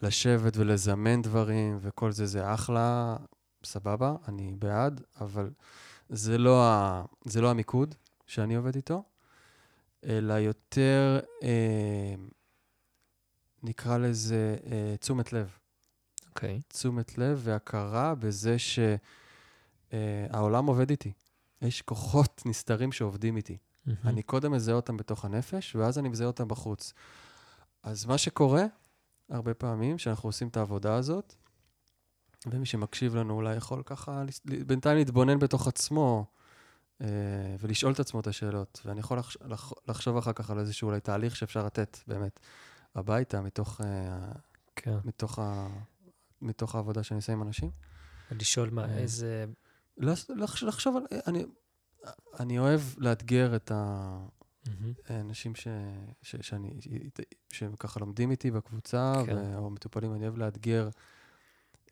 לשבת 0.02 0.56
ולזמן 0.56 1.22
דברים 1.22 1.78
וכל 1.80 2.12
זה, 2.12 2.26
זה 2.26 2.54
אחלה, 2.54 3.16
סבבה, 3.64 4.16
אני 4.28 4.54
בעד, 4.58 5.00
אבל 5.20 5.50
זה 6.08 6.38
לא, 6.38 6.64
ה, 6.64 7.04
זה 7.24 7.40
לא 7.40 7.50
המיקוד 7.50 7.94
שאני 8.26 8.54
עובד 8.54 8.74
איתו. 8.74 9.02
אלא 10.04 10.32
יותר, 10.32 11.20
אה, 11.42 12.14
נקרא 13.62 13.98
לזה 13.98 14.56
אה, 14.66 14.94
תשומת 15.00 15.32
לב. 15.32 15.58
אוקיי. 16.28 16.58
Okay. 16.58 16.62
תשומת 16.68 17.18
לב 17.18 17.40
והכרה 17.44 18.14
בזה 18.14 18.56
שהעולם 18.58 20.64
אה, 20.64 20.70
עובד 20.70 20.90
איתי. 20.90 21.12
יש 21.62 21.82
כוחות 21.82 22.42
נסתרים 22.46 22.92
שעובדים 22.92 23.36
איתי. 23.36 23.56
Mm-hmm. 23.56 23.90
אני 24.04 24.22
קודם 24.22 24.52
מזהה 24.52 24.74
אותם 24.74 24.96
בתוך 24.96 25.24
הנפש, 25.24 25.76
ואז 25.76 25.98
אני 25.98 26.08
מזהה 26.08 26.26
אותם 26.26 26.48
בחוץ. 26.48 26.92
אז 27.82 28.06
מה 28.06 28.18
שקורה, 28.18 28.64
הרבה 29.30 29.54
פעמים, 29.54 29.96
כשאנחנו 29.96 30.28
עושים 30.28 30.48
את 30.48 30.56
העבודה 30.56 30.94
הזאת, 30.94 31.34
ומי 32.46 32.66
שמקשיב 32.66 33.16
לנו 33.16 33.34
אולי 33.34 33.56
יכול 33.56 33.82
ככה 33.82 34.22
בינתיים 34.66 34.96
להתבונן 34.96 35.38
בתוך 35.38 35.68
עצמו, 35.68 36.26
ולשאול 37.60 37.92
את 37.92 38.00
עצמו 38.00 38.20
את 38.20 38.26
השאלות. 38.26 38.80
ואני 38.84 39.00
יכול 39.00 39.18
לחש, 39.18 39.36
לח, 39.44 39.72
לחשוב 39.88 40.16
אחר 40.16 40.32
כך 40.32 40.50
על 40.50 40.58
איזשהו 40.58 40.88
אולי 40.88 41.00
תהליך 41.00 41.36
שאפשר 41.36 41.66
לתת 41.66 41.98
באמת 42.06 42.40
הביתה, 42.94 43.40
מתוך, 43.40 43.80
אה, 43.80 44.32
כן. 44.76 44.96
מתוך, 45.04 45.38
ה, 45.38 45.68
מתוך 46.40 46.74
העבודה 46.74 47.02
שאני 47.02 47.16
עושה 47.16 47.32
עם 47.32 47.42
אנשים. 47.42 47.70
לשאול 48.30 48.70
מה, 48.70 48.84
אה, 48.84 48.98
איזה... 48.98 49.44
לח, 49.96 50.62
לחשוב 50.62 50.96
על... 50.96 51.18
אני, 51.26 51.44
אני 52.40 52.58
אוהב 52.58 52.80
לאתגר 52.98 53.56
את 53.56 53.72
האנשים 55.08 55.54
ש, 55.54 55.68
ש, 56.22 56.36
שאני, 56.40 56.80
שהם 57.52 57.76
ככה 57.76 58.00
לומדים 58.00 58.30
איתי 58.30 58.50
בקבוצה, 58.50 59.14
כן. 59.26 59.36
ו, 59.36 59.56
או 59.56 59.70
מטופלים, 59.70 60.14
אני 60.14 60.22
אוהב 60.22 60.38
לאתגר 60.38 60.88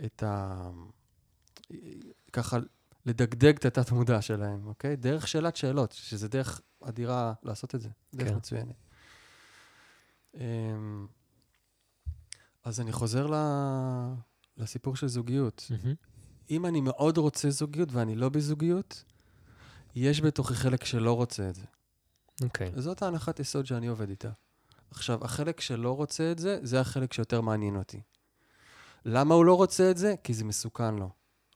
את 0.05 0.23
ה... 0.23 0.71
ככה 2.33 2.59
לדגדג 3.11 3.57
את 3.57 3.65
התת-מודע 3.65 4.23
שלהם, 4.23 4.67
אוקיי? 4.67 4.97
דרך 4.97 5.29
שאלת 5.29 5.57
שאלות, 5.57 5.93
שזה 5.93 6.29
דרך 6.29 6.61
אדירה 6.85 7.33
לעשות 7.43 7.75
את 7.75 7.81
זה, 7.81 7.89
דרך 8.15 8.29
כן. 8.29 8.37
מצוינת. 8.37 8.75
אמ, 10.35 11.07
אז 12.65 12.81
אני 12.81 12.93
חוזר 12.93 13.27
ל... 13.27 13.35
לסיפור 14.57 14.97
של 14.97 15.09
זוגיות. 15.09 15.71
Mm-hmm. 15.71 15.89
אם 16.51 16.67
אני 16.67 16.81
מאוד 16.81 17.19
רוצה 17.19 17.51
זוגיות 17.51 17.93
ואני 17.93 18.15
לא 18.17 18.29
בזוגיות, 18.29 19.05
יש 19.95 20.21
בתוכי 20.21 20.55
חלק 20.55 20.85
שלא 20.85 21.13
רוצה 21.13 21.49
את 21.49 21.55
זה. 21.55 21.65
אוקיי. 22.43 22.73
Okay. 22.75 22.81
זאת 22.81 23.03
ההנחת 23.03 23.41
יסוד 23.41 23.67
שאני 23.67 23.87
עובד 23.87 24.11
איתה. 24.11 24.31
עכשיו, 24.91 25.25
החלק 25.25 25.61
שלא 25.61 25.97
רוצה 25.97 26.33
את 26.33 26.39
זה, 26.39 26.59
זה 26.63 26.81
החלק 26.81 27.13
שיותר 27.13 27.41
מעניין 27.41 27.77
אותי. 27.77 28.01
למה 29.05 29.35
הוא 29.35 29.45
לא 29.45 29.55
רוצה 29.55 29.91
את 29.91 29.97
זה? 29.97 30.15
כי 30.25 30.35
זה 30.35 30.45
מסוכן 30.45 30.95
לו. 30.95 31.11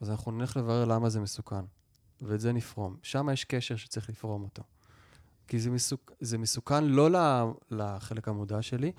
אז 0.04 0.10
אנחנו 0.10 0.32
נלך 0.32 0.56
לברר 0.56 0.84
למה 0.84 1.08
זה 1.08 1.20
מסוכן, 1.20 1.64
ואת 2.22 2.40
זה 2.40 2.52
נפרום. 2.52 2.96
שם 3.02 3.28
יש 3.32 3.44
קשר 3.44 3.76
שצריך 3.76 4.08
לפרום 4.10 4.42
אותו. 4.42 4.62
כי 5.48 5.58
זה, 5.58 5.70
מסוכ... 5.70 6.00
זה 6.20 6.38
מסוכן 6.38 6.84
לא 6.84 7.10
לחלק 7.70 8.28
המודע 8.28 8.62
שלי, 8.62 8.92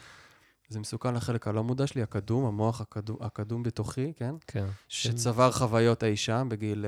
זה 0.69 0.79
מסוכן 0.79 1.13
לחלק 1.13 1.47
הלא 1.47 1.63
מודע 1.63 1.87
שלי, 1.87 2.01
הקדום, 2.01 2.45
המוח 2.45 2.81
הקדום, 2.81 3.17
הקדום 3.21 3.63
בתוכי, 3.63 4.13
כן? 4.15 4.35
כן. 4.47 4.65
שצבר 4.87 5.51
ש... 5.51 5.55
חוויות 5.55 6.03
אי 6.03 6.17
שם 6.17 6.47
בגיל 6.51 6.85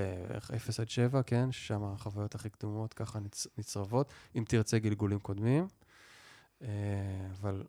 0 0.55 0.79
אה, 0.79 0.83
עד 0.83 0.89
7, 0.89 1.23
כן? 1.23 1.51
ששם 1.51 1.83
החוויות 1.83 2.35
הכי 2.35 2.49
קדומות 2.49 2.93
ככה 2.93 3.19
נצ... 3.19 3.47
נצרבות, 3.57 4.11
אם 4.35 4.43
תרצה 4.47 4.79
גלגולים 4.79 5.19
קודמים. 5.19 5.67
אה, 6.61 6.67
אבל 7.31 7.63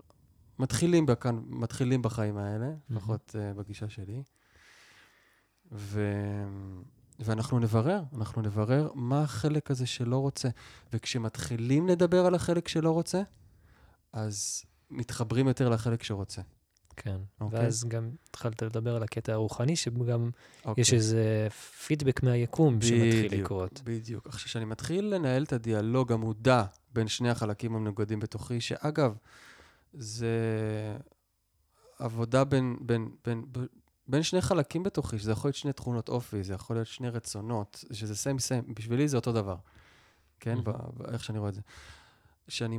מתחילים, 0.58 1.06
בכאן, 1.06 1.40
מתחילים 1.46 2.02
בחיים 2.02 2.36
האלה, 2.36 2.70
לפחות 2.90 3.34
mm-hmm. 3.34 3.58
בגישה 3.58 3.88
שלי. 3.88 4.22
ו... 5.72 6.12
ואנחנו 7.18 7.58
נברר, 7.58 8.02
אנחנו 8.16 8.42
נברר 8.42 8.90
מה 8.94 9.22
החלק 9.22 9.70
הזה 9.70 9.86
שלא 9.86 10.16
רוצה. 10.16 10.48
וכשמתחילים 10.92 11.88
לדבר 11.88 12.26
על 12.26 12.34
החלק 12.34 12.68
שלא 12.68 12.90
רוצה, 12.90 13.22
אז 14.12 14.64
מתחברים 14.90 15.48
יותר 15.48 15.68
לחלק 15.68 16.02
שרוצה. 16.02 16.42
כן, 16.96 17.16
okay. 17.16 17.40
אוקיי? 17.40 17.60
ואז 17.60 17.84
גם 17.88 18.10
התחלת 18.30 18.62
לדבר 18.62 18.96
על 18.96 19.02
הקטע 19.02 19.32
הרוחני, 19.32 19.76
שגם 19.76 20.30
okay. 20.32 20.66
אוקיי. 20.68 20.82
יש 20.82 20.94
איזה 20.94 21.48
פידבק 21.86 22.22
מהיקום 22.22 22.78
בדיוק, 22.78 23.12
שמתחיל 23.12 23.40
לקרות. 23.40 23.82
בדיוק. 23.84 24.26
עכשיו, 24.26 24.48
כשאני 24.48 24.64
מתחיל 24.64 25.14
לנהל 25.14 25.42
את 25.42 25.52
הדיאלוג 25.52 26.12
המודע 26.12 26.64
בין 26.92 27.08
שני 27.08 27.30
החלקים 27.30 27.74
המנוגדים 27.74 28.20
בתוכי, 28.20 28.60
שאגב, 28.60 29.16
זה 29.92 30.36
עבודה 31.98 32.44
בין, 32.44 32.76
בין, 32.80 33.08
בין, 33.24 33.44
בין 33.52 33.66
שני 34.22 34.40
חלקים 34.40 34.82
בתוכי, 34.82 35.18
שזה 35.18 35.32
יכול 35.32 35.48
להיות 35.48 35.56
שני 35.56 35.72
תכונות 35.72 36.08
אופי, 36.08 36.44
זה 36.44 36.54
יכול 36.54 36.76
להיות 36.76 36.86
שני 36.86 37.08
רצונות, 37.08 37.84
שזה 37.92 38.16
סיים 38.16 38.38
סיים, 38.38 38.74
בשבילי 38.74 39.08
זה 39.08 39.16
אותו 39.16 39.32
דבר, 39.32 39.56
כן? 40.40 40.58
איך 41.12 41.24
שאני 41.24 41.38
רואה 41.38 41.48
את 41.48 41.54
זה. 41.54 41.60
כשאני 42.46 42.78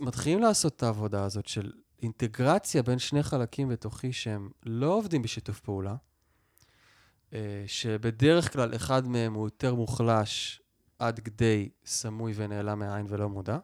מתחילים 0.00 0.40
לעשות 0.40 0.76
את 0.76 0.82
העבודה 0.82 1.24
הזאת 1.24 1.46
של 1.46 1.72
אינטגרציה 2.02 2.82
בין 2.82 2.98
שני 2.98 3.22
חלקים 3.22 3.68
בתוכי 3.68 4.12
שהם 4.12 4.50
לא 4.66 4.94
עובדים 4.94 5.22
בשיתוף 5.22 5.60
פעולה, 5.60 5.96
אה, 7.32 7.64
שבדרך 7.66 8.52
כלל 8.52 8.74
אחד 8.76 9.06
מהם 9.06 9.34
הוא 9.34 9.46
יותר 9.46 9.74
מוחלש 9.74 10.62
עד 10.98 11.20
כדי 11.20 11.68
סמוי 11.84 12.32
ונעלם 12.36 12.78
מהעין 12.78 13.06
ולא 13.08 13.28
מודע, 13.28 13.58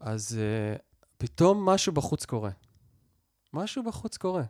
אז 0.00 0.38
uh, 0.38 0.78
פתאום 1.18 1.66
משהו 1.68 1.92
בחוץ 1.92 2.24
קורה. 2.24 2.50
משהו 3.52 3.82
בחוץ 3.82 4.16
קורה. 4.16 4.42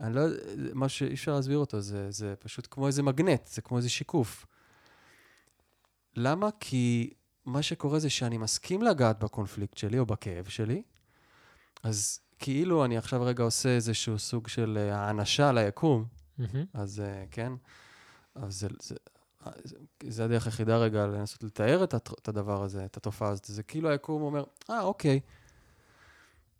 אני 0.00 0.14
לא, 0.14 0.20
יודע, 0.20 0.42
מה 0.74 0.88
שאי 0.88 1.14
אפשר 1.14 1.34
להסביר 1.34 1.58
אותו, 1.58 1.80
זה, 1.80 2.10
זה 2.10 2.34
פשוט 2.38 2.68
כמו 2.70 2.86
איזה 2.86 3.02
מגנט, 3.02 3.46
זה 3.46 3.62
כמו 3.62 3.76
איזה 3.76 3.88
שיקוף. 3.88 4.46
למה? 6.16 6.48
כי 6.60 7.14
מה 7.44 7.62
שקורה 7.62 7.98
זה 7.98 8.10
שאני 8.10 8.38
מסכים 8.38 8.82
לגעת 8.82 9.18
בקונפליקט 9.18 9.76
שלי 9.76 9.98
או 9.98 10.06
בכאב 10.06 10.44
שלי, 10.44 10.82
אז 11.82 12.20
כאילו 12.38 12.84
אני 12.84 12.96
עכשיו 12.96 13.22
רגע 13.22 13.44
עושה 13.44 13.68
איזשהו 13.68 14.18
סוג 14.18 14.48
של 14.48 14.78
אה, 14.80 14.96
האנשה 14.96 15.52
ליקום, 15.52 16.04
mm-hmm. 16.40 16.42
אז 16.74 17.02
uh, 17.04 17.28
כן, 17.30 17.52
אז 18.34 18.60
זה, 18.60 18.68
זה, 18.80 18.94
זה, 19.64 19.76
זה 20.08 20.24
הדרך 20.24 20.46
היחידה 20.46 20.76
רגע 20.76 21.06
לנסות 21.06 21.42
לתאר 21.42 21.84
את, 21.84 21.94
את 21.94 22.28
הדבר 22.28 22.62
הזה, 22.62 22.84
את 22.84 22.96
התופעה 22.96 23.28
הזאת. 23.28 23.44
זה 23.44 23.62
כאילו 23.62 23.88
היקום 23.88 24.22
אומר, 24.22 24.44
אה, 24.70 24.82
אוקיי, 24.82 25.20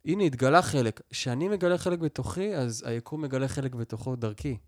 הנה, 0.09 0.25
התגלה 0.25 0.63
חלק. 0.63 1.01
כשאני 1.11 1.49
מגלה 1.49 1.79
חלק 1.79 1.99
בתוכי, 1.99 2.57
אז 2.57 2.85
היקום 2.87 3.23
מגלה 3.23 3.49
חלק 3.49 3.75
בתוכו 3.75 4.17
דרכי. 4.17 4.59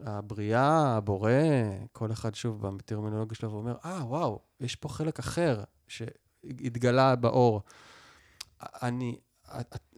הבריאה, 0.00 0.96
הבורא, 0.96 1.32
כל 1.92 2.12
אחד 2.12 2.34
שוב 2.34 2.66
בטרמינולוגיה 2.76 3.36
שלו 3.36 3.52
ואומר, 3.52 3.76
אה, 3.84 4.04
וואו, 4.06 4.40
יש 4.60 4.76
פה 4.76 4.88
חלק 4.88 5.18
אחר 5.18 5.64
שהתגלה 5.88 7.16
באור. 7.16 7.62
אני, 8.62 9.18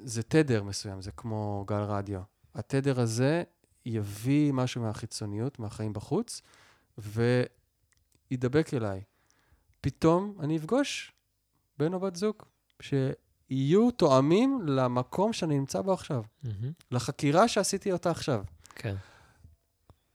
זה 0.04 0.22
תדר 0.22 0.62
מסוים, 0.62 1.02
זה 1.02 1.12
כמו 1.12 1.64
גל 1.68 1.80
רדיו. 1.80 2.20
התדר 2.54 3.00
הזה 3.00 3.42
יביא 3.86 4.52
משהו 4.52 4.82
מהחיצוניות, 4.82 5.58
מהחיים 5.58 5.92
בחוץ, 5.92 6.42
וידבק 6.98 8.74
אליי. 8.74 9.02
פתאום 9.80 10.36
אני 10.40 10.56
אפגוש 10.56 11.12
בן 11.78 11.94
או 11.94 12.00
בת 12.00 12.16
זוג, 12.16 12.36
ש... 12.80 12.94
יהיו 13.52 13.90
תואמים 13.90 14.60
למקום 14.66 15.32
שאני 15.32 15.58
נמצא 15.58 15.80
בו 15.80 15.92
עכשיו, 15.92 16.22
mm-hmm. 16.44 16.48
לחקירה 16.90 17.48
שעשיתי 17.48 17.92
אותה 17.92 18.10
עכשיו. 18.10 18.44
כן. 18.74 18.94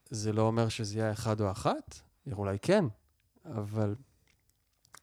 זה 0.09 0.33
לא 0.33 0.41
אומר 0.41 0.69
שזה 0.69 0.97
יהיה 0.99 1.11
אחד 1.11 1.41
או 1.41 1.51
אחת, 1.51 1.99
אולי 2.31 2.57
כן, 2.61 2.85
אבל 3.45 3.95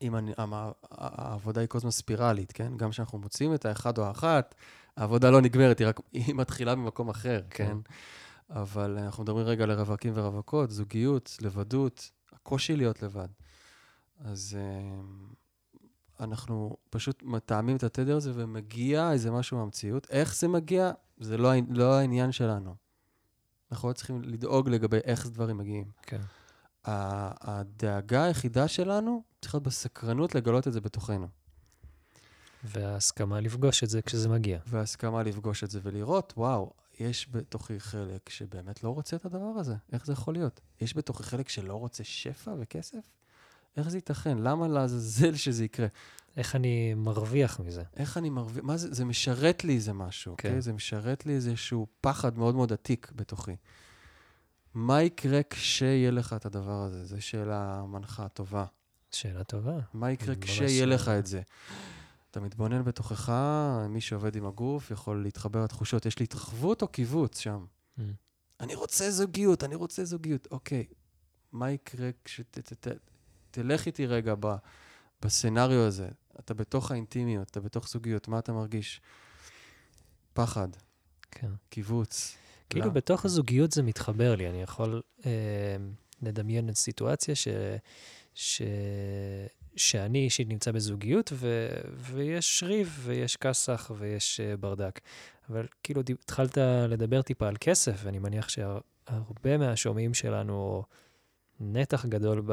אם 0.02 0.16
אני, 0.16 0.32
המ- 0.36 0.72
העבודה 0.90 1.60
היא 1.60 1.68
כל 1.68 1.78
הזמן 1.78 1.90
ספירלית, 1.90 2.52
כן? 2.52 2.76
גם 2.76 2.90
כשאנחנו 2.90 3.18
מוצאים 3.18 3.54
את 3.54 3.64
האחד 3.64 3.98
או 3.98 4.04
האחת, 4.04 4.54
העבודה 4.96 5.30
לא 5.30 5.40
נגמרת, 5.40 5.78
היא 5.78 5.88
רק, 5.88 6.00
היא 6.12 6.34
מתחילה 6.34 6.74
ממקום 6.74 7.08
אחר, 7.08 7.42
כן. 7.50 7.66
כן? 7.66 7.76
אבל 8.50 8.98
אנחנו 8.98 9.22
מדברים 9.22 9.46
רגע 9.46 9.66
לרווקים 9.66 10.12
ורווקות, 10.16 10.70
זוגיות, 10.70 11.36
לבדות, 11.40 12.10
הקושי 12.32 12.76
להיות 12.76 13.02
לבד. 13.02 13.28
אז 14.20 14.58
אה, 14.60 15.00
אנחנו 16.20 16.76
פשוט 16.90 17.22
מתאמים 17.22 17.76
את 17.76 17.82
התדר 17.82 18.16
הזה 18.16 18.32
ומגיע 18.34 19.12
איזה 19.12 19.30
משהו 19.30 19.56
מהמציאות. 19.56 20.06
איך 20.10 20.36
זה 20.36 20.48
מגיע? 20.48 20.92
זה 21.20 21.36
לא, 21.36 21.50
לא 21.70 21.94
העניין 21.94 22.32
שלנו. 22.32 22.74
אנחנו 23.72 23.88
לא 23.88 23.92
צריכים 23.92 24.22
לדאוג 24.22 24.68
לגבי 24.68 24.98
איך 25.04 25.26
דברים 25.26 25.58
מגיעים. 25.58 25.90
כן. 26.02 26.20
הדאגה 26.84 28.24
היחידה 28.24 28.68
שלנו 28.68 29.22
צריכה 29.40 29.56
להיות 29.58 29.66
בסקרנות 29.66 30.34
לגלות 30.34 30.68
את 30.68 30.72
זה 30.72 30.80
בתוכנו. 30.80 31.28
וההסכמה 32.64 33.40
לפגוש 33.40 33.84
את 33.84 33.88
זה 33.88 34.02
כשזה 34.02 34.28
מגיע. 34.28 34.58
והסכמה 34.66 35.22
לפגוש 35.22 35.64
את 35.64 35.70
זה 35.70 35.80
ולראות, 35.82 36.32
וואו, 36.36 36.72
יש 37.00 37.28
בתוכי 37.30 37.80
חלק 37.80 38.28
שבאמת 38.28 38.84
לא 38.84 38.88
רוצה 38.90 39.16
את 39.16 39.24
הדבר 39.24 39.52
הזה. 39.58 39.74
איך 39.92 40.06
זה 40.06 40.12
יכול 40.12 40.34
להיות? 40.34 40.60
יש 40.80 40.96
בתוכי 40.96 41.22
חלק 41.22 41.48
שלא 41.48 41.74
רוצה 41.74 42.04
שפע 42.04 42.54
וכסף? 42.58 43.10
איך 43.76 43.88
זה 43.88 43.98
ייתכן? 43.98 44.38
למה 44.38 44.68
לעזאזל 44.68 45.34
שזה 45.34 45.64
יקרה? 45.64 45.86
איך 46.36 46.56
אני 46.56 46.94
מרוויח 46.94 47.60
מזה? 47.60 47.82
איך 47.96 48.18
אני 48.18 48.30
מרוויח? 48.30 48.64
מה 48.64 48.76
זה? 48.76 48.94
זה 48.94 49.04
משרת 49.04 49.64
לי 49.64 49.74
איזה 49.74 49.92
משהו, 49.92 50.34
כן. 50.38 50.48
כן. 50.48 50.60
זה 50.60 50.72
משרת 50.72 51.26
לי 51.26 51.32
איזשהו 51.32 51.86
פחד 52.00 52.38
מאוד 52.38 52.54
מאוד 52.54 52.72
עתיק 52.72 53.12
בתוכי. 53.16 53.56
מה 54.74 55.02
יקרה 55.02 55.40
כשיהיה 55.50 56.10
לך 56.10 56.32
את 56.32 56.46
הדבר 56.46 56.82
הזה? 56.82 57.04
זו 57.04 57.22
שאלה 57.22 57.84
מנחה 57.88 58.28
טובה. 58.28 58.64
שאלה 59.10 59.44
טובה. 59.44 59.78
מה 59.94 60.10
יקרה 60.10 60.34
כשיהיה 60.40 60.86
לך 60.86 61.08
אה, 61.08 61.18
את 61.18 61.26
זה? 61.26 61.42
אתה 62.30 62.40
מתבונן 62.40 62.84
בתוכך, 62.84 63.32
מי 63.88 64.00
שעובד 64.00 64.36
עם 64.36 64.46
הגוף 64.46 64.90
יכול 64.90 65.22
להתחבר 65.22 65.64
לתחושות. 65.64 66.06
יש 66.06 66.18
לי 66.18 66.24
התרחבות 66.24 66.82
או 66.82 66.88
קיבוץ 66.88 67.38
שם? 67.38 67.64
Mm. 67.98 68.02
אני 68.60 68.74
רוצה 68.74 69.10
זוגיות, 69.10 69.64
אני 69.64 69.74
רוצה 69.74 70.04
זוגיות. 70.04 70.48
אוקיי, 70.50 70.84
מה 71.52 71.70
יקרה 71.70 72.10
כשת... 72.24 72.58
תלך 73.54 73.86
איתי 73.86 74.06
רגע 74.06 74.34
ב, 74.40 74.54
בסצנריו 75.22 75.86
הזה. 75.86 76.08
אתה 76.38 76.54
בתוך 76.54 76.90
האינטימיות, 76.90 77.50
אתה 77.50 77.60
בתוך 77.60 77.88
זוגיות, 77.88 78.28
מה 78.28 78.38
אתה 78.38 78.52
מרגיש? 78.52 79.00
פחד, 80.32 80.68
כן. 81.30 81.50
קיבוץ. 81.68 82.36
כאילו 82.70 82.86
לא. 82.86 82.92
בתוך 82.92 83.24
הזוגיות 83.24 83.72
זה 83.72 83.82
מתחבר 83.82 84.34
לי, 84.34 84.48
אני 84.48 84.62
יכול 84.62 85.02
אה, 85.26 85.30
לדמיין 86.22 86.68
את 86.68 86.76
סיטואציה 86.76 87.34
ש, 87.34 87.48
ש, 88.34 88.62
שאני 89.76 90.18
אישית 90.18 90.48
נמצא 90.48 90.72
בזוגיות 90.72 91.32
ו, 91.34 91.68
ויש 91.96 92.62
ריב 92.66 93.00
ויש 93.02 93.36
כסח 93.36 93.90
ויש 93.98 94.40
אה, 94.40 94.56
ברדק. 94.56 95.00
אבל 95.50 95.66
כאילו 95.82 96.02
התחלת 96.08 96.58
לדבר 96.88 97.22
טיפה 97.22 97.48
על 97.48 97.56
כסף, 97.60 98.00
ואני 98.04 98.18
מניח 98.18 98.48
שהרבה 98.48 99.58
מהשומעים 99.58 100.14
שלנו, 100.14 100.52
או 100.52 100.84
נתח 101.72 102.06
גדול 102.06 102.42
ב, 102.46 102.52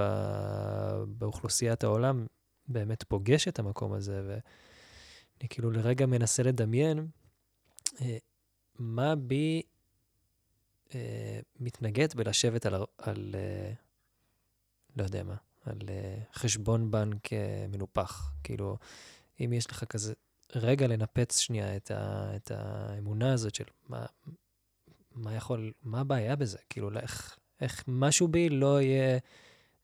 באוכלוסיית 1.07 1.83
העולם, 1.83 2.25
באמת 2.67 3.03
פוגש 3.03 3.47
את 3.47 3.59
המקום 3.59 3.93
הזה, 3.93 4.21
ואני 4.27 5.49
כאילו 5.49 5.71
לרגע 5.71 6.05
מנסה 6.05 6.43
לדמיין 6.43 7.07
אה, 8.01 8.17
מה 8.79 9.15
בי 9.15 9.61
אה, 10.95 11.39
מתנגד 11.59 12.15
בלשבת 12.15 12.65
על, 12.65 12.75
על 12.97 13.35
אה, 13.37 13.73
לא 14.95 15.03
יודע 15.03 15.23
מה, 15.23 15.35
על 15.65 15.79
חשבון 16.33 16.91
בנק 16.91 17.29
מנופח. 17.69 18.33
כאילו, 18.43 18.77
אם 19.39 19.53
יש 19.53 19.71
לך 19.71 19.83
כזה 19.83 20.13
רגע 20.55 20.87
לנפץ 20.87 21.39
שנייה 21.39 21.75
את, 21.75 21.91
ה, 21.91 22.31
את 22.35 22.51
האמונה 22.51 23.33
הזאת 23.33 23.55
של 23.55 23.63
מה, 23.89 24.05
מה 25.11 25.35
יכול, 25.35 25.73
מה 25.83 25.99
הבעיה 26.01 26.35
בזה? 26.35 26.57
כאילו, 26.69 26.89
איך, 26.99 27.39
איך 27.61 27.83
משהו 27.87 28.27
בי 28.27 28.49
לא 28.49 28.81
יהיה 28.81 29.19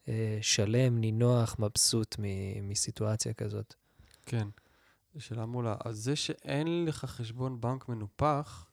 אה, 0.07 0.39
שלם, 0.41 0.97
נינוח, 0.97 1.55
מבסוט 1.59 2.15
מ, 2.19 2.23
מסיטואציה 2.69 3.33
כזאת. 3.33 3.73
כן. 4.25 4.47
שאלה 5.19 5.45
מעולה. 5.45 5.75
אז 5.85 5.97
זה 5.97 6.15
שאין 6.15 6.85
לך 6.85 7.05
חשבון 7.05 7.61
בנק 7.61 7.89
מנופח, 7.89 8.67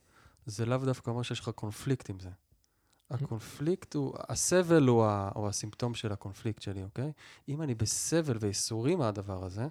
זה 0.46 0.66
לאו 0.66 0.78
דווקא 0.78 1.10
אומר 1.10 1.22
שיש 1.22 1.40
לך 1.40 1.48
קונפליקט 1.48 2.10
עם 2.10 2.20
זה. 2.20 2.30
הקונפליקט 3.10 3.94
הוא, 3.94 4.14
הסבל 4.28 4.88
הוא, 4.88 5.04
ה, 5.04 5.30
הוא 5.34 5.48
הסימפטום 5.48 5.94
של 5.94 6.12
הקונפליקט 6.12 6.62
שלי, 6.62 6.82
אוקיי? 6.82 7.12
אם 7.48 7.62
אני 7.62 7.74
בסבל 7.74 8.36
וייסורים 8.40 8.98
מהדבר 8.98 9.44
הזה, 9.44 9.66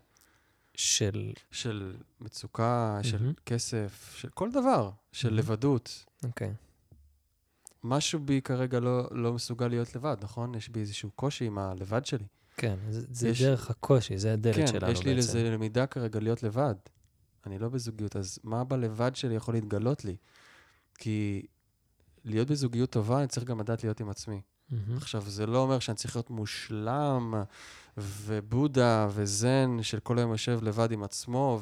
של, 0.76 1.34
של 1.52 1.96
מצוקה, 2.22 3.00
של 3.04 3.18
מהמם. 3.18 3.34
כסף, 3.46 4.16
של 4.18 4.30
כל 4.30 4.52
דבר, 4.52 4.92
של 5.12 5.28
מהמם. 5.28 5.40
לבדות, 5.40 6.06
אוקיי, 6.24 6.54
משהו 7.84 8.20
בי 8.20 8.42
כרגע 8.42 8.80
לא, 8.80 9.08
לא 9.12 9.34
מסוגל 9.34 9.68
להיות 9.68 9.96
לבד, 9.96 10.18
נכון? 10.22 10.56
יש 10.56 10.70
בי 10.70 10.80
איזשהו 10.80 11.12
קושי 11.16 11.46
עם 11.46 11.58
הלבד 11.58 12.06
שלי. 12.06 12.26
כן, 12.58 12.76
זה, 12.90 13.02
זה 13.12 13.30
יש- 13.30 13.42
דרך 13.42 13.70
הקושי, 13.70 14.18
זה 14.18 14.34
הדלת 14.34 14.56
כן, 14.56 14.68
שלנו 14.68 14.92
יש 14.92 15.00
לי 15.04 15.16
בעצם. 15.16 15.18
לזה 15.30 15.44
למידה 15.50 15.86
כרגע 15.88 16.20
להיות 16.20 16.44
לבד. 16.44 16.76
אני 17.46 17.60
לא 17.60 17.70
בזוגיות, 17.70 18.16
אז 18.16 18.40
מה 18.44 18.64
בלבד 18.64 19.16
שלי 19.16 19.36
יכול 19.36 19.54
להתגלות 19.54 20.06
לי? 20.06 20.16
כי 20.98 21.46
להיות 22.26 22.48
בזוגיות 22.48 22.90
טובה, 22.90 23.20
אני 23.20 23.28
צריך 23.28 23.46
גם 23.46 23.60
לדעת 23.60 23.84
להיות 23.84 24.00
עם 24.00 24.10
עצמי. 24.10 24.42
מהמם. 24.70 24.98
עכשיו, 24.98 25.22
זה 25.28 25.46
לא 25.46 25.58
אומר 25.58 25.80
שאני 25.80 25.96
צריך 25.96 26.16
להיות 26.16 26.30
מושלם, 26.30 27.34
ובודה 27.98 29.08
וזן, 29.12 29.78
של 29.82 30.00
כל 30.00 30.18
היום 30.18 30.32
יושב 30.32 30.60
לבד 30.64 30.92
עם 30.92 31.04
עצמו, 31.04 31.60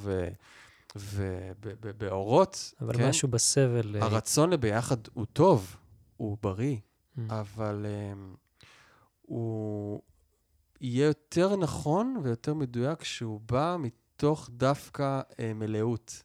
ובאורות, 1.82 2.74
אבל 2.82 2.98
כן? 2.98 3.10
משהו 3.10 3.28
בסבל... 3.28 3.96
אה, 3.96 4.04
הרצון 4.06 4.50
לביחד 4.50 4.98
הוא 5.14 5.26
טוב, 5.34 5.76
הוא 6.22 6.38
בריא, 6.42 6.78
Mm. 7.18 7.22
אבל 7.30 7.86
um, 7.86 8.38
הוא 9.22 10.02
יהיה 10.82 11.06
יותר 11.06 11.56
נכון 11.56 12.18
ויותר 12.24 12.54
מדויק 12.54 13.00
כשהוא 13.00 13.42
בא 13.42 13.78
מתוך 13.80 14.50
דווקא 14.54 15.22
uh, 15.32 15.36
מלאות. 15.56 16.24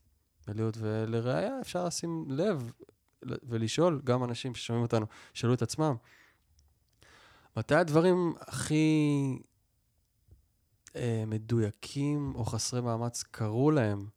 מלאות, 0.48 0.76
ולראיה 0.80 1.60
אפשר 1.60 1.84
לשים 1.84 2.24
לב 2.28 2.72
ולשאול, 3.22 4.00
גם 4.04 4.24
אנשים 4.24 4.54
ששומעים 4.54 4.82
אותנו, 4.82 5.06
שאלו 5.34 5.54
את 5.54 5.62
עצמם, 5.62 5.96
מתי 7.56 7.74
הדברים 7.74 8.34
הכי 8.40 9.38
uh, 10.88 10.96
מדויקים 11.26 12.32
או 12.34 12.44
חסרי 12.44 12.80
מאמץ 12.80 13.22
קרו 13.22 13.70
להם, 13.70 14.08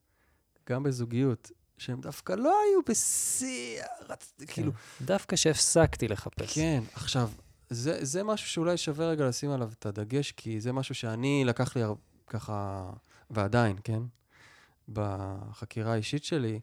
גם 0.70 0.84
בזוגיות, 0.84 1.52
שהם 1.80 2.02
דווקא 2.02 2.34
לא 2.34 2.56
היו 2.66 2.80
בשיא, 2.90 3.82
הרצ... 4.00 4.34
כן. 4.38 4.46
כאילו, 4.46 4.72
דווקא 5.02 5.36
שהפסקתי 5.36 6.08
לחפש. 6.08 6.56
כן, 6.56 6.84
עכשיו, 6.94 7.30
זה, 7.70 8.06
זה 8.06 8.24
משהו 8.24 8.48
שאולי 8.50 8.78
שווה 8.78 9.08
רגע 9.08 9.28
לשים 9.28 9.52
עליו 9.52 9.72
את 9.80 9.86
הדגש, 9.86 10.32
כי 10.32 10.62
זה 10.62 10.72
משהו 10.72 10.96
שאני, 10.96 11.44
לקח 11.46 11.76
לי 11.76 11.84
הר- 11.84 11.96
ככה, 12.28 12.90
ועדיין, 13.30 13.78
כן? 13.84 14.02
בחקירה 14.90 15.94
האישית 15.94 16.24
שלי, 16.24 16.60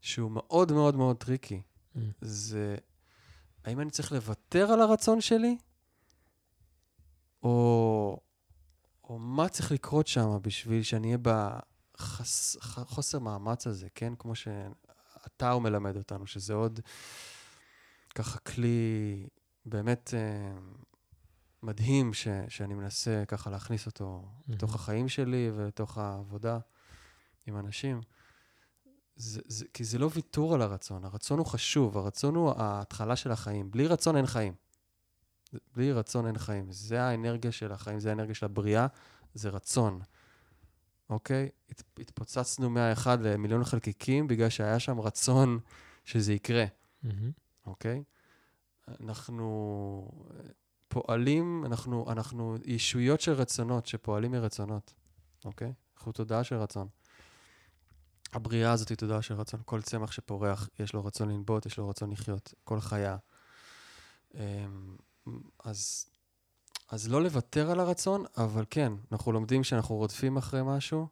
שהוא 0.00 0.30
מאוד 0.30 0.72
מאוד 0.72 0.96
מאוד 0.96 1.16
tricky. 1.16 1.60
Mm. 1.96 1.98
זה, 2.20 2.76
האם 3.64 3.80
אני 3.80 3.90
צריך 3.90 4.12
לוותר 4.12 4.72
על 4.72 4.80
הרצון 4.80 5.20
שלי? 5.20 5.56
או, 7.42 8.20
או 9.04 9.18
מה 9.18 9.48
צריך 9.48 9.72
לקרות 9.72 10.06
שם 10.06 10.38
בשביל 10.42 10.82
שאני 10.82 11.06
אהיה 11.06 11.18
בחוסר 11.96 13.18
מאמץ 13.18 13.66
הזה, 13.66 13.88
כן? 13.94 14.12
כמו 14.18 14.34
שאתה 14.34 15.50
הוא 15.50 15.62
מלמד 15.62 15.96
אותנו, 15.96 16.26
שזה 16.26 16.54
עוד 16.54 16.80
ככה 18.14 18.38
כלי 18.38 19.26
באמת 19.64 20.14
אה, 20.14 20.58
מדהים 21.62 22.14
ש, 22.14 22.28
שאני 22.48 22.74
מנסה 22.74 23.22
ככה 23.28 23.50
להכניס 23.50 23.86
אותו 23.86 24.28
לתוך 24.48 24.70
מהמם. 24.70 24.80
החיים 24.82 25.08
שלי 25.08 25.50
ולתוך 25.54 25.98
העבודה 25.98 26.58
עם 27.46 27.58
אנשים. 27.58 28.00
זה, 29.16 29.40
זה, 29.46 29.64
כי 29.74 29.84
זה 29.84 29.98
לא 29.98 30.10
ויתור 30.14 30.54
על 30.54 30.62
הרצון, 30.62 31.04
הרצון 31.04 31.38
הוא 31.38 31.46
חשוב, 31.46 31.98
הרצון 31.98 32.34
הוא 32.34 32.52
ההתחלה 32.56 33.16
של 33.16 33.32
החיים. 33.32 33.70
בלי 33.70 33.86
רצון 33.86 34.16
אין 34.16 34.26
חיים. 34.26 34.54
בלי 35.74 35.92
רצון 35.92 36.26
אין 36.26 36.38
חיים. 36.38 36.72
זה 36.72 37.02
האנרגיה 37.02 37.52
של 37.52 37.72
החיים, 37.72 38.00
זה 38.00 38.08
האנרגיה 38.08 38.34
של 38.34 38.46
הבריאה, 38.46 38.86
זה 39.34 39.48
רצון. 39.48 40.00
אוקיי? 41.10 41.48
הת, 41.70 41.82
התפוצצנו 41.98 42.70
מהאחד 42.70 43.20
למיליון 43.20 43.64
חלקיקים 43.64 44.26
בגלל 44.26 44.48
שהיה 44.48 44.78
שם 44.78 45.00
רצון 45.00 45.58
שזה 46.04 46.32
יקרה. 46.32 46.64
מהמם. 47.02 47.30
אוקיי? 47.66 48.02
אנחנו 49.00 50.08
אה, 50.30 50.40
פועלים, 50.88 51.64
אנחנו, 51.66 52.12
אנחנו 52.12 52.56
ישויות 52.64 53.20
של 53.20 53.32
רצונות, 53.32 53.86
שפועלים 53.86 54.32
מרצונות, 54.32 54.94
אוקיי? 55.44 55.72
אנחנו 55.96 56.12
תודעה 56.12 56.44
של 56.44 56.56
רצון. 56.56 56.88
הבריאה 58.32 58.72
הזאת 58.72 58.88
היא 58.88 58.96
תודעה 58.96 59.22
של 59.22 59.34
רצון. 59.34 59.60
כל 59.64 59.82
צמח 59.82 60.12
שפורח, 60.12 60.68
יש 60.78 60.92
לו 60.92 61.04
רצון 61.04 61.28
לנבוט, 61.28 61.66
יש 61.66 61.78
לו 61.78 61.88
רצון 61.88 62.10
לחיות. 62.10 62.54
כל 62.64 62.80
חיה. 62.80 63.16
אמ, 64.34 64.96
אז 65.64 66.06
אז 66.88 67.08
לא 67.08 67.22
לוותר 67.22 67.70
על 67.70 67.80
הרצון, 67.80 68.24
אבל 68.36 68.64
כן, 68.70 68.92
אנחנו 69.12 69.32
לומדים 69.32 69.64
שאנחנו 69.64 69.94
רודפים 69.96 70.36
אחרי 70.36 70.60
משהו, 70.64 71.06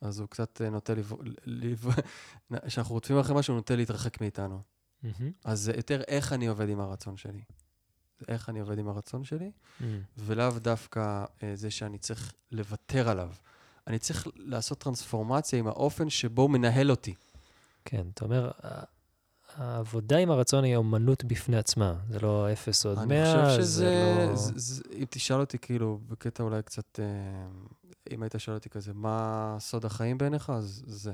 אז 0.00 0.20
הוא 0.20 0.28
קצת 0.28 0.60
אה, 0.62 0.70
נוטה 0.70 0.94
לב... 0.94 1.12
לב... 1.44 1.86
כשאנחנו 2.66 2.92
רודפים 2.94 3.18
אחרי 3.18 3.34
משהו, 3.34 3.52
הוא 3.54 3.56
נוטה 3.56 3.76
להתרחק 3.76 4.20
מאיתנו. 4.20 4.60
מהמם. 5.02 5.32
אז 5.44 5.60
זה 5.60 5.72
יותר 5.76 6.00
איך 6.08 6.32
אני 6.32 6.46
עובד 6.46 6.68
עם 6.68 6.80
הרצון 6.80 7.16
שלי. 7.16 7.42
איך 8.28 8.48
אני 8.48 8.60
עובד 8.60 8.78
עם 8.78 8.88
הרצון 8.88 9.24
שלי, 9.24 9.50
מהמם. 9.80 10.00
ולאו 10.18 10.58
דווקא 10.58 11.24
אה, 11.42 11.56
זה 11.56 11.70
שאני 11.70 11.98
צריך 11.98 12.32
לוותר 12.52 13.08
עליו. 13.08 13.32
אני 13.86 13.98
צריך 13.98 14.26
לעשות 14.36 14.78
טרנספורמציה 14.78 15.58
עם 15.58 15.66
האופן 15.66 16.10
שבו 16.10 16.42
הוא 16.42 16.50
מנהל 16.50 16.90
אותי. 16.90 17.14
כן, 17.84 18.06
אתה 18.14 18.24
אומר, 18.24 18.50
ה- 18.62 18.84
העבודה 19.56 20.16
עם 20.16 20.30
הרצון 20.30 20.64
היא 20.64 20.76
אומנות 20.76 21.24
בפני 21.24 21.56
עצמה. 21.56 21.94
זה 22.08 22.20
לא 22.20 22.52
אפס 22.52 22.86
עוד 22.86 22.98
אני 22.98 23.06
מאה, 23.06 23.44
חושב 23.44 23.62
זה 23.62 23.62
שזה, 23.62 24.26
לא... 24.28 24.36
זה, 24.36 24.52
זה, 24.56 24.82
אם 24.92 25.04
תשאל 25.10 25.40
אותי 25.40 25.58
כאילו, 25.58 26.00
בקטע 26.08 26.42
אולי 26.42 26.62
קצת, 26.62 27.00
אה, 27.00 27.04
אם 28.14 28.22
היית 28.22 28.34
שואל 28.38 28.56
אותי 28.56 28.68
כזה, 28.68 28.92
מה 28.92 29.56
סוד 29.60 29.84
החיים 29.84 30.18
בעיניך, 30.18 30.50
אז 30.50 30.82
זה, 30.86 31.12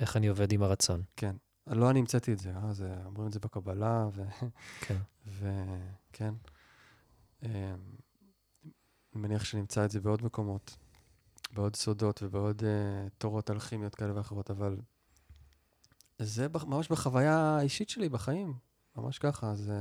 איך 0.00 0.16
אני 0.16 0.26
עובד 0.26 0.52
עם 0.52 0.62
הרצון. 0.62 1.02
כן. 1.16 1.36
לא 1.66 1.90
אני 1.90 1.98
המצאתי 1.98 2.32
את 2.32 2.38
זה, 2.38 2.52
אה? 2.56 2.72
זה, 2.72 2.94
אומרים 3.04 3.26
את 3.26 3.32
זה 3.32 3.40
בקבלה, 3.40 4.08
ו... 4.12 4.22
כן. 4.86 4.96
וכן. 5.26 6.34
אה, 7.44 7.74
אני 9.14 9.22
מניח 9.22 9.44
שנמצא 9.44 9.84
את 9.84 9.90
זה 9.90 10.00
בעוד 10.00 10.24
מקומות, 10.24 10.76
בעוד 11.52 11.76
סודות 11.76 12.22
ובעוד 12.22 12.62
אה, 12.64 13.08
תורות 13.18 13.50
אלכימיות 13.50 13.94
כאלה 13.94 14.16
ואחרות, 14.16 14.50
אבל 14.50 14.76
זה 16.22 16.46
ממש 16.66 16.88
בחוויה 16.88 17.38
האישית 17.38 17.88
שלי 17.88 18.08
בחיים, 18.08 18.54
ממש 18.96 19.18
ככה. 19.18 19.50
אז 19.50 19.72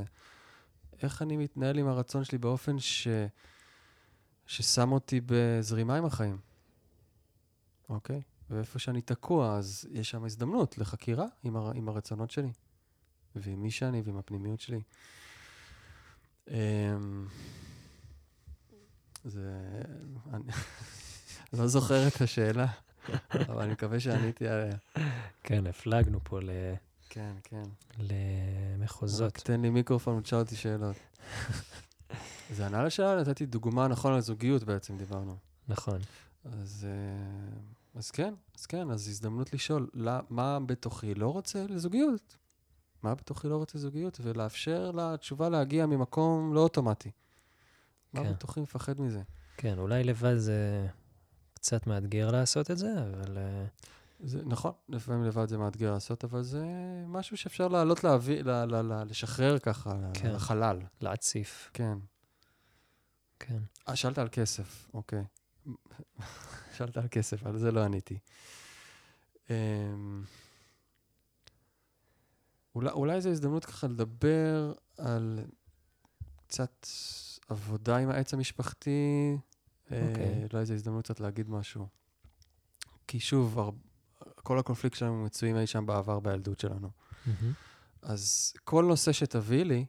איך 1.01 1.21
אני 1.21 1.37
מתנהל 1.37 1.77
עם 1.77 1.87
הרצון 1.87 2.23
שלי 2.23 2.37
באופן 2.37 2.79
ש... 2.79 3.07
ששם 4.47 4.91
אותי 4.91 5.21
בזרימה 5.25 5.95
עם 5.95 6.05
החיים, 6.05 6.37
אוקיי? 7.89 8.21
ואיפה 8.49 8.79
שאני 8.79 9.01
תקוע, 9.01 9.57
אז 9.57 9.87
יש 9.91 10.09
שם 10.09 10.25
הזדמנות 10.25 10.77
לחקירה 10.77 11.25
עם, 11.43 11.55
הר... 11.55 11.71
עם 11.75 11.89
הרצונות 11.89 12.31
שלי, 12.31 12.51
ועם 13.35 13.63
מי 13.63 13.71
שאני 13.71 14.01
ועם 14.01 14.17
הפנימיות 14.17 14.59
שלי. 14.59 14.81
אמ, 16.47 17.27
זה... 19.23 19.81
אני 20.33 20.43
לא 21.53 21.67
זוכר 21.67 22.07
את 22.07 22.21
השאלה, 22.21 22.67
אבל 23.49 23.61
אני 23.61 23.71
מקווה 23.71 23.99
שעניתי 23.99 24.47
עליה. 24.47 24.75
כן, 25.43 25.67
הפלגנו 25.67 26.19
פה 26.23 26.39
ל... 26.39 26.49
כן, 27.09 27.31
כן. 27.43 27.63
למחוזות. 27.99 29.27
רק 29.27 29.39
תן 29.39 29.61
לי 29.61 29.69
מיקרופון 29.69 30.17
ותשאל 30.17 30.39
אותי 30.39 30.55
שאלות. 30.55 30.95
זה 32.55 32.65
ענה 32.65 32.83
לשאלה, 32.83 33.21
נתתי 33.21 33.45
דוגמה, 33.45 33.87
נכון, 33.87 34.13
על 34.13 34.21
זוגיות 34.21 34.63
בעצם 34.63 34.97
דיברנו. 34.97 35.35
נכון. 35.67 35.99
אז, 36.45 36.87
אה, 36.89 37.59
אז 37.95 38.11
כן, 38.11 38.33
אז 38.57 38.65
כן, 38.65 38.91
אז 38.91 39.07
הזדמנות 39.07 39.53
לשאול, 39.53 39.89
לא, 39.93 40.11
מה 40.29 40.59
בתוכי 40.59 41.13
לא 41.13 41.27
רוצה 41.27 41.65
לזוגיות? 41.69 42.37
מה 43.03 43.15
בתוכי 43.15 43.47
לא 43.47 43.57
רוצה 43.57 43.77
זוגיות? 43.77 44.19
ולאפשר 44.23 44.91
לתשובה 44.91 45.49
להגיע 45.49 45.85
ממקום 45.85 46.53
לא 46.53 46.59
אוטומטי. 46.59 47.11
מה 48.13 48.23
כן. 48.23 48.31
בתוכי 48.31 48.61
מפחד 48.61 49.01
מזה? 49.01 49.21
כן, 49.57 49.79
אולי 49.79 50.03
לבד 50.03 50.35
זה 50.35 50.87
קצת 51.61 51.87
מאתגר 51.87 52.31
לעשות 52.31 52.71
את 52.71 52.77
זה, 52.77 52.93
אבל 52.93 53.37
אה, 53.37 53.65
זה 54.19 54.41
נכון, 54.45 54.71
לפעמים 54.89 55.23
לבד 55.23 55.49
זה 55.49 55.57
מאתגר 55.57 55.91
לעשות, 55.91 56.23
אבל 56.23 56.41
זה 56.41 56.65
משהו 57.07 57.37
שאפשר 57.37 57.67
לעלות 57.67 58.03
להביא, 58.03 58.41
ל, 58.41 58.49
ל, 58.49 58.75
ל, 58.75 59.03
לשחרר 59.09 59.59
ככה, 59.59 59.95
כן. 60.13 60.31
לחלל. 60.31 60.79
להציף. 61.01 61.69
כן. 61.73 61.97
כן. 63.39 63.59
אה, 63.89 63.95
שאלת 63.95 64.17
על 64.17 64.27
כסף, 64.31 64.87
אוקיי. 64.93 65.23
שאלת 66.77 66.97
על 66.97 67.07
כסף, 67.11 67.45
על 67.45 67.57
זה 67.57 67.71
לא 67.71 67.83
עניתי. 67.83 68.19
אמ, 69.49 70.23
אולי, 72.75 72.89
אולי 72.91 73.21
זו 73.21 73.29
הזדמנות 73.29 73.65
ככה 73.65 73.87
לדבר 73.87 74.73
על 74.97 75.39
קצת 76.47 76.87
עבודה 77.49 77.97
עם 77.97 78.09
העץ 78.09 78.33
המשפחתי. 78.33 79.37
אה, 79.91 80.07
אוקיי. 80.09 80.47
אולי 80.53 80.65
זו 80.65 80.73
הזדמנות 80.73 81.03
קצת 81.03 81.19
להגיד 81.19 81.49
משהו. 81.49 81.87
כי 83.07 83.19
שוב, 83.19 83.59
הר... 83.59 83.69
כל 84.35 84.59
הקונפליקט 84.59 84.97
שלנו 84.97 85.23
מצויים 85.23 85.57
אי 85.57 85.67
שם 85.67 85.85
בעבר, 85.85 86.19
בילדות 86.19 86.59
שלנו. 86.59 86.89
מהמם. 87.25 87.53
אז 88.01 88.53
כל 88.63 88.85
נושא 88.85 89.11
שתביא 89.11 89.63
לי, 89.63 89.85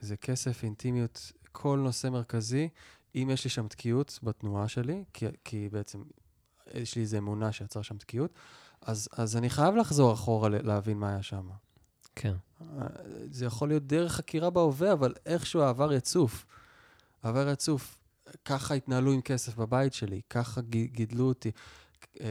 זה 0.00 0.16
כסף, 0.16 0.64
אינטימיות, 0.64 1.32
כל 1.52 1.78
נושא 1.82 2.08
מרכזי, 2.08 2.68
אם 3.14 3.28
יש 3.32 3.44
לי 3.44 3.50
שם 3.50 3.68
תקיעות 3.68 4.18
בתנועה 4.22 4.68
שלי, 4.68 5.04
כי, 5.12 5.26
כי 5.44 5.68
בעצם 5.72 6.02
יש 6.74 6.96
לי 6.96 7.02
איזו 7.02 7.18
אמונה 7.18 7.52
שיצר 7.52 7.82
שם 7.82 7.98
תקיעות, 7.98 8.32
אז, 8.82 9.08
אז 9.12 9.36
אני 9.36 9.50
חייב 9.50 9.76
לחזור 9.76 10.12
אחורה 10.12 10.48
להבין 10.48 10.98
מה 10.98 11.08
היה 11.08 11.22
שם. 11.22 11.48
כן. 12.14 12.34
זה 13.30 13.44
יכול 13.44 13.68
להיות 13.68 13.86
דרך 13.86 14.12
חקירה 14.12 14.50
בהווה, 14.50 14.92
אבל 14.92 15.14
איכשהו 15.26 15.60
העבר 15.62 15.92
יצוף. 15.92 16.46
העבר 17.22 17.48
יצוף. 17.48 17.97
ככה 18.44 18.74
התנהלו 18.74 19.12
עם 19.12 19.20
כסף 19.20 19.56
בבית 19.56 19.94
שלי, 19.94 20.20
ככה 20.30 20.60
גידלו 20.70 21.24
אותי. 21.28 21.50
אה, 22.20 22.26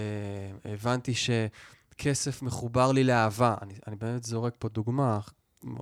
הבנתי 0.66 1.14
שכסף 1.14 2.42
מחובר 2.42 2.92
לי 2.92 3.04
לאהבה. 3.04 3.56
אני, 3.62 3.74
אני 3.88 3.96
באמת 3.96 4.24
זורק 4.24 4.56
פה 4.60 4.70
דוגמה 4.70 5.20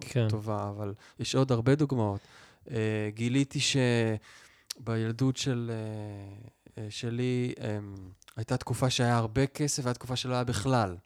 כן. 0.01 0.28
טובה, 0.30 0.70
אבל 0.70 0.93
יש 1.20 1.36
עוד 1.36 1.51
הרבה 1.51 1.76
דוגמאות. 1.76 2.20
אה, 2.72 3.09
גיליתי 3.13 3.59
שבילדות 4.80 5.38
של, 5.38 5.72
אה, 6.78 6.88
שלי 6.89 7.53
אה, 7.59 7.80
הייתה 8.36 8.57
תקופה 8.57 8.89
שהיה 8.89 9.18
הרבה 9.18 9.47
כסף 9.47 9.84
והייתה 9.84 9.99
תקופה 9.99 10.16
שלא 10.16 10.34
היה 10.34 10.43
בכלל, 10.43 10.97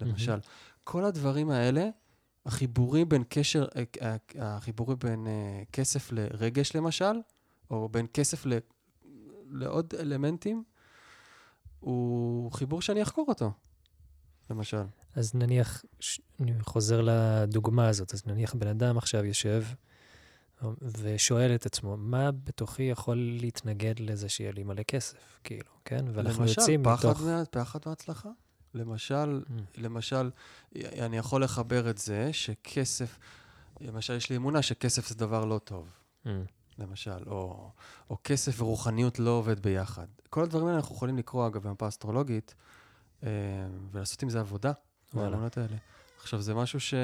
למשל. 0.00 0.38
כל 0.84 1.04
הדברים 1.04 1.50
האלה, 1.50 1.88
החיבורים 2.46 3.08
בין 3.08 3.24
קשר, 3.28 3.66
החיבורים 4.38 4.98
בין 4.98 5.26
כסף 5.72 6.12
לרגש 6.12 6.76
למשל, 6.76 7.12
או 7.70 7.88
בין 7.88 8.06
כסף 8.14 8.46
ל, 8.46 8.52
לעוד 9.50 9.94
אלמנטים, 10.00 10.64
הוא 11.80 12.52
חיבור 12.52 12.82
שאני 12.82 13.02
אחקור 13.02 13.24
אותו, 13.28 13.50
למשל. 14.50 14.82
אז 15.14 15.34
נניח, 15.34 15.84
ש- 16.00 16.20
אני 16.40 16.52
חוזר 16.62 17.00
לדוגמה 17.04 17.88
הזאת, 17.88 18.14
אז 18.14 18.26
נניח 18.26 18.54
בן 18.54 18.68
אדם 18.68 18.98
עכשיו 18.98 19.24
יושב 19.24 19.62
ושואל 20.82 21.54
את 21.54 21.66
עצמו, 21.66 21.96
מה 21.96 22.30
בתוכי 22.32 22.82
יכול 22.82 23.16
להתנגד 23.40 23.94
לזה 24.00 24.28
שיהיה 24.28 24.52
לי 24.52 24.62
מלא 24.64 24.82
כסף, 24.82 25.40
כאילו, 25.44 25.70
כן? 25.84 26.04
ואנחנו 26.14 26.42
למשל, 26.42 26.60
יוצאים 26.60 26.84
פחד, 26.84 27.08
מתוך... 27.08 27.22
מה, 27.22 27.42
פחד 27.50 27.78
מההצלחה. 27.86 28.28
למשל, 28.74 29.42
Mm, 29.46 29.50
למשל, 29.76 30.30
אני 30.76 31.16
יכול 31.16 31.44
לחבר 31.44 31.90
את 31.90 31.98
זה 31.98 32.32
שכסף, 32.32 33.18
למשל, 33.80 34.12
יש 34.16 34.30
לי 34.30 34.36
אמונה 34.36 34.62
שכסף 34.62 35.08
זה 35.08 35.14
דבר 35.14 35.44
לא 35.44 35.58
טוב. 35.58 35.88
mm, 36.24 36.28
למשל, 36.78 37.28
או, 37.28 37.70
או 38.10 38.16
כסף 38.24 38.60
ורוחניות 38.62 39.18
לא 39.18 39.30
עובד 39.30 39.60
ביחד. 39.60 40.06
כל 40.30 40.42
הדברים 40.42 40.66
האלה 40.66 40.76
אנחנו 40.76 40.94
יכולים 40.94 41.18
לקרוא, 41.18 41.46
אגב, 41.46 41.68
במפה 41.68 41.88
אסטרולוגית, 41.88 42.54
אה, 43.22 43.28
ולעשות 43.92 44.22
עם 44.22 44.30
זה 44.30 44.40
עבודה, 44.40 44.72
וואלה. 45.14 45.28
האמונות 45.28 45.58
האלה. 45.58 45.76
עכשיו, 46.20 46.40
זה 46.40 46.54
משהו 46.54 46.80
ש... 46.80 46.94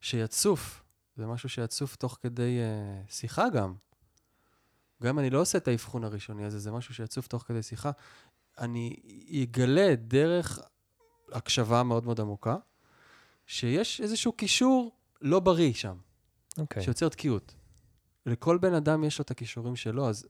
שיצוף, 0.00 0.82
זה 1.16 1.26
משהו 1.26 1.48
שיצוף 1.48 1.96
תוך 1.96 2.18
כדי 2.22 2.58
אה, 2.60 3.02
שיחה 3.08 3.48
גם. 3.48 3.74
גם 5.02 5.08
אם 5.08 5.18
אני 5.18 5.30
לא 5.30 5.40
עושה 5.40 5.58
את 5.58 5.68
האבחון 5.68 6.04
הראשוני 6.04 6.44
הזה, 6.44 6.58
זה 6.58 6.72
משהו 6.72 6.94
שיצוף 6.94 7.26
תוך 7.26 7.42
כדי 7.42 7.62
שיחה. 7.62 7.90
אני 8.58 8.96
אגלה 9.42 9.94
דרך 9.96 10.58
הקשבה 11.32 11.82
מאוד 11.82 12.04
מאוד 12.04 12.20
עמוקה, 12.20 12.56
שיש 13.46 14.00
איזשהו 14.00 14.32
קישור 14.32 14.96
לא 15.20 15.40
בריא 15.40 15.72
שם. 15.72 15.96
אוקיי. 16.58 16.82
שיוצר 16.82 17.08
תקיעות. 17.08 17.54
לכל 18.26 18.58
בן 18.58 18.74
אדם 18.74 19.04
יש 19.04 19.18
לו 19.18 19.22
את 19.22 19.30
הכישורים 19.30 19.76
שלו, 19.76 20.08
אז... 20.08 20.26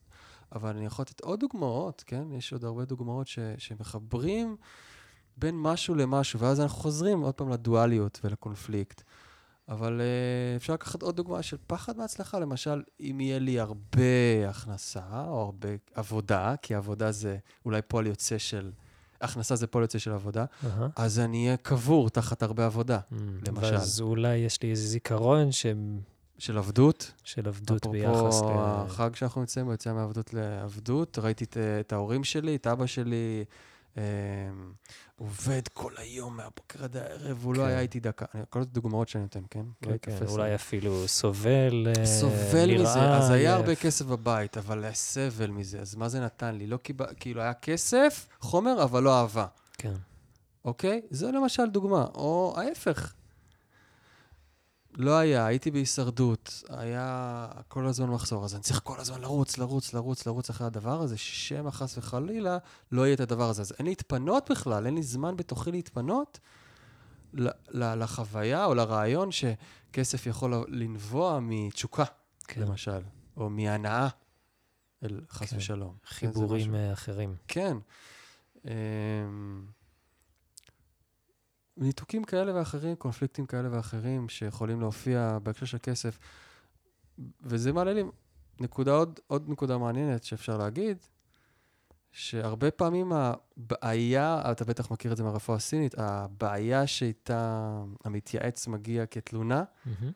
אבל 0.55 0.69
אני 0.69 0.85
יכול 0.85 1.03
לתת 1.03 1.21
עוד 1.21 1.39
דוגמאות, 1.39 2.03
כן? 2.07 2.23
יש 2.31 2.53
עוד 2.53 2.63
הרבה 2.63 2.85
דוגמאות 2.85 3.27
ש... 3.27 3.39
שמחברים 3.57 4.55
בין 5.37 5.55
משהו 5.57 5.95
למשהו, 5.95 6.39
ואז 6.39 6.59
אנחנו 6.61 6.77
חוזרים 6.77 7.21
עוד 7.21 7.33
פעם 7.33 7.49
לדואליות 7.49 8.19
ולקונפליקט. 8.23 9.01
אבל 9.69 10.01
uh, 10.01 10.57
אפשר 10.57 10.73
לקחת 10.73 11.01
עוד 11.01 11.15
דוגמה 11.15 11.41
של 11.41 11.57
פחד 11.67 11.97
מהצלחה, 11.97 12.39
למשל, 12.39 12.83
אם 12.99 13.19
יהיה 13.19 13.39
לי 13.39 13.59
הרבה 13.59 14.49
הכנסה 14.49 15.25
או 15.27 15.41
הרבה 15.41 15.69
עבודה, 15.93 16.55
כי 16.61 16.75
עבודה 16.75 17.11
זה 17.11 17.37
אולי 17.65 17.81
פועל 17.81 18.07
יוצא 18.07 18.37
של... 18.37 18.71
הכנסה 19.21 19.55
זה 19.55 19.67
פועל 19.67 19.83
יוצא 19.83 19.99
של 19.99 20.11
עבודה, 20.11 20.45
אהה. 20.65 20.87
אז 20.95 21.19
אני 21.19 21.45
אהיה 21.45 21.57
קבור 21.57 22.09
תחת 22.09 22.43
הרבה 22.43 22.65
עבודה. 22.65 22.99
Mm, 22.99 23.15
למשל. 23.47 23.73
ואז 23.73 24.01
אולי 24.01 24.35
יש 24.35 24.61
לי 24.61 24.69
איזה 24.69 24.87
זיכרון 24.87 25.51
ש... 25.51 25.65
של 26.43 26.57
עבדות, 26.57 27.11
של 27.23 27.47
עבדות 27.47 27.85
ביחס 27.85 28.15
אפרופו 28.15 28.49
ל... 28.49 28.57
החג 28.57 29.15
שאנחנו 29.15 29.41
נמצאים 29.41 29.65
בו, 29.65 29.73
יציאה 29.73 29.93
מעבדות 29.93 30.33
לעבדות, 30.33 31.19
ראיתי 31.19 31.43
את, 31.43 31.57
את 31.79 31.93
ההורים 31.93 32.23
שלי, 32.23 32.55
את 32.55 32.67
אבא 32.67 32.85
שלי, 32.85 33.45
עובד 35.15 35.67
כל 35.73 35.91
היום, 35.97 36.37
מהבוקר 36.37 36.83
עד 36.83 36.97
הערב, 36.97 37.39
הוא 37.43 37.55
לא 37.55 37.61
כן. 37.61 37.67
היה 37.67 37.79
איתי 37.79 37.99
דקה. 37.99 38.25
כל 38.49 38.61
הדוגמאות 38.61 39.09
שאני 39.09 39.23
נותן, 39.23 39.43
כן? 39.49 39.59
לא 39.59 39.65
כן, 39.81 39.95
כן, 40.01 40.11
ייתפס 40.11 40.31
אולי 40.31 40.49
לי. 40.49 40.55
אפילו 40.55 41.07
סובל, 41.07 41.87
אה, 41.97 42.05
סובל 42.05 42.65
נראה 42.65 42.81
מזה, 42.81 43.13
אז 43.13 43.29
היה 43.29 43.55
הרבה. 43.55 43.75
כסף 43.75 44.05
בבית, 44.05 44.57
אבל 44.57 44.83
היה 44.83 44.93
סבל 44.93 45.49
מזה, 45.49 45.79
אז 45.79 45.95
מה 45.95 46.09
זה 46.09 46.19
נתן 46.19 46.55
לי? 46.55 46.67
לא 46.67 46.77
קיבל, 46.77 47.05
כאילו 47.19 47.41
היה 47.41 47.53
כסף, 47.53 48.27
חומר, 48.39 48.83
אבל 48.83 49.03
לא 49.03 49.19
אהבה, 49.19 49.45
כן, 49.77 49.95
אוקיי? 50.65 51.01
זה 51.09 51.31
למשל 51.31 51.69
דוגמה. 51.69 52.05
או 52.15 52.53
ההפך. 52.57 53.13
לא 54.97 55.17
היה, 55.17 55.45
הייתי 55.45 55.71
בהישרדות, 55.71 56.63
היה 56.69 57.47
כל 57.67 57.85
הזמן 57.85 58.09
מחסור, 58.09 58.45
אז 58.45 58.55
אני 58.55 58.61
צריך 58.61 58.81
כל 58.83 58.99
הזמן 58.99 59.21
לרוץ, 59.21 59.57
לרוץ, 59.57 59.93
לרוץ, 59.93 60.25
לרוץ 60.25 60.49
אחרי 60.49 60.67
הדבר 60.67 61.01
הזה, 61.01 61.17
ששמא 61.17 61.71
חס 61.71 61.97
וחלילה 61.97 62.57
לא 62.91 63.05
יהיה 63.05 63.13
את 63.13 63.19
הדבר 63.19 63.49
הזה. 63.49 63.61
אז 63.61 63.73
אין 63.79 63.85
להתפנות 63.85 64.51
בכלל, 64.51 64.85
אין 64.85 64.95
לי 64.95 65.03
זמן 65.03 65.37
בתוכי 65.37 65.71
להתפנות 65.71 66.39
לחוויה 67.73 68.65
או 68.65 68.75
לרעיון 68.75 69.29
שכסף 69.31 70.25
יכול 70.25 70.65
לנבוע 70.67 71.39
מתשוקה, 71.41 72.03
כן. 72.47 72.61
למשל, 72.61 73.01
או 73.37 73.49
מהנאה, 73.49 74.07
אל 75.03 75.21
חס 75.29 75.49
כן. 75.49 75.57
ושלום. 75.57 75.95
כן, 76.01 76.07
חיבורים. 76.07 76.75
אה, 76.75 76.93
אחרים. 76.93 77.35
כן. 77.47 77.77
ניתוקים 81.77 82.23
כאלה 82.23 82.55
ואחרים, 82.55 82.95
קונפליקטים 82.95 83.45
כאלה 83.45 83.69
ואחרים 83.71 84.29
שיכולים 84.29 84.81
להופיע 84.81 85.37
בהקשר 85.43 85.65
של 85.65 85.77
כסף. 85.83 86.19
וזה 87.41 87.73
מעלה 87.73 87.93
לי 87.93 88.03
נקודה, 88.59 88.91
עוד, 88.91 89.19
עוד 89.27 89.49
נקודה 89.49 89.77
מעניינת 89.77 90.23
שאפשר 90.23 90.57
להגיד, 90.57 90.97
שהרבה 92.11 92.71
פעמים 92.71 93.11
הבעיה, 93.13 94.51
אתה 94.51 94.65
בטח 94.65 94.91
מכיר 94.91 95.11
את 95.11 95.17
זה 95.17 95.23
מהרפואה 95.23 95.57
הסינית, 95.57 95.95
הבעיה 95.97 96.87
שאיתה 96.87 97.83
המתייעץ 98.03 98.67
מגיע 98.67 99.05
כתלונה, 99.05 99.63
מהמם, 99.85 100.11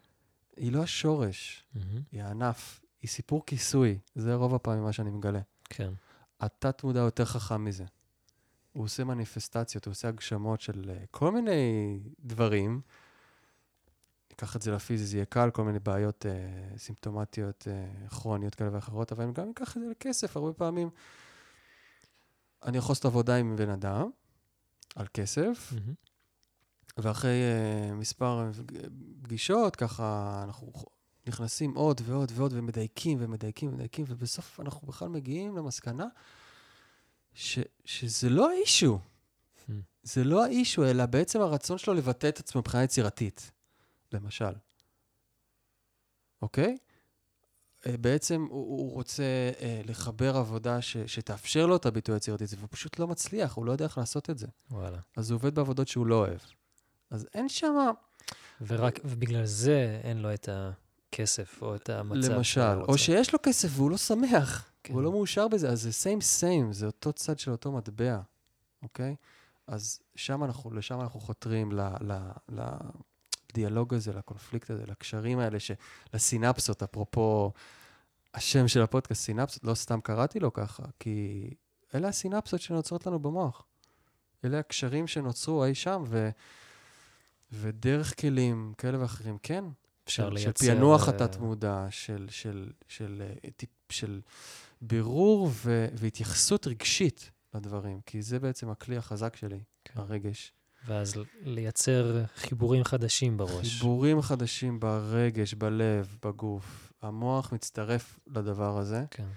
היא 0.58 0.72
לא 0.72 0.84
השורש, 0.84 1.66
מהמם, 1.76 2.02
היא 2.12 2.24
הענף, 2.24 2.82
היא 3.02 3.10
סיפור 3.10 3.46
כיסוי. 3.46 4.00
זה 4.16 4.36
רוב 4.36 4.56
הפעמים 4.56 4.84
מה 4.84 4.92
שאני 4.92 5.10
מגלה. 5.10 5.40
כן, 5.64 5.94
התת-מודע 6.40 7.00
יותר 7.00 7.26
חכם 7.26 7.64
מזה. 7.64 7.86
הוא 8.78 8.86
עושה 8.86 9.04
מניפסטציות, 9.04 9.86
הוא 9.86 9.92
עושה 9.92 10.08
הגשמות 10.08 10.62
של 10.62 10.90
אה, 10.90 11.04
כל 11.12 11.32
מיני 11.32 12.00
דברים. 12.20 12.82
ניקח 14.30 14.56
את 14.56 14.62
זה 14.62 14.72
לפיזי, 14.72 15.06
זה 15.06 15.18
יהיה 15.18 15.26
קל, 15.26 15.50
כל 15.50 15.64
מיני 15.64 15.80
בעיות 15.80 16.26
אה, 16.26 16.78
סימפטומטיות, 16.78 17.68
אה, 17.68 18.08
כרוניות 18.10 18.56
כאלה 18.56 18.70
ואחרות, 18.74 19.12
אבל 19.12 19.24
אני 19.24 19.34
גם 19.34 19.50
אקח 19.50 19.78
את 19.78 19.82
זה 19.82 19.88
לכסף, 19.92 20.38
הרבה 20.38 20.54
פעמים. 20.54 20.90
אני 22.64 22.78
יכול 22.78 22.92
לעשות 22.92 23.06
עבודה 23.06 23.36
עם 23.36 23.56
בן 23.56 23.70
אדם 23.70 24.10
על 24.96 25.08
כסף, 25.14 25.74
ואחרי 26.98 27.42
uh, 27.92 27.94
מספר 27.94 28.52
פגישות, 29.22 29.76
ככה 29.76 30.42
אנחנו 30.44 30.74
נכנסים 31.28 31.74
עוד 31.74 32.02
ועוד 32.06 32.32
ועוד 32.36 32.54
ומדייקים 32.54 33.18
ומדייקים 33.22 33.70
ומדייקים, 33.70 34.06
ובסוף 34.08 34.60
אנחנו 34.60 34.88
בכלל 34.88 35.10
מגיעים 35.10 35.58
למסקנה 35.58 36.08
ש, 37.38 37.60
שזה 37.86 38.30
לא 38.30 38.52
האישו. 38.52 39.00
Hmm. 39.00 39.72
זה 40.04 40.24
לא 40.24 40.46
האישו, 40.46 40.86
אלא 40.86 41.06
בעצם 41.06 41.42
הרצון 41.42 41.78
שלו 41.78 41.94
לבטא 41.94 42.28
את 42.28 42.40
עצמו 42.40 42.62
מבחינה 42.62 42.84
יצירתית, 42.84 43.52
למשל. 44.14 44.54
אוקיי? 46.42 46.78
אה, 47.88 47.98
בעצם 47.98 48.48
הוא, 48.50 48.68
הוא 48.68 48.94
רוצה 48.94 49.24
אה, 49.62 49.82
לחבר 49.86 50.38
עבודה 50.38 50.82
ש, 50.82 50.98
שתאפשר 50.98 51.66
לו 51.66 51.76
את 51.76 51.86
הביטוי 51.86 52.16
היצירתי 52.16 52.44
הזה, 52.44 52.56
והוא 52.60 52.70
פשוט 52.72 53.00
לא 53.00 53.08
מצליח, 53.08 53.54
הוא 53.54 53.66
לא 53.66 53.72
יודע 53.72 53.86
איך 53.86 53.98
לעשות 53.98 54.30
את 54.30 54.38
זה. 54.38 54.48
וואלה. 54.72 55.00
אז 55.18 55.32
הוא 55.32 55.36
עובד 55.36 55.56
בעבודות 55.56 55.88
שהוא 55.88 56.08
לא 56.08 56.16
אוהב. 56.16 56.40
אז 57.10 57.28
אין 57.34 57.50
שם, 57.50 57.76
ורק, 58.62 59.00
ובגלל 59.06 59.46
זה 59.46 60.00
אין 60.04 60.18
לו 60.18 60.34
את 60.34 60.50
הכסף 60.52 61.62
או 61.62 61.76
את 61.76 61.90
המצב 61.90 62.32
למשל. 62.32 62.82
או 62.88 62.98
שיש 62.98 63.34
לו 63.34 63.40
כסף 63.44 63.70
והוא 63.72 63.92
לא 63.92 63.98
שמח, 63.98 64.72
כן. 64.88 64.94
הוא 64.94 65.02
לא 65.02 65.12
מאושר 65.12 65.48
בזה, 65.48 65.70
אז 65.70 65.82
זה 65.82 65.90
same 65.90 66.22
same, 66.22 66.74
זה 66.74 66.86
אותו 66.86 67.14
צד 67.14 67.40
של 67.40 67.52
אותו 67.52 67.72
מטבע, 67.72 68.20
אוקיי? 68.84 69.16
אז 69.68 70.00
שם 70.16 70.44
אנחנו, 70.44 70.74
לשם 70.74 71.02
אנחנו 71.02 71.20
חותרים, 71.20 71.72
ל, 71.72 71.82
ל, 72.02 72.30
לדיאלוג 73.54 73.94
הזה, 73.94 74.14
לקונפליקט 74.14 74.70
הזה, 74.70 74.84
לקשרים 74.88 75.40
האלה, 75.40 75.60
ש, 75.60 75.72
לסינפסות, 76.14 76.84
אפרופו 76.84 77.52
השם 78.34 78.68
של 78.68 78.82
הפודקאסט, 78.82 79.22
סינפסות, 79.22 79.64
לא 79.64 79.74
סתם 79.74 80.02
קראתי 80.02 80.40
לו 80.40 80.54
ככה, 80.54 80.84
כי 81.00 81.50
אלה 81.96 82.08
הסינפסות 82.08 82.62
שנוצרות 82.62 83.08
לנו 83.08 83.20
במוח. 83.20 83.66
אלה 84.46 84.60
הקשרים 84.60 85.08
שנוצרו 85.08 85.66
אי 85.66 85.76
שם, 85.76 86.04
ו, 86.08 86.30
ודרך 87.52 88.22
כלים 88.22 88.74
כאלה 88.78 89.02
ואחרים, 89.02 89.38
כן, 89.44 89.64
אפשר 90.04 90.30
של, 90.30 90.34
לייצר... 90.34 90.66
של 90.66 90.72
פענוח 90.72 91.10
אה, 91.10 91.16
התת-מודע, 91.16 91.88
של, 91.90 92.28
של, 92.30 92.72
של, 92.88 93.24
אה, 93.26 93.52
טיפ, 93.52 93.70
של 93.90 94.22
בירור 94.82 95.50
ו, 95.54 95.88
והתייחסות 95.94 96.68
רגשית 96.68 97.32
לדברים, 97.54 98.02
כי 98.06 98.22
זה 98.22 98.40
בעצם 98.40 98.70
הכלי 98.70 98.98
החזק 98.98 99.36
שלי, 99.36 99.60
כן. 99.86 100.00
הרגש. 100.00 100.54
ואז 100.88 101.14
לייצר 101.42 102.26
חיבורים 102.36 102.84
חדשים 102.84 103.38
בראש. 103.38 103.74
חיבורים 103.74 104.22
חדשים 104.22 104.80
ברגש, 104.80 105.54
בלב, 105.54 106.18
בגוף. 106.26 106.94
המוח 107.02 107.52
מצטרף 107.54 108.20
לדבר 108.28 108.78
הזה, 108.78 109.04
כן. 109.12 109.28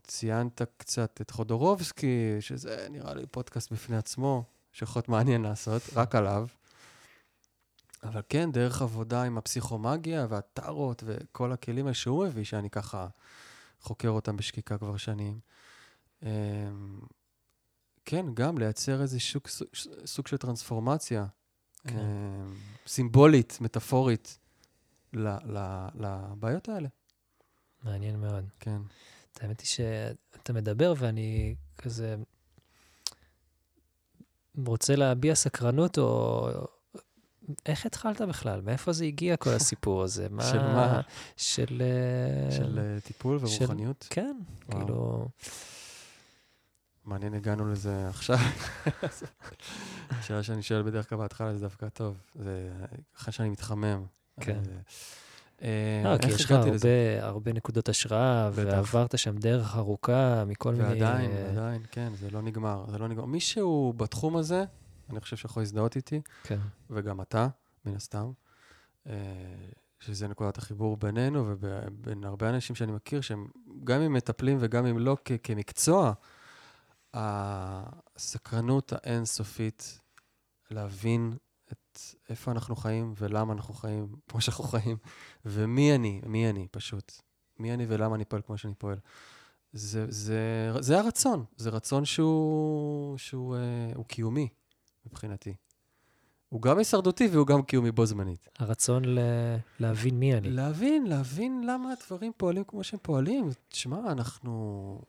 וציינת 0.00 0.62
קצת 0.76 1.20
את 1.20 1.30
חודורובסקי, 1.30 2.36
שזה 2.40 2.86
נראה 2.90 3.14
לי 3.14 3.26
פודקאסט 3.26 3.72
בפני 3.72 3.96
עצמו, 3.96 4.44
שיכול 4.72 5.00
להיות 5.00 5.08
מעניין 5.08 5.42
לעשות, 5.42 5.82
רק 5.94 6.14
עליו. 6.14 6.46
אבל 8.02 8.22
כן, 8.28 8.52
דרך 8.52 8.82
עבודה 8.82 9.22
עם 9.22 9.38
הפסיכומגיה 9.38 10.26
והטארות 10.28 11.02
וכל 11.06 11.52
הכלים 11.52 11.84
האלה 11.84 11.94
שהוא 11.94 12.26
מביא, 12.26 12.44
שאני 12.44 12.70
ככה 12.70 13.06
חוקר 13.80 14.08
אותם 14.08 14.36
בשקיקה 14.36 14.78
כבר 14.78 14.96
שנים. 14.96 15.40
אמ, 16.22 16.28
כן, 18.04 18.26
גם 18.34 18.58
לייצר 18.58 19.02
איזה 19.02 19.20
שוק, 19.20 19.48
סוג, 20.04 20.26
של 20.26 20.36
טרנספורמציה, 20.36 21.26
כן. 21.88 21.98
אמ, 21.98 22.54
סימבולית, 22.86 23.58
מטאפורית, 23.60 24.38
לבעיות 25.12 26.68
האלה. 26.68 26.88
מעניין 27.82 28.20
מאוד. 28.20 28.44
כן. 28.60 28.82
האמת 29.40 29.60
היא 29.60 29.68
שאתה 29.68 30.52
מדבר 30.52 30.94
ואני 30.98 31.54
כזה 31.78 32.16
רוצה 34.66 34.96
להביע 34.96 35.34
סקרנות, 35.34 35.98
או... 35.98 36.48
איך 37.66 37.86
התחלת 37.86 38.20
בכלל? 38.20 38.60
מאיפה 38.60 38.92
זה 38.92 39.04
הגיע 39.04 39.36
כל 39.36 39.50
הסיפור 39.50 40.02
הזה? 40.02 40.26
מה... 40.30 40.42
של 40.42 40.58
מה? 40.62 41.00
של... 41.36 41.82
אה, 41.82 42.52
של 42.56 42.78
אה, 42.78 43.00
טיפול 43.00 43.38
של- 43.46 43.64
ורוחניות. 43.64 44.06
כן, 44.10 44.36
וואו. 44.68 44.80
כאילו... 44.80 45.28
מעניין, 47.04 47.34
הגענו 47.34 47.72
לזה 47.72 48.08
עכשיו. 48.08 48.38
שאלה 50.22 50.42
שאני 50.42 50.62
שואל 50.62 50.82
בדרך 50.82 51.08
כלל 51.08 51.18
בהתחלה, 51.18 51.54
זה 51.54 51.60
דווקא 51.60 51.88
טוב. 51.88 52.16
זה 52.34 52.70
אחרי 53.16 53.32
שאני 53.32 53.48
מתחמם. 53.50 54.04
כן. 54.40 54.60
אה, 55.62 56.02
לא, 56.04 56.18
כי 56.18 56.28
יש 56.28 56.44
לך? 56.44 56.50
הרבה, 56.50 56.88
הרבה 57.20 57.52
נקודות 57.52 57.88
השראה. 57.88 58.50
ועברת 58.52 59.18
שם 59.18 59.38
דרך 59.38 59.76
ארוכה 59.76 60.44
מכל 60.44 60.72
מיני... 60.74 60.88
ועדיין, 60.88 61.30
עדיין, 61.30 61.82
כן, 61.90 62.12
זה 62.20 62.30
לא 62.30 62.42
נגמר. 62.42 62.84
זה 62.90 62.98
לא 62.98 63.08
נגמר. 63.08 63.24
מישהו 63.24 63.94
בתחום 63.96 64.36
הזה, 64.36 64.64
אני 65.10 65.20
חושב 65.20 65.36
שיכול 65.36 65.62
להזדהות 65.62 65.96
איתי, 65.96 66.20
כן, 66.42 66.58
וגם 66.90 67.20
אתה, 67.20 67.48
מן 67.84 67.94
הסתם, 67.96 68.30
אה, 69.06 69.12
שזה 70.00 70.28
נקודת 70.28 70.58
החיבור 70.58 70.96
בינינו 70.96 71.44
ובין 71.46 72.24
הרבה 72.24 72.50
אנשים 72.50 72.76
שאני 72.76 72.92
מכיר, 72.92 73.20
שהם 73.20 73.46
גם 73.84 74.00
אם 74.00 74.12
מטפלים 74.12 74.56
וגם 74.60 74.86
אם 74.86 74.98
לא 74.98 75.16
כ- 75.24 75.32
כמקצוע, 75.42 76.12
הסקרנות 78.16 78.92
האינסופית 78.92 80.00
להבין 80.70 81.32
את 81.72 81.98
איפה 82.28 82.50
אנחנו 82.50 82.76
חיים 82.76 83.14
ולמה 83.18 83.52
אנחנו 83.52 83.74
חיים 83.74 84.14
כמו 84.28 84.40
שאנחנו 84.40 84.64
חיים, 84.64 84.96
ומי 85.44 85.94
אני, 85.94 86.20
מי 86.26 86.50
אני 86.50 86.68
פשוט. 86.70 87.12
מי 87.58 87.74
אני 87.74 87.86
ולמה 87.88 88.14
אני 88.14 88.24
פועל 88.24 88.42
כמו 88.42 88.58
שאני 88.58 88.74
פועל. 88.74 88.98
זה, 89.72 90.06
זה, 90.08 90.72
זה 90.80 90.98
הרצון, 90.98 91.44
זה 91.56 91.70
רצון 91.70 92.04
שהוא, 92.04 93.18
שהוא 93.18 93.56
אה, 93.56 94.04
קיומי 94.08 94.48
מבחינתי. 95.06 95.54
הוא 96.50 96.62
גם 96.62 96.78
הישרדותי 96.78 97.28
והוא 97.32 97.46
גם 97.46 97.62
קיומי 97.62 97.92
בו 97.92 98.06
זמנית. 98.06 98.48
הרצון 98.58 99.04
ל... 99.04 99.18
להבין 99.80 100.18
מי 100.18 100.34
אני. 100.34 100.50
להבין, 100.50 101.06
להבין 101.06 101.62
למה 101.66 101.92
הדברים 101.92 102.32
פועלים 102.36 102.64
כמו 102.64 102.84
שהם 102.84 102.98
פועלים. 103.02 103.50
תשמע, 103.68 104.12
אנחנו... 104.12 105.02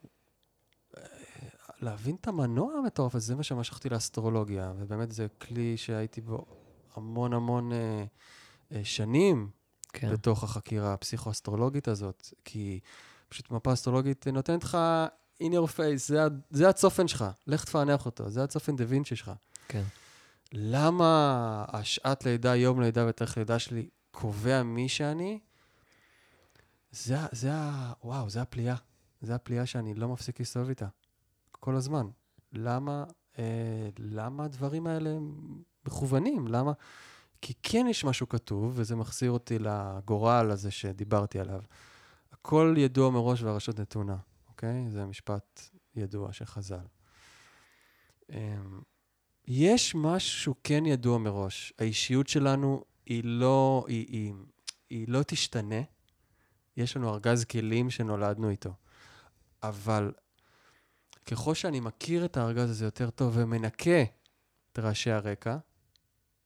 אה, 0.98 1.04
להבין 1.82 2.16
את 2.22 2.28
המנוע 2.28 2.74
המטורף 2.74 3.16
הזה, 3.16 3.26
זה 3.26 3.36
מה 3.36 3.44
שמשכתי 3.44 3.90
לאסטרולוגיה, 3.90 4.74
ובאמת 4.78 5.12
זה 5.12 5.28
כלי 5.42 5.78
שהייתי 5.78 6.22
בו 6.22 6.46
המון 6.96 7.34
המון 7.34 7.72
אה, 7.72 8.04
אה, 8.72 8.82
שנים 8.84 9.50
כן, 9.94 10.14
בתוך 10.14 10.44
החקירה 10.44 10.94
הפסיכו-אסטרולוגית 10.94 11.88
הזאת, 11.88 12.28
כי 12.46 12.80
פשוט 13.30 13.52
מפה 13.52 13.74
אסטרולוגית 13.74 14.28
נותנת 14.28 14.64
לך 14.64 14.78
in 15.44 15.52
your 15.52 15.78
face, 15.78 15.98
זה, 15.98 16.20
זה 16.50 16.70
הצופן 16.70 17.08
שלך, 17.08 17.26
לך 17.48 17.66
תפענח 17.66 18.06
אותו, 18.06 18.30
זה 18.30 18.44
הצופן 18.44 18.76
דה 18.76 18.84
וינצ'י 18.88 19.16
שלך. 19.16 19.32
כן. 19.72 19.84
למה 20.54 21.66
השעת 21.68 22.26
לידה, 22.26 22.56
יום 22.56 22.82
לידה 22.82 23.06
ותאריך 23.10 23.38
לידה 23.38 23.60
שלי 23.60 23.90
קובע 24.12 24.64
מי 24.64 24.90
שאני? 24.90 25.40
זה, 26.92 27.18
זה 27.32 27.54
ה... 27.54 27.94
וואו, 28.04 28.30
זה 28.30 28.42
הפליאה. 28.42 28.76
זה 29.22 29.36
הפליאה 29.36 29.66
שאני 29.66 29.94
לא 29.94 30.08
מפסיק 30.08 30.40
להסתובב 30.40 30.70
איתה. 30.70 30.88
כל 31.52 31.76
הזמן. 31.76 32.08
למה, 32.54 33.04
אה, 33.40 33.90
למה 33.98 34.46
הדברים 34.46 34.88
האלה 34.88 35.18
מכוונים? 35.86 36.48
למה? 36.48 36.72
כי 37.42 37.54
כן 37.64 37.86
יש 37.90 38.06
משהו 38.06 38.30
כתוב, 38.30 38.74
וזה 38.76 38.96
מחזיר 38.96 39.32
אותי 39.32 39.60
לגורל 39.60 40.52
הזה 40.52 40.72
שדיברתי 40.72 41.40
עליו. 41.40 41.62
הכל 42.32 42.76
ידוע 42.78 43.10
מראש 43.10 43.42
והרשות 43.42 43.80
נתונה, 43.80 44.18
אוקיי? 44.48 44.90
זה 44.90 45.06
משפט 45.06 45.62
ידוע 45.96 46.34
של 46.34 46.46
חז"ל. 46.46 46.86
יש 49.48 49.96
משהו 49.96 50.40
שהוא 50.40 50.56
כן 50.64 50.86
ידוע 50.86 51.18
מראש. 51.18 51.74
האישיות 51.80 52.28
שלנו 52.28 52.84
היא 53.06 53.22
לא, 53.24 53.86
היא, 53.88 54.06
היא, 54.08 54.34
היא 54.90 55.06
לא 55.08 55.24
תשתנה. 55.24 55.82
יש 56.78 56.98
לנו 56.98 57.14
ארגז 57.14 57.46
כלים 57.46 57.90
שנולדנו 57.90 58.50
איתו. 58.50 58.74
אבל 59.64 60.12
ככל 61.26 61.56
שאני 61.56 61.80
מכיר 61.80 62.26
את 62.26 62.38
הארגז 62.38 62.70
הזה 62.70 62.86
יותר 62.86 63.10
טוב 63.10 63.34
ומנקה 63.38 64.04
את 64.72 64.80
רעשי 64.80 65.12
הרקע, 65.12 65.58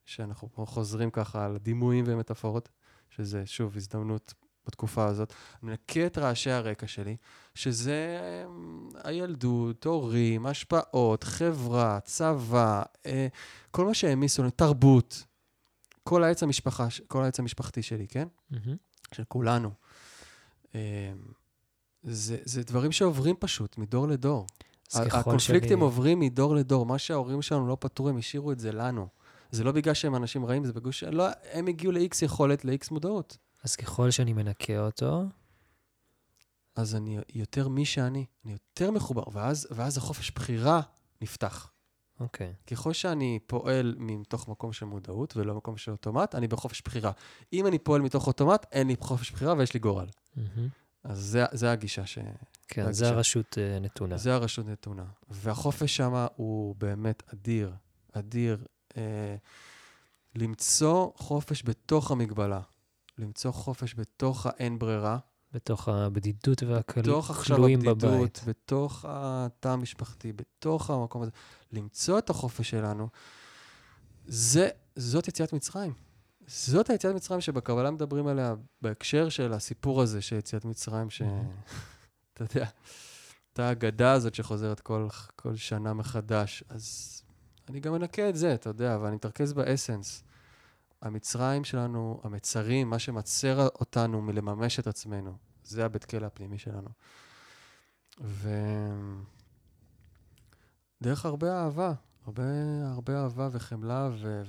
שאנחנו 0.05 0.49
חוזרים 0.65 1.11
ככה 1.11 1.45
על 1.45 1.57
דימויים 1.57 2.05
ומטאפורות, 2.07 2.69
שזה 3.09 3.45
שוב 3.45 3.75
הזדמנות 3.75 4.33
בתקופה 4.67 5.05
הזאת, 5.05 5.33
מנקה 5.63 6.05
את 6.05 6.17
רעשי 6.17 6.51
הרקע 6.51 6.87
שלי, 6.87 7.15
שזה 7.55 8.19
אמ, 8.45 8.89
הילדות, 9.03 9.85
הורים, 9.85 10.45
השפעות, 10.45 11.23
חברה, 11.23 11.99
צבא, 12.03 12.83
אה, 13.05 13.27
כל 13.71 13.85
מה 13.85 13.93
שהעמיסו 13.93 14.41
לנו, 14.41 14.51
תרבות, 14.51 15.23
כל 16.03 16.23
העץ, 16.23 16.43
המשפחה, 16.43 16.87
כל 17.07 17.23
העץ 17.23 17.39
המשפחתי 17.39 17.81
שלי, 17.81 18.07
כן? 18.07 18.27
מהמם. 18.51 18.75
של 19.13 19.23
כולנו. 19.27 19.69
אמ, 20.75 20.79
זה, 22.03 22.37
זה 22.43 22.63
דברים 22.63 22.91
שעוברים 22.91 23.35
פשוט 23.39 23.77
מדור 23.77 24.07
לדור. 24.07 24.47
הקונפליקטים 24.95 25.69
שאני- 25.69 25.81
עוברים 25.81 26.19
מדור 26.19 26.55
לדור. 26.55 26.85
מה 26.85 26.97
שההורים 26.97 27.41
שלנו 27.41 27.67
לא 27.67 27.77
פתרו, 27.79 28.09
הם 28.09 28.17
השאירו 28.17 28.51
את 28.51 28.59
זה 28.59 28.71
לנו. 28.71 29.07
זה 29.51 29.63
לא 29.63 29.71
בגלל 29.71 29.93
שהם 29.93 30.15
אנשים 30.15 30.45
רעים, 30.45 30.65
זה 30.65 30.73
בגלל 30.73 30.91
ש... 30.91 31.03
לא, 31.03 31.25
הגיעו 31.67 31.91
ל-X 31.91 32.25
יכולת, 32.25 32.65
ל-X 32.65 32.87
מודעות. 32.91 33.37
אז 33.65 33.75
ככל 33.75 34.11
שאני 34.11 34.33
מנקה 34.33 34.79
אותו, 34.79 35.23
אז 36.75 36.95
אני 36.95 37.17
יותר 37.33 37.67
מי 37.67 37.85
שאני, 37.85 38.25
אני 38.45 38.53
יותר 38.53 38.91
מחובר, 38.91 39.23
ואז, 39.31 39.67
ואז 39.71 39.97
החופש 39.97 40.31
בחירה 40.31 40.81
נפתח. 41.21 41.71
אוקיי. 42.19 42.53
ככל 42.67 42.93
שאני 42.93 43.39
פועל 43.47 43.95
מתוך 43.97 44.47
מקום 44.47 44.73
של 44.73 44.85
מודעות 44.85 45.37
ולא 45.37 45.55
מקום 45.55 45.77
של 45.77 45.91
אוטומט, 45.91 46.35
אני 46.35 46.47
בחופש 46.47 46.81
בחירה. 46.81 47.11
אם 47.53 47.67
אני 47.67 47.79
פועל 47.79 48.01
מתוך 48.01 48.27
אוטומט, 48.27 48.65
אין 48.71 48.87
לי 48.87 48.95
חופש 48.99 49.31
בחירה 49.31 49.53
ויש 49.57 49.73
לי 49.73 49.79
גורל. 49.79 50.07
מהמם. 50.35 50.67
אז 51.03 51.19
זה, 51.19 51.45
זה 51.51 51.71
הגישה 51.71 52.05
ש... 52.05 52.17
כן, 52.67 52.85
זה 52.85 52.91
זה. 52.91 53.09
הרשות 53.09 53.57
אה, 53.57 53.79
נתונה. 53.79 54.17
זה 54.17 54.33
הרשות 54.33 54.67
נתונה. 54.67 55.05
והחופש 55.29 55.95
שם 55.95 56.25
הוא 56.35 56.75
באמת 56.77 57.23
אדיר, 57.33 57.73
אדיר. 58.11 58.65
אה, 58.97 59.35
למצוא 60.35 61.11
חופש 61.15 61.63
בתוך 61.65 62.11
המגבלה, 62.11 62.61
למצוא 63.17 63.51
חופש 63.51 63.95
בתוך 63.95 64.45
האין 64.45 64.79
ברירה, 64.79 65.17
בתוך 65.51 65.87
הבדידות 65.89 66.63
בתוך 66.63 67.29
עכשיו 67.29 67.55
והכלואים 67.55 67.79
הבדידות, 67.79 68.19
בבית. 68.19 68.41
בתוך 68.47 69.05
התא 69.07 69.67
המשפחתי, 69.67 70.33
בתוך 70.33 70.89
המקום 70.89 71.21
הזה, 71.21 71.31
למצוא 71.71 72.17
את 72.17 72.29
החופש 72.29 72.69
שלנו, 72.69 73.09
זה, 74.25 74.69
זאת 74.95 75.27
יציאת 75.27 75.53
מצרים. 75.53 75.93
זאת 76.47 76.89
היציאת 76.89 77.15
מצרים 77.15 77.41
שבקבלה 77.41 77.91
מדברים 77.91 78.27
עליה 78.27 78.55
בהקשר 78.81 79.29
של 79.29 79.53
הסיפור 79.53 80.01
הזה 80.01 80.21
של 80.21 80.35
יציאת 80.35 80.65
מצרים, 80.65 81.09
ש... 81.09 81.21
אתה 82.33 82.43
יודע, 82.43 82.67
אותה 83.49 83.67
האגדה 83.67 84.11
הזאת 84.11 84.35
שחוזרת 84.35 84.79
כל, 84.79 85.07
כל 85.35 85.55
שנה 85.55 85.93
מחדש. 85.93 86.63
אז 86.69 87.21
אני 87.69 87.79
גם 87.79 87.93
מנקה 87.93 88.29
את 88.29 88.35
זה, 88.35 88.53
אתה 88.53 88.69
יודע, 88.69 88.95
אבל 88.95 89.07
אני 89.07 89.15
מתרכז 89.15 89.53
באסנס. 89.53 90.23
המצרים 91.05 91.63
שלנו, 91.63 92.21
המצרים, 92.23 92.89
מה 92.89 92.99
שמצר 92.99 93.67
אותנו 93.67 94.21
מלממש 94.21 94.79
את 94.79 94.87
עצמנו, 94.87 95.37
זה 95.63 95.85
הבית 95.85 96.05
כלא 96.05 96.25
הפנימי 96.25 96.57
שלנו. 96.57 96.89
ו... 98.21 98.49
דרך 101.01 101.25
הרבה 101.25 101.63
אהבה, 101.63 101.93
הרבה, 102.25 102.43
הרבה 102.93 103.23
אהבה 103.23 103.49
וחמלה 103.51 104.09
ו... 104.13 104.43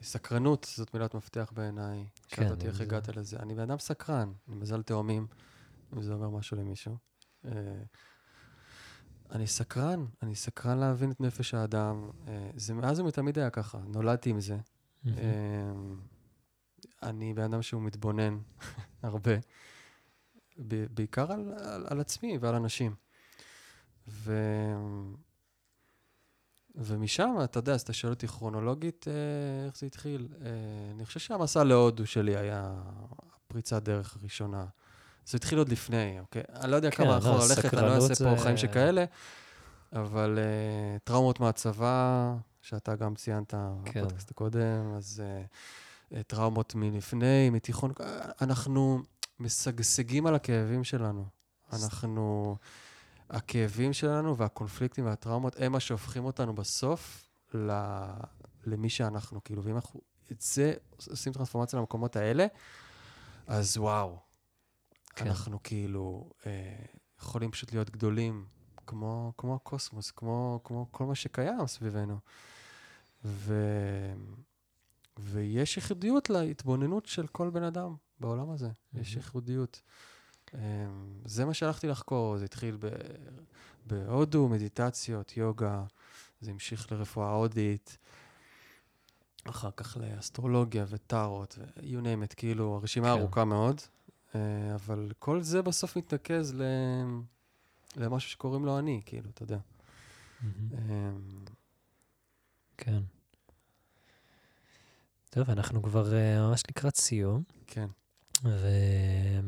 וסקרנות, 0.00 0.66
זאת 0.76 0.94
מילת 0.94 1.14
מפתח 1.14 1.52
בעיניי. 1.54 2.06
כן, 2.28 2.36
שאלת 2.36 2.50
אותי 2.50 2.66
איך 2.66 2.76
זה- 2.76 2.82
הגעת 2.82 3.16
לזה. 3.16 3.36
אני 3.38 3.54
בן 3.54 3.62
אדם 3.62 3.78
סקרן, 3.78 4.32
אני 4.48 4.56
מזל 4.56 4.82
תאומים, 4.82 5.26
אם 5.92 6.02
זה 6.02 6.12
אומר 6.12 6.28
משהו 6.30 6.56
למישהו. 6.56 6.96
אה, 7.44 7.50
אני 9.32 9.46
סקרן, 9.46 10.04
אני 10.22 10.34
סקרן 10.34 10.78
להבין 10.78 11.10
את 11.10 11.20
נפש 11.20 11.54
האדם. 11.54 12.10
אה, 12.28 12.50
זה 12.56 12.74
מאז 12.74 13.00
ומתמיד 13.00 13.38
היה 13.38 13.50
ככה, 13.50 13.78
נולדתי 13.86 14.30
עם 14.30 14.40
זה. 14.40 14.56
אמ, 15.06 15.96
אני 17.02 17.34
בן 17.34 17.42
אדם 17.42 17.62
שהוא 17.62 17.82
מתבונן 17.82 18.38
הרבה, 19.02 19.32
בעיקר 20.94 21.32
על, 21.32 21.52
על, 21.64 21.86
על 21.88 22.00
עצמי 22.00 22.38
ועל 22.40 22.54
אנשים. 22.54 22.94
ו... 24.08 24.34
ומשם, 26.76 27.36
אתה 27.44 27.58
יודע, 27.58 27.74
אז 27.74 27.80
אתה 27.80 27.92
שואל 27.92 28.12
אותי 28.12 28.28
כרונולוגית, 28.28 29.08
אה, 29.08 29.12
איך 29.66 29.76
זה 29.78 29.86
התחיל? 29.86 30.28
אה, 30.40 30.48
אני 30.94 31.06
חושב 31.06 31.20
שהמסע 31.20 31.64
להודו 31.64 32.06
שלי 32.06 32.36
היה 32.36 32.74
פריצת 33.46 33.82
דרך 33.82 34.16
הראשונה. 34.20 34.66
זה 35.26 35.36
התחיל 35.36 35.58
עוד 35.58 35.68
לפני, 35.68 36.20
אוקיי? 36.20 36.42
אני 36.54 36.70
לא 36.70 36.76
יודע 36.76 36.90
כן, 36.90 36.96
כמה 36.96 37.06
לא, 37.06 37.18
אחורה 37.18 37.38
ללכת, 37.48 37.74
אני 37.74 37.86
לא 37.86 37.94
אעשה 37.94 38.24
פה 38.24 38.36
זה- 38.36 38.42
חיים 38.42 38.56
שכאלה, 38.56 39.04
אבל 39.92 40.38
אה, 40.38 40.96
טראומות 41.04 41.40
מהצבא, 41.40 42.36
שאתה 42.64 42.96
גם 42.96 43.14
ציינת 43.14 43.54
כן. 43.84 44.00
בפודקאסט 44.00 44.30
הקודם, 44.30 44.94
אז 44.96 45.22
אה, 46.14 46.22
טראומות 46.22 46.74
מלפני, 46.74 47.50
מתיכון, 47.50 47.92
אה, 48.00 48.30
אנחנו 48.40 49.02
משגשגים 49.40 50.26
על 50.26 50.34
הכאבים 50.34 50.84
שלנו. 50.84 51.26
אנחנו, 51.72 52.56
הכאבים 53.30 53.92
שלנו 53.92 54.36
והקונפליקטים 54.36 55.06
והטראומות 55.06 55.56
הם 55.58 55.72
מה 55.72 55.80
שהופכים 55.80 56.24
אותנו 56.24 56.54
בסוף 56.54 57.28
ל, 57.54 57.70
למי 58.66 58.88
שאנחנו, 58.90 59.44
כאילו, 59.44 59.64
ואם 59.64 59.74
אנחנו 59.74 60.00
את 60.32 60.40
זה 60.40 60.74
עושים 61.10 61.32
טרנספורמציה 61.32 61.78
למקומות 61.78 62.16
האלה, 62.16 62.46
אז 63.46 63.78
וואו, 63.78 64.18
כן. 65.16 65.24
כן. 65.24 65.30
אנחנו 65.30 65.62
כאילו 65.62 66.30
אה, 66.46 66.76
יכולים 67.20 67.50
פשוט 67.50 67.72
להיות 67.72 67.90
גדולים, 67.90 68.46
כמו, 68.86 69.32
כמו 69.38 69.54
הקוסמוס, 69.54 70.10
כמו, 70.10 70.60
כמו 70.64 70.86
כל 70.90 71.04
מה 71.04 71.14
שקיים 71.14 71.66
סביבנו. 71.66 72.18
ו... 73.24 73.54
ויש 75.18 75.76
ייחודיות 75.76 76.30
להתבוננות 76.30 77.06
של 77.06 77.26
כל 77.26 77.50
בן 77.50 77.62
אדם 77.62 77.94
בעולם 78.20 78.50
הזה. 78.50 78.68
mm-hmm. 78.68 79.00
יש. 79.00 79.16
ייחודיות. 79.16 79.82
אמ, 80.54 80.58
זה 81.24 81.44
מה 81.44 81.54
שהלכתי 81.54 81.86
לחקור, 81.86 82.38
זה 82.38 82.44
התחיל 82.44 82.76
ב... 82.80 82.88
בהודו, 83.86 84.48
מדיטציות, 84.48 85.36
יוגה, 85.36 85.84
זה 86.40 86.50
המשיך 86.50 86.92
לרפואה 86.92 87.30
הודית, 87.30 87.98
אחר 89.44 89.70
כך 89.76 89.96
לאסטרולוגיה 89.96 90.84
וטארות, 90.88 91.58
ו-you 91.58 92.00
name 92.02 92.30
it, 92.30 92.34
כאילו, 92.36 92.74
הרשימה 92.74 93.06
כן. 93.06 93.20
ארוכה 93.20 93.44
מאוד, 93.44 93.80
אה, 94.34 94.74
אבל 94.74 95.12
כל 95.18 95.42
זה 95.42 95.62
בסוף 95.62 95.96
מתנקז 95.96 96.54
ל... 96.54 96.62
למשהו 97.96 98.30
שקוראים 98.30 98.64
לו 98.64 98.78
אני, 98.78 99.02
כאילו, 99.06 99.30
אתה 99.30 99.42
יודע. 99.42 99.58
אמ, 100.44 101.44
כן. 102.76 103.02
טוב, 105.34 105.50
אנחנו 105.50 105.82
כבר 105.82 106.14
אה, 106.14 106.48
ממש 106.48 106.62
לקראת 106.70 106.96
סיום, 106.96 107.42
כן, 107.66 107.86
והיה 108.42 109.40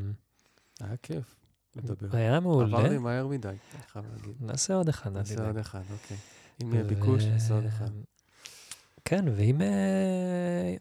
היה 0.80 0.97
כיף 1.03 1.34
לדבר. 1.76 2.09
עבר 2.16 2.41
מעולה. 2.41 2.89
לי 2.89 2.99
מהר 2.99 3.26
מדי, 3.26 3.49
אני 3.49 3.59
חייב 3.89 4.05
להגיד. 4.16 4.34
נעשה 4.41 4.74
עוד 4.74 4.89
אחד, 4.89 5.12
נעשה. 5.12 5.47
עוד 5.47 5.57
אחד, 5.57 5.82
אוקיי. 5.93 6.16
אם 6.62 6.72
יהיה 6.74 6.84
ביקוש, 6.84 7.24
נעשה 7.24 7.55
עוד 7.55 7.64
אחד. 7.64 7.91
כן, 9.05 9.24
ואם 9.37 9.62
אה, 9.62 10.74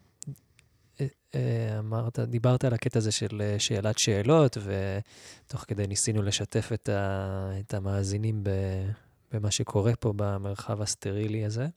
אה, 1.35 1.79
אמרת, 1.79 2.19
דיברת 2.19 2.63
על 2.63 2.73
הקטע 2.73 2.99
הזה 2.99 3.11
של 3.11 3.55
שאלת 3.57 3.97
שאלות, 3.97 4.57
ותוך 5.47 5.65
כדי 5.67 5.87
ניסינו 5.87 6.21
לשתף 6.21 6.69
את, 6.73 6.89
ה, 6.89 7.51
את 7.59 7.73
המאזינים 7.73 8.43
ב, 8.43 8.49
במה 9.31 9.51
שקורה 9.51 9.95
פה 9.95 10.13
במרחב 10.15 10.81
הסטרילי 10.81 11.45
הזה. 11.45 11.67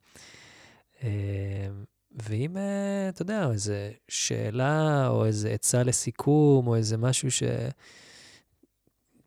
אה, 2.19 2.25
ואם, 2.29 2.57
אה, 2.57 3.09
אתה 3.09 3.23
יודע, 3.23 3.51
איזו 3.53 3.75
שאלה 4.09 5.09
או 5.09 5.27
איזו 5.27 5.49
עצה 5.49 5.83
לסיכום, 5.83 6.67
או 6.67 6.77
איזה 6.77 6.97
משהו 6.97 7.29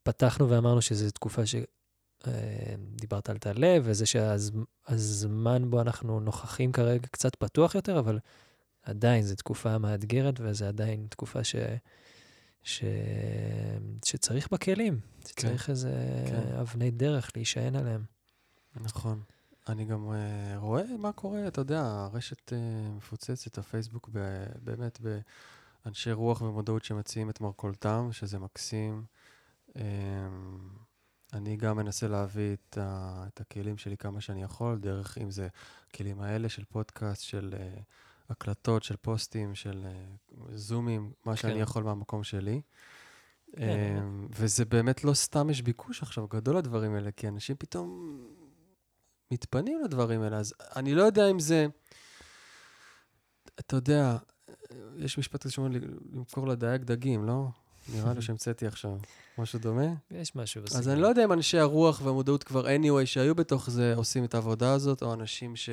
שפתחנו 0.04 0.50
ואמרנו 0.50 0.82
שזו 0.82 1.12
תקופה 1.12 1.42
אה, 2.28 2.32
דיברת 2.96 3.30
על 3.30 3.38
תא 3.38 3.52
לב, 3.56 3.84
וזה 3.86 4.06
שהזמן 4.06 5.70
בו 5.70 5.82
אנחנו 5.82 6.20
נוכחים 6.20 6.72
כרגע 6.72 7.08
קצת 7.12 7.36
פתוח 7.36 7.76
יותר, 7.76 8.00
אבל 8.00 8.20
עדיין 8.84 9.24
זו 9.24 9.36
תקופה 9.36 9.78
מאתגרת, 9.78 10.40
וזו 10.40 10.66
עדיין 10.66 11.08
תקופה 11.10 11.44
ש... 11.44 11.56
ש... 12.64 12.84
שצריך 14.06 14.52
בה 14.52 14.58
כלים, 14.58 15.00
שצריך 15.28 15.66
כן, 15.66 15.72
איזה 15.72 15.92
כן. 16.28 16.56
אבני 16.60 16.92
דרך 16.92 17.32
להישען 17.36 17.76
עליהם. 17.76 18.04
נכון. 18.76 19.22
אני 19.70 19.86
גם 19.86 20.10
uh, 20.10 20.58
רואה 20.58 20.84
מה 21.00 21.12
קורה, 21.12 21.48
אתה 21.48 21.62
יודע, 21.62 21.82
הרשת 21.82 22.50
uh, 22.50 22.56
מפוצצת, 22.98 23.58
הפייסבוק 23.58 24.10
ב, 24.14 24.46
באמת 24.64 25.00
באנשי 25.86 26.12
רוח 26.12 26.42
ומודעות 26.42 26.84
שמציעים 26.84 27.30
את 27.30 27.42
מרכולתם, 27.42 28.10
שזה 28.12 28.40
מקסים. 28.40 29.04
Um, 29.70 29.74
אני 31.34 31.58
גם 31.58 31.78
מנסה 31.78 32.08
להביא 32.08 32.54
את, 32.54 32.78
ה, 32.78 33.24
את 33.28 33.42
הכלים 33.42 33.78
שלי 33.78 33.98
כמה 33.98 34.22
שאני 34.22 34.44
יכול, 34.44 34.80
דרך 34.80 35.18
אם 35.18 35.32
זה 35.32 35.48
הכלים 35.90 36.22
האלה 36.22 36.50
של 36.50 36.64
פודקאסט, 36.64 37.22
של 37.22 37.54
uh, 37.58 37.82
הקלטות, 38.30 38.84
של 38.84 38.96
פוסטים, 38.96 39.56
של 39.56 39.86
uh, 39.86 40.42
זומים, 40.56 41.12
מה 41.26 41.32
כן. 41.32 41.42
שאני 41.42 41.60
יכול 41.62 41.84
מהמקום 41.84 42.24
שלי. 42.24 42.62
כן. 43.56 43.98
Um, 44.00 44.28
וזה 44.36 44.66
באמת 44.66 45.04
לא 45.04 45.14
סתם 45.14 45.50
יש 45.50 45.62
ביקוש 45.62 46.02
עכשיו 46.02 46.28
גדול 46.28 46.58
לדברים 46.58 46.96
האלה, 46.96 47.12
כי 47.12 47.28
אנשים 47.28 47.56
פתאום 47.60 48.18
מתפנים 49.32 49.82
לדברים 49.84 50.22
האלה. 50.22 50.38
אז 50.38 50.54
אני 50.76 50.96
לא 50.96 51.04
יודע 51.04 51.32
אם 51.32 51.40
זה... 51.40 51.68
אתה 53.60 53.76
יודע, 53.76 54.18
יש 54.98 55.18
משפט 55.18 55.44
כזה 55.44 55.54
שאומר 55.54 55.78
למכור 56.14 56.48
לדייג 56.48 56.84
דגים, 56.84 57.26
לא? 57.26 57.48
נראה 57.94 58.14
לי 58.14 58.22
שהמצאתי 58.26 58.68
עכשיו. 58.68 58.98
משהו 59.38 59.60
דומה? 59.60 59.94
יש 60.12 60.36
משהו 60.36 60.62
בסדר. 60.64 60.80
אז 60.80 60.90
אני 60.90 61.02
לא 61.02 61.08
יודע 61.08 61.24
אם 61.24 61.32
אנשי 61.32 61.60
הרוח 61.60 62.02
והמודעות 62.04 62.44
כבר 62.44 62.68
anyway 62.68 63.06
שהיו 63.06 63.36
בתוך 63.36 63.70
זה 63.70 63.94
עושים 63.96 64.24
את 64.24 64.34
העבודה 64.34 64.74
הזאת, 64.74 65.04
או 65.04 65.14
אנשים 65.14 65.56
ש... 65.56 65.70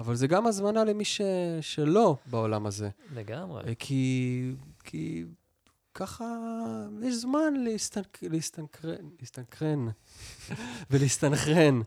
אבל 0.00 0.14
זה 0.14 0.26
גם 0.26 0.46
הזמנה 0.46 0.84
למי 0.84 1.04
ש... 1.04 1.20
שלא 1.60 2.16
בעולם 2.26 2.66
הזה. 2.66 2.88
לגמרי. 3.14 3.62
אה, 3.66 3.74
כי... 3.74 4.52
כי 4.84 5.24
ככה 5.94 6.24
יש 7.02 7.14
זמן 7.14 7.54
להסתנק... 7.54 8.18
להסתנקרן, 8.22 9.08
להסתנקרן 9.20 9.88
ולהסתנכרן 10.90 11.80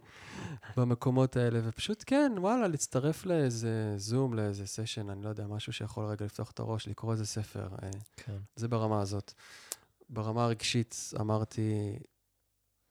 במקומות 0.77 1.37
האלה, 1.37 1.59
ופשוט 1.63 2.03
כן, 2.07 2.31
וואלה, 2.37 2.67
להצטרף 2.67 3.25
לאיזה 3.25 3.93
זום, 3.97 4.33
לאיזה 4.33 4.67
סשן, 4.67 5.09
אני 5.09 5.23
לא 5.23 5.29
יודע, 5.29 5.47
משהו 5.47 5.73
שיכול 5.73 6.05
רגע 6.05 6.25
לפתוח 6.25 6.51
את 6.51 6.59
הראש, 6.59 6.87
לקרוא 6.87 7.11
איזה 7.11 7.25
ספר. 7.25 7.67
אה, 7.83 7.89
כן. 8.17 8.37
זה 8.55 8.67
ברמה 8.67 9.01
הזאת. 9.01 9.33
ברמה 10.09 10.43
הרגשית 10.43 10.95
אמרתי 11.19 11.99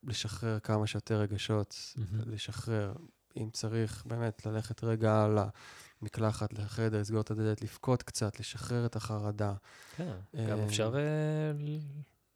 לשחרר 0.04 0.58
כמה 0.58 0.86
שיותר 0.86 1.20
רגשות, 1.20 1.74
mm-hmm. 1.74 2.00
לשחרר, 2.26 2.94
אם 3.36 3.50
צריך, 3.52 4.04
באמת, 4.06 4.46
ללכת 4.46 4.84
רגע 4.84 5.24
על 5.24 5.38
המקלחת, 6.02 6.52
לחדר, 6.52 7.00
לסגור 7.00 7.20
את 7.20 7.30
הדלת, 7.30 7.62
לבכות 7.62 8.02
קצת, 8.02 8.40
לשחרר 8.40 8.86
את 8.86 8.96
החרדה. 8.96 9.54
כן, 9.96 10.12
גם 10.48 10.58
אה, 10.58 10.64
אפשר 10.64 10.94
אה, 10.96 11.52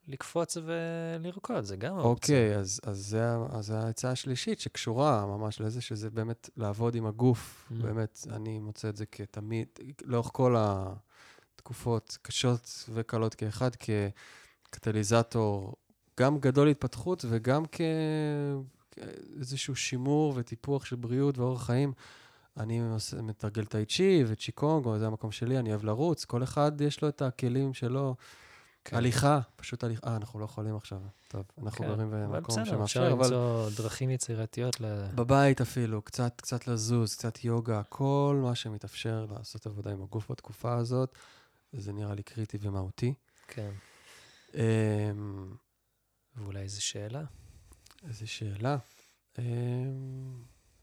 לקפוץ 0.07 0.57
ולרקוד, 0.65 1.63
זה 1.63 1.75
גם 1.75 1.97
אוקיי, 1.97 2.55
אז, 2.55 2.79
אז, 2.83 2.97
זה, 2.97 3.35
אז 3.49 3.65
זה 3.65 3.79
העצה 3.79 4.11
השלישית 4.11 4.59
שקשורה 4.59 5.25
ממש 5.25 5.61
לזה, 5.61 5.81
שזה 5.81 6.09
באמת 6.09 6.49
לעבוד 6.57 6.95
עם 6.95 7.05
הגוף. 7.05 7.71
Mm. 7.71 7.83
באמת, 7.83 8.27
אני 8.29 8.59
מוצא 8.59 8.89
את 8.89 8.95
זה 8.95 9.05
כתמיד, 9.05 9.67
לאורך 10.05 10.29
כל 10.33 10.55
התקופות, 10.57 12.17
קשות 12.21 12.89
וקלות 12.93 13.35
כאחד, 13.35 13.69
כקטליזטור 14.69 15.75
גם 16.19 16.39
גדול 16.39 16.67
להתפתחות 16.67 17.25
וגם 17.29 17.63
כאיזשהו 17.71 19.75
שימור 19.75 20.33
וטיפוח 20.35 20.85
של 20.85 20.95
בריאות 20.95 21.37
ואורח 21.37 21.65
חיים. 21.65 21.93
אני 22.57 22.81
מתרגל 23.23 23.65
טאי 23.65 23.85
צ'י 23.85 24.23
וצ'יקונג, 24.27 24.85
או 24.85 24.99
זה 24.99 25.07
המקום 25.07 25.31
שלי, 25.31 25.59
אני 25.59 25.69
אוהב 25.69 25.83
לרוץ, 25.83 26.25
כל 26.25 26.43
אחד 26.43 26.81
יש 26.81 27.01
לו 27.01 27.09
את 27.09 27.21
הכלים 27.21 27.73
שלו. 27.73 28.15
כן. 28.89 28.95
הליכה, 28.95 29.39
פשוט 29.55 29.83
הליכה. 29.83 30.07
אה, 30.07 30.15
אנחנו 30.15 30.39
לא 30.39 30.45
יכולים 30.45 30.75
עכשיו. 30.75 30.99
טוב, 31.27 31.43
אנחנו 31.63 31.85
כן. 31.85 31.87
גרים 31.87 32.11
במקום 32.11 32.65
שמאפשר, 32.65 32.73
אבל... 32.73 32.83
בסדר, 32.83 32.83
אפשר 32.83 33.09
למצוא 33.09 33.69
דרכים 33.83 34.09
יצירתיות 34.09 34.81
ל... 34.81 34.85
בבית 35.15 35.61
אפילו, 35.61 36.01
קצת, 36.01 36.41
קצת 36.41 36.67
לזוז, 36.67 37.15
קצת 37.15 37.43
יוגה, 37.43 37.81
כל 37.89 38.39
מה 38.43 38.55
שמתאפשר 38.55 39.25
לעשות 39.29 39.65
עבודה 39.65 39.91
עם 39.91 40.01
הגוף 40.01 40.31
בתקופה 40.31 40.75
הזאת, 40.75 41.15
זה 41.73 41.93
נראה 41.93 42.15
לי 42.15 42.23
קריטי 42.23 42.57
ומהותי. 42.61 43.13
כן. 43.47 43.71
Um, 44.51 44.57
ואולי 46.35 46.59
איזו 46.59 46.85
שאלה? 46.85 47.23
איזו 48.07 48.31
שאלה. 48.31 48.77
Um, 49.35 49.39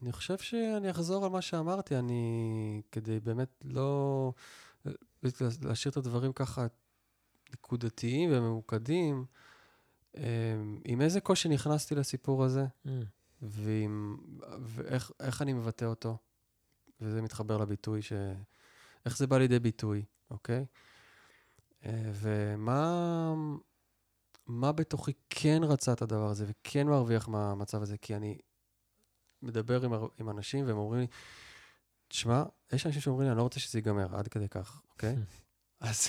אני 0.02 0.12
חושב 0.12 0.38
שאני 0.38 0.90
אחזור 0.90 1.24
על 1.24 1.30
מה 1.30 1.42
שאמרתי, 1.42 1.96
אני, 1.96 2.82
כדי 2.92 3.20
באמת 3.20 3.64
לא... 3.64 4.32
להשאיר 5.62 5.92
את 5.92 5.96
הדברים 5.96 6.32
ככה 6.32 6.66
נקודתיים 7.54 8.30
וממוקדים, 8.32 9.24
אמ, 10.16 10.22
עם 10.84 11.00
איזה 11.00 11.20
קושי 11.20 11.48
נכנסתי 11.48 11.94
לסיפור 11.94 12.44
הזה, 12.44 12.64
mm. 12.86 12.90
ועם, 13.42 14.16
ואיך 14.60 15.42
אני 15.42 15.52
מבטא 15.52 15.84
אותו. 15.84 16.16
וזה 17.00 17.22
מתחבר 17.22 17.56
לביטוי 17.56 18.02
ש... 18.02 18.12
איך 19.06 19.16
זה 19.16 19.26
בא 19.26 19.38
לידי 19.38 19.58
ביטוי, 19.58 20.04
אוקיי? 20.30 20.66
אה, 21.84 22.10
ומה 22.14 23.34
מה 24.46 24.72
בתוכי 24.72 25.12
כן 25.30 25.60
רצה 25.62 25.92
את 25.92 26.02
הדבר 26.02 26.30
הזה 26.30 26.44
וכן 26.48 26.86
מרוויח 26.86 27.28
מהמצב 27.28 27.82
הזה, 27.82 27.98
כי 27.98 28.16
אני 28.16 28.38
מדבר 29.42 29.84
עם, 29.84 29.92
עם 30.18 30.30
אנשים 30.30 30.66
והם 30.66 30.76
אומרים 30.76 31.00
לי, 31.00 31.06
תשמע, 32.08 32.42
יש 32.72 32.86
אנשים 32.86 33.00
שאומרים 33.00 33.26
לי, 33.26 33.30
אני 33.30 33.38
לא 33.38 33.42
רוצה 33.42 33.60
שזה 33.60 33.78
ייגמר, 33.78 34.16
עד 34.16 34.28
כדי 34.28 34.48
כך, 34.48 34.82
אוקיי? 34.90 35.16
אז 35.80 36.08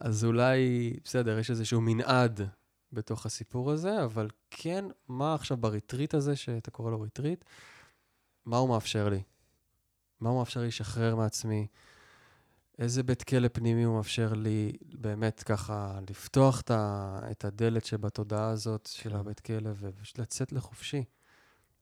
אז 0.00 0.24
אולי, 0.24 0.92
בסדר, 1.04 1.38
יש 1.38 1.50
איזשהו 1.50 1.80
מנעד 1.80 2.40
בתוך 2.92 3.26
הסיפור 3.26 3.70
הזה, 3.70 4.04
אבל 4.04 4.28
כן, 4.50 4.84
מה 5.08 5.34
עכשיו 5.34 5.56
בריטריט 5.56 6.14
הזה, 6.14 6.36
שאתה 6.36 6.70
קורא 6.70 6.90
לו 6.90 7.00
ריטריט, 7.00 7.44
מה 8.46 8.56
הוא 8.56 8.68
מאפשר 8.68 9.08
לי? 9.08 9.22
מה 10.20 10.28
הוא 10.28 10.38
מאפשר 10.38 10.60
לי 10.60 10.66
לשחרר 10.66 11.16
מעצמי? 11.16 11.66
איזה 12.78 13.02
בית 13.02 13.22
כלא 13.22 13.48
פנימי 13.52 13.82
הוא 13.82 13.96
מאפשר 13.96 14.32
לי 14.32 14.72
באמת 14.82 15.42
ככה 15.42 15.98
לפתוח 16.10 16.62
את 17.30 17.44
הדלת 17.44 17.84
שבתודעה 17.84 18.48
הזאת 18.48 18.88
של 18.92 19.10
כן. 19.10 19.16
הבית 19.16 19.40
כלא 19.40 19.70
ופשוט 19.74 20.18
לצאת 20.18 20.52
לחופשי. 20.52 21.04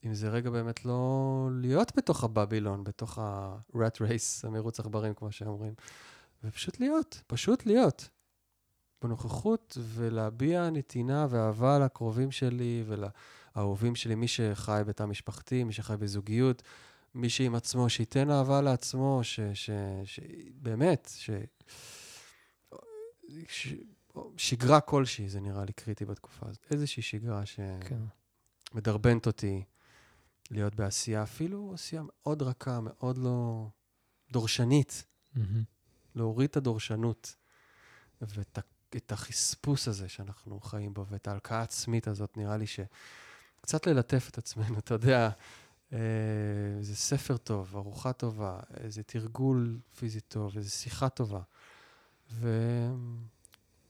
אם 0.05 0.15
זה 0.15 0.29
רגע 0.29 0.51
באמת 0.51 0.85
לא 0.85 1.49
להיות 1.53 1.93
בתוך 1.97 2.25
הבבילון, 2.25 2.85
בתוך 2.85 3.19
ה-rat 3.19 4.01
race, 4.01 4.47
המרוץ 4.47 4.81
עכברים, 4.81 5.15
כמו 5.15 5.33
שאומרים, 5.33 5.75
ופשוט 6.47 6.81
להיות, 6.81 7.23
פשוט 7.27 7.67
להיות. 7.67 8.09
בנוכחות 9.03 9.79
ולהביע 9.81 10.71
נתינה 10.71 11.27
ואהבה 11.31 11.79
לקרובים 11.79 12.31
שלי 12.31 12.85
ולאהובים 12.87 13.95
שלי, 13.95 14.15
מי 14.15 14.29
שחי 14.29 14.83
בתא 14.87 15.05
משפחתי, 15.07 15.65
מי 15.65 15.73
שחי 15.73 15.95
בזוגיות, 15.99 16.63
מי 17.15 17.29
שעם 17.29 17.55
עצמו, 17.55 17.89
שייתן 17.89 18.31
אהבה 18.31 18.63
לעצמו, 18.63 19.21
ש... 19.23 19.41
ש, 19.55 19.71
ש 20.05 20.21
באמת, 20.63 21.11
ש... 21.17 21.31
ש... 23.49 23.75
שגרה 24.37 24.81
כלשהי, 24.81 25.29
זה 25.29 25.41
נראה 25.41 25.65
לי 25.65 25.73
קריטי 25.73 26.05
בתקופה 26.05 26.47
הזאת. 26.49 26.67
איזושהי 26.71 27.03
שגרה 27.03 27.43
שמדרבנת 27.47 29.23
כן. 29.23 29.31
אותי 29.31 29.65
להיות 30.51 30.75
בעשייה, 30.75 31.23
אפילו 31.23 31.71
עשייה 31.75 32.03
מאוד 32.05 32.43
רכה, 32.43 32.81
מאוד 32.81 33.19
לא 33.19 33.69
דורשנית. 34.33 35.05
Mm-hmm. 35.37 35.76
להוריד 36.17 36.51
את 36.51 36.57
הדורשנות 36.57 37.37
ואת 38.21 38.59
את 38.97 39.13
החספוס 39.13 39.89
הזה 39.89 40.09
שאנחנו 40.09 40.61
חיים 40.61 40.95
בו, 40.95 41.07
ואת 41.07 41.29
ההלקאה 41.29 41.59
העצמית 41.59 42.09
הזאת, 42.09 42.37
נראה 42.37 42.57
לי 42.57 42.67
שקצת 42.67 43.87
ללטף 43.87 44.29
את 44.31 44.39
עצמנו, 44.39 44.79
אתה 44.85 44.95
יודע, 44.95 45.31
אה, 45.93 45.99
איזה 46.79 46.97
ספר 46.97 47.37
טוב, 47.37 47.77
ארוחה 47.77 48.13
טובה, 48.13 48.61
איזה 48.81 49.03
תרגול 49.03 49.79
פיזי 49.99 50.21
טוב, 50.21 50.57
איזה 50.57 50.71
שיחה 50.71 51.09
טובה. 51.09 51.41
ו... 52.33 52.49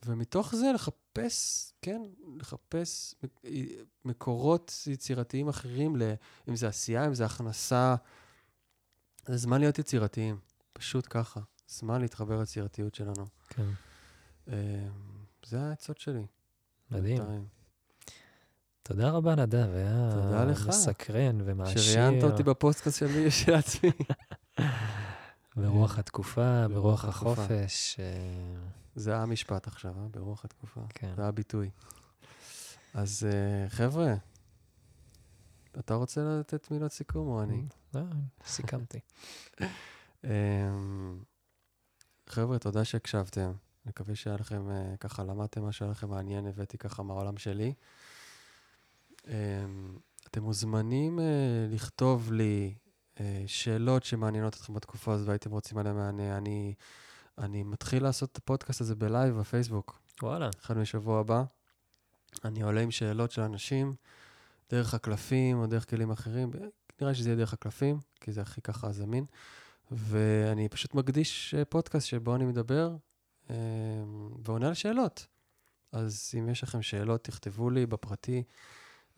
ומתוך 0.05 0.55
זה 0.55 0.71
לחפש, 0.75 1.71
כן, 1.81 2.01
לחפש 2.37 3.15
מקורות 4.05 4.73
יצירתיים 4.87 5.49
אחרים, 5.49 5.95
ל... 5.95 6.13
אם 6.49 6.55
זה 6.55 6.67
עשייה, 6.67 7.07
אם 7.07 7.13
זה 7.13 7.25
הכנסה. 7.25 7.95
זה 9.27 9.37
זמן 9.37 9.59
להיות 9.59 9.79
יצירתיים, 9.79 10.39
פשוט 10.73 11.07
ככה. 11.09 11.39
זמן 11.67 12.01
להתחבר 12.01 12.39
ליצירתיות 12.39 12.95
שלנו. 12.95 13.27
כן. 13.49 13.69
אמ, 14.47 14.53
זה 15.45 15.61
העצות 15.61 15.97
שלי. 15.97 16.25
מדהים. 16.91 17.47
תודה 18.83 19.09
רבה, 19.09 19.35
נדב, 19.35 19.69
היה 19.73 20.09
תודה 20.11 20.45
לך. 20.45 20.67
מסקרן 20.67 21.37
ומעשיר. 21.45 21.81
שראיינת 21.81 22.23
אותי 22.23 22.43
בפודקאסט 22.43 22.99
שלי 22.99 23.31
של 23.31 23.53
עצמי. 23.53 23.91
ברוח 25.55 25.99
התקופה, 25.99 26.67
ברוח 26.67 27.05
החופש. 27.05 27.99
אה, 27.99 28.05
זה 28.95 29.17
המשפט 29.17 29.67
עכשיו, 29.67 29.93
אה? 29.97 30.07
ברוח 30.11 30.45
התקופה. 30.45 30.81
כן. 30.89 31.13
זה 31.15 31.25
הביטוי. 31.25 31.69
אז 32.93 33.27
uh, 33.29 33.69
חבר'ה, 33.69 34.13
אתה 35.79 35.93
רוצה 35.93 36.21
לתת 36.39 36.71
מילות 36.71 36.91
סיכום 36.91 37.27
או 37.27 37.43
אני? 37.43 37.65
לא, 37.93 38.01
סיכמתי. 38.45 38.99
חבר'ה, 42.29 42.59
תודה 42.59 42.85
שהקשבתם. 42.85 43.51
מקווה 43.85 44.15
שהיה 44.15 44.35
לכם, 44.35 44.69
אה, 44.69 44.97
ככה 44.99 45.23
למדתם 45.23 45.63
משהו, 45.63 45.83
היה 45.85 45.91
לכם 45.91 46.09
מעניין, 46.09 46.47
הבאתי 46.47 46.77
ככה 46.77 47.03
מהעולם 47.03 47.37
שלי. 47.37 47.73
אמ, 49.27 49.97
אתם 50.27 50.43
מוזמנים 50.43 51.19
אה, 51.19 51.25
לכתוב 51.69 52.31
לי 52.31 52.73
אה, 53.19 53.43
שאלות 53.47 54.03
שמעניינות 54.03 54.53
אתכם 54.53 54.73
בתקופה 54.73 55.13
הזאת 55.13 55.27
והייתם 55.27 55.51
רוצים 55.51 55.77
עליהן 55.77 55.95
מענה. 55.95 56.37
אני, 56.37 56.73
אני 57.37 57.63
מתחיל 57.63 58.03
לעשות 58.03 58.31
את 58.31 58.37
הפודקאסט 58.37 58.81
הזה 58.81 58.95
בלייב 58.95 59.35
בפייסבוק. 59.39 59.99
וואלה. 60.21 60.49
החל 60.59 60.73
משבוע 60.73 61.19
הבא. 61.19 61.43
אני 62.45 62.61
עולה 62.61 62.81
עם 62.81 62.91
שאלות 62.91 63.31
של 63.31 63.41
אנשים, 63.41 63.95
דרך 64.69 64.93
הקלפים 64.93 65.59
או 65.59 65.67
דרך 65.67 65.89
כלים 65.89 66.11
אחרים. 66.11 66.51
נראה 67.01 67.15
שזה 67.15 67.29
יהיה 67.29 67.37
דרך 67.37 67.53
הקלפים, 67.53 67.99
כי 68.21 68.31
זה 68.31 68.41
הכי 68.41 68.61
ככה 68.61 68.91
זמין. 68.91 69.25
ואני 69.91 70.69
פשוט 70.69 70.95
מקדיש 70.95 71.53
אה, 71.57 71.65
פודקאסט 71.65 72.07
שבו 72.07 72.35
אני 72.35 72.45
מדבר 72.45 72.95
אה, 73.49 73.55
ועונה 74.43 74.67
על 74.67 74.73
שאלות. 74.73 75.27
אז 75.91 76.31
אם 76.39 76.49
יש 76.49 76.63
לכם 76.63 76.81
שאלות, 76.81 77.23
תכתבו 77.23 77.69
לי 77.69 77.85
בפרטי. 77.85 78.43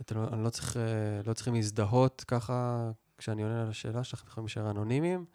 אתם, 0.01 0.17
לא- 0.17 0.27
אני 0.33 0.43
לא, 0.43 0.49
צריך, 0.49 0.77
אה, 0.77 1.21
לא 1.25 1.33
צריכים 1.33 1.53
להזדהות 1.53 2.23
ככה 2.27 2.91
כשאני 3.17 3.43
עונה 3.43 3.61
על 3.61 3.69
השאלה 3.69 4.03
שלכם, 4.03 4.27
יכולים 4.27 4.45
להישאר 4.45 4.71
אנונימיים. 4.71 5.25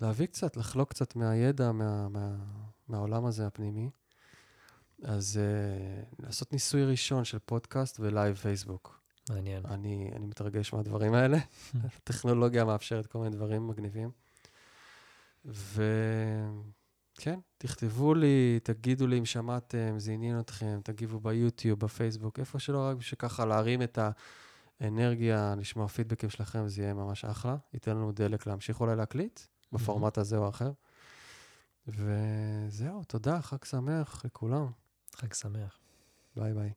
ולהביא 0.00 0.26
קצת, 0.26 0.56
לחלוק 0.56 0.90
קצת 0.90 1.16
מהידע, 1.16 1.72
מה, 1.72 2.08
מה, 2.08 2.36
מהעולם 2.88 3.24
הזה 3.26 3.46
הפנימי. 3.46 3.90
אז 5.02 5.40
אה, 5.40 6.22
לעשות 6.22 6.52
ניסוי 6.52 6.84
ראשון 6.84 7.24
של 7.24 7.38
פודקאסט 7.38 8.00
ולייב 8.00 8.36
פייסבוק. 8.36 9.00
מעניין. 9.30 9.62
אני, 9.66 10.10
אני 10.16 10.26
מתרגש 10.26 10.72
מהדברים 10.72 11.14
האלה. 11.14 11.38
הטכנולוגיה 11.96 12.64
מאפשרת 12.64 13.06
כל 13.06 13.18
מיני 13.18 13.30
דברים 13.36 13.68
מגניבים. 13.68 14.10
וכן, 15.44 17.38
תכתבו 17.58 18.14
לי, 18.14 18.60
תגידו 18.62 19.06
לי 19.06 19.18
אם 19.18 19.24
שמעתם, 19.24 19.98
זה 19.98 20.12
עניין 20.12 20.40
אתכם, 20.40 20.80
תגיבו 20.84 21.20
ביוטיוב, 21.20 21.80
בפייסבוק, 21.80 22.38
איפה 22.38 22.58
שלא, 22.58 22.88
רק 22.88 22.96
בשביל 22.96 23.18
ככה 23.18 23.44
להרים 23.44 23.82
את 23.82 23.98
האנרגיה, 24.80 25.54
לשמוע 25.58 25.88
פידבקים 25.88 26.30
שלכם, 26.30 26.68
זה 26.68 26.82
יהיה 26.82 26.94
ממש 26.94 27.24
אחלה. 27.24 27.56
ייתן 27.74 27.90
לנו 27.90 28.12
דלק 28.12 28.46
להמשיך 28.46 28.80
אולי 28.80 28.96
להקליט, 28.96 29.40
בפורמט 29.72 30.18
הזה 30.18 30.36
או 30.36 30.48
אחר. 30.48 30.72
וזהו, 31.86 33.04
תודה, 33.04 33.42
חג 33.42 33.64
שמח 33.64 34.24
לכולם. 34.24 34.66
חג 35.14 35.32
שמח. 35.32 35.78
ביי 36.36 36.54
ביי. 36.54 36.72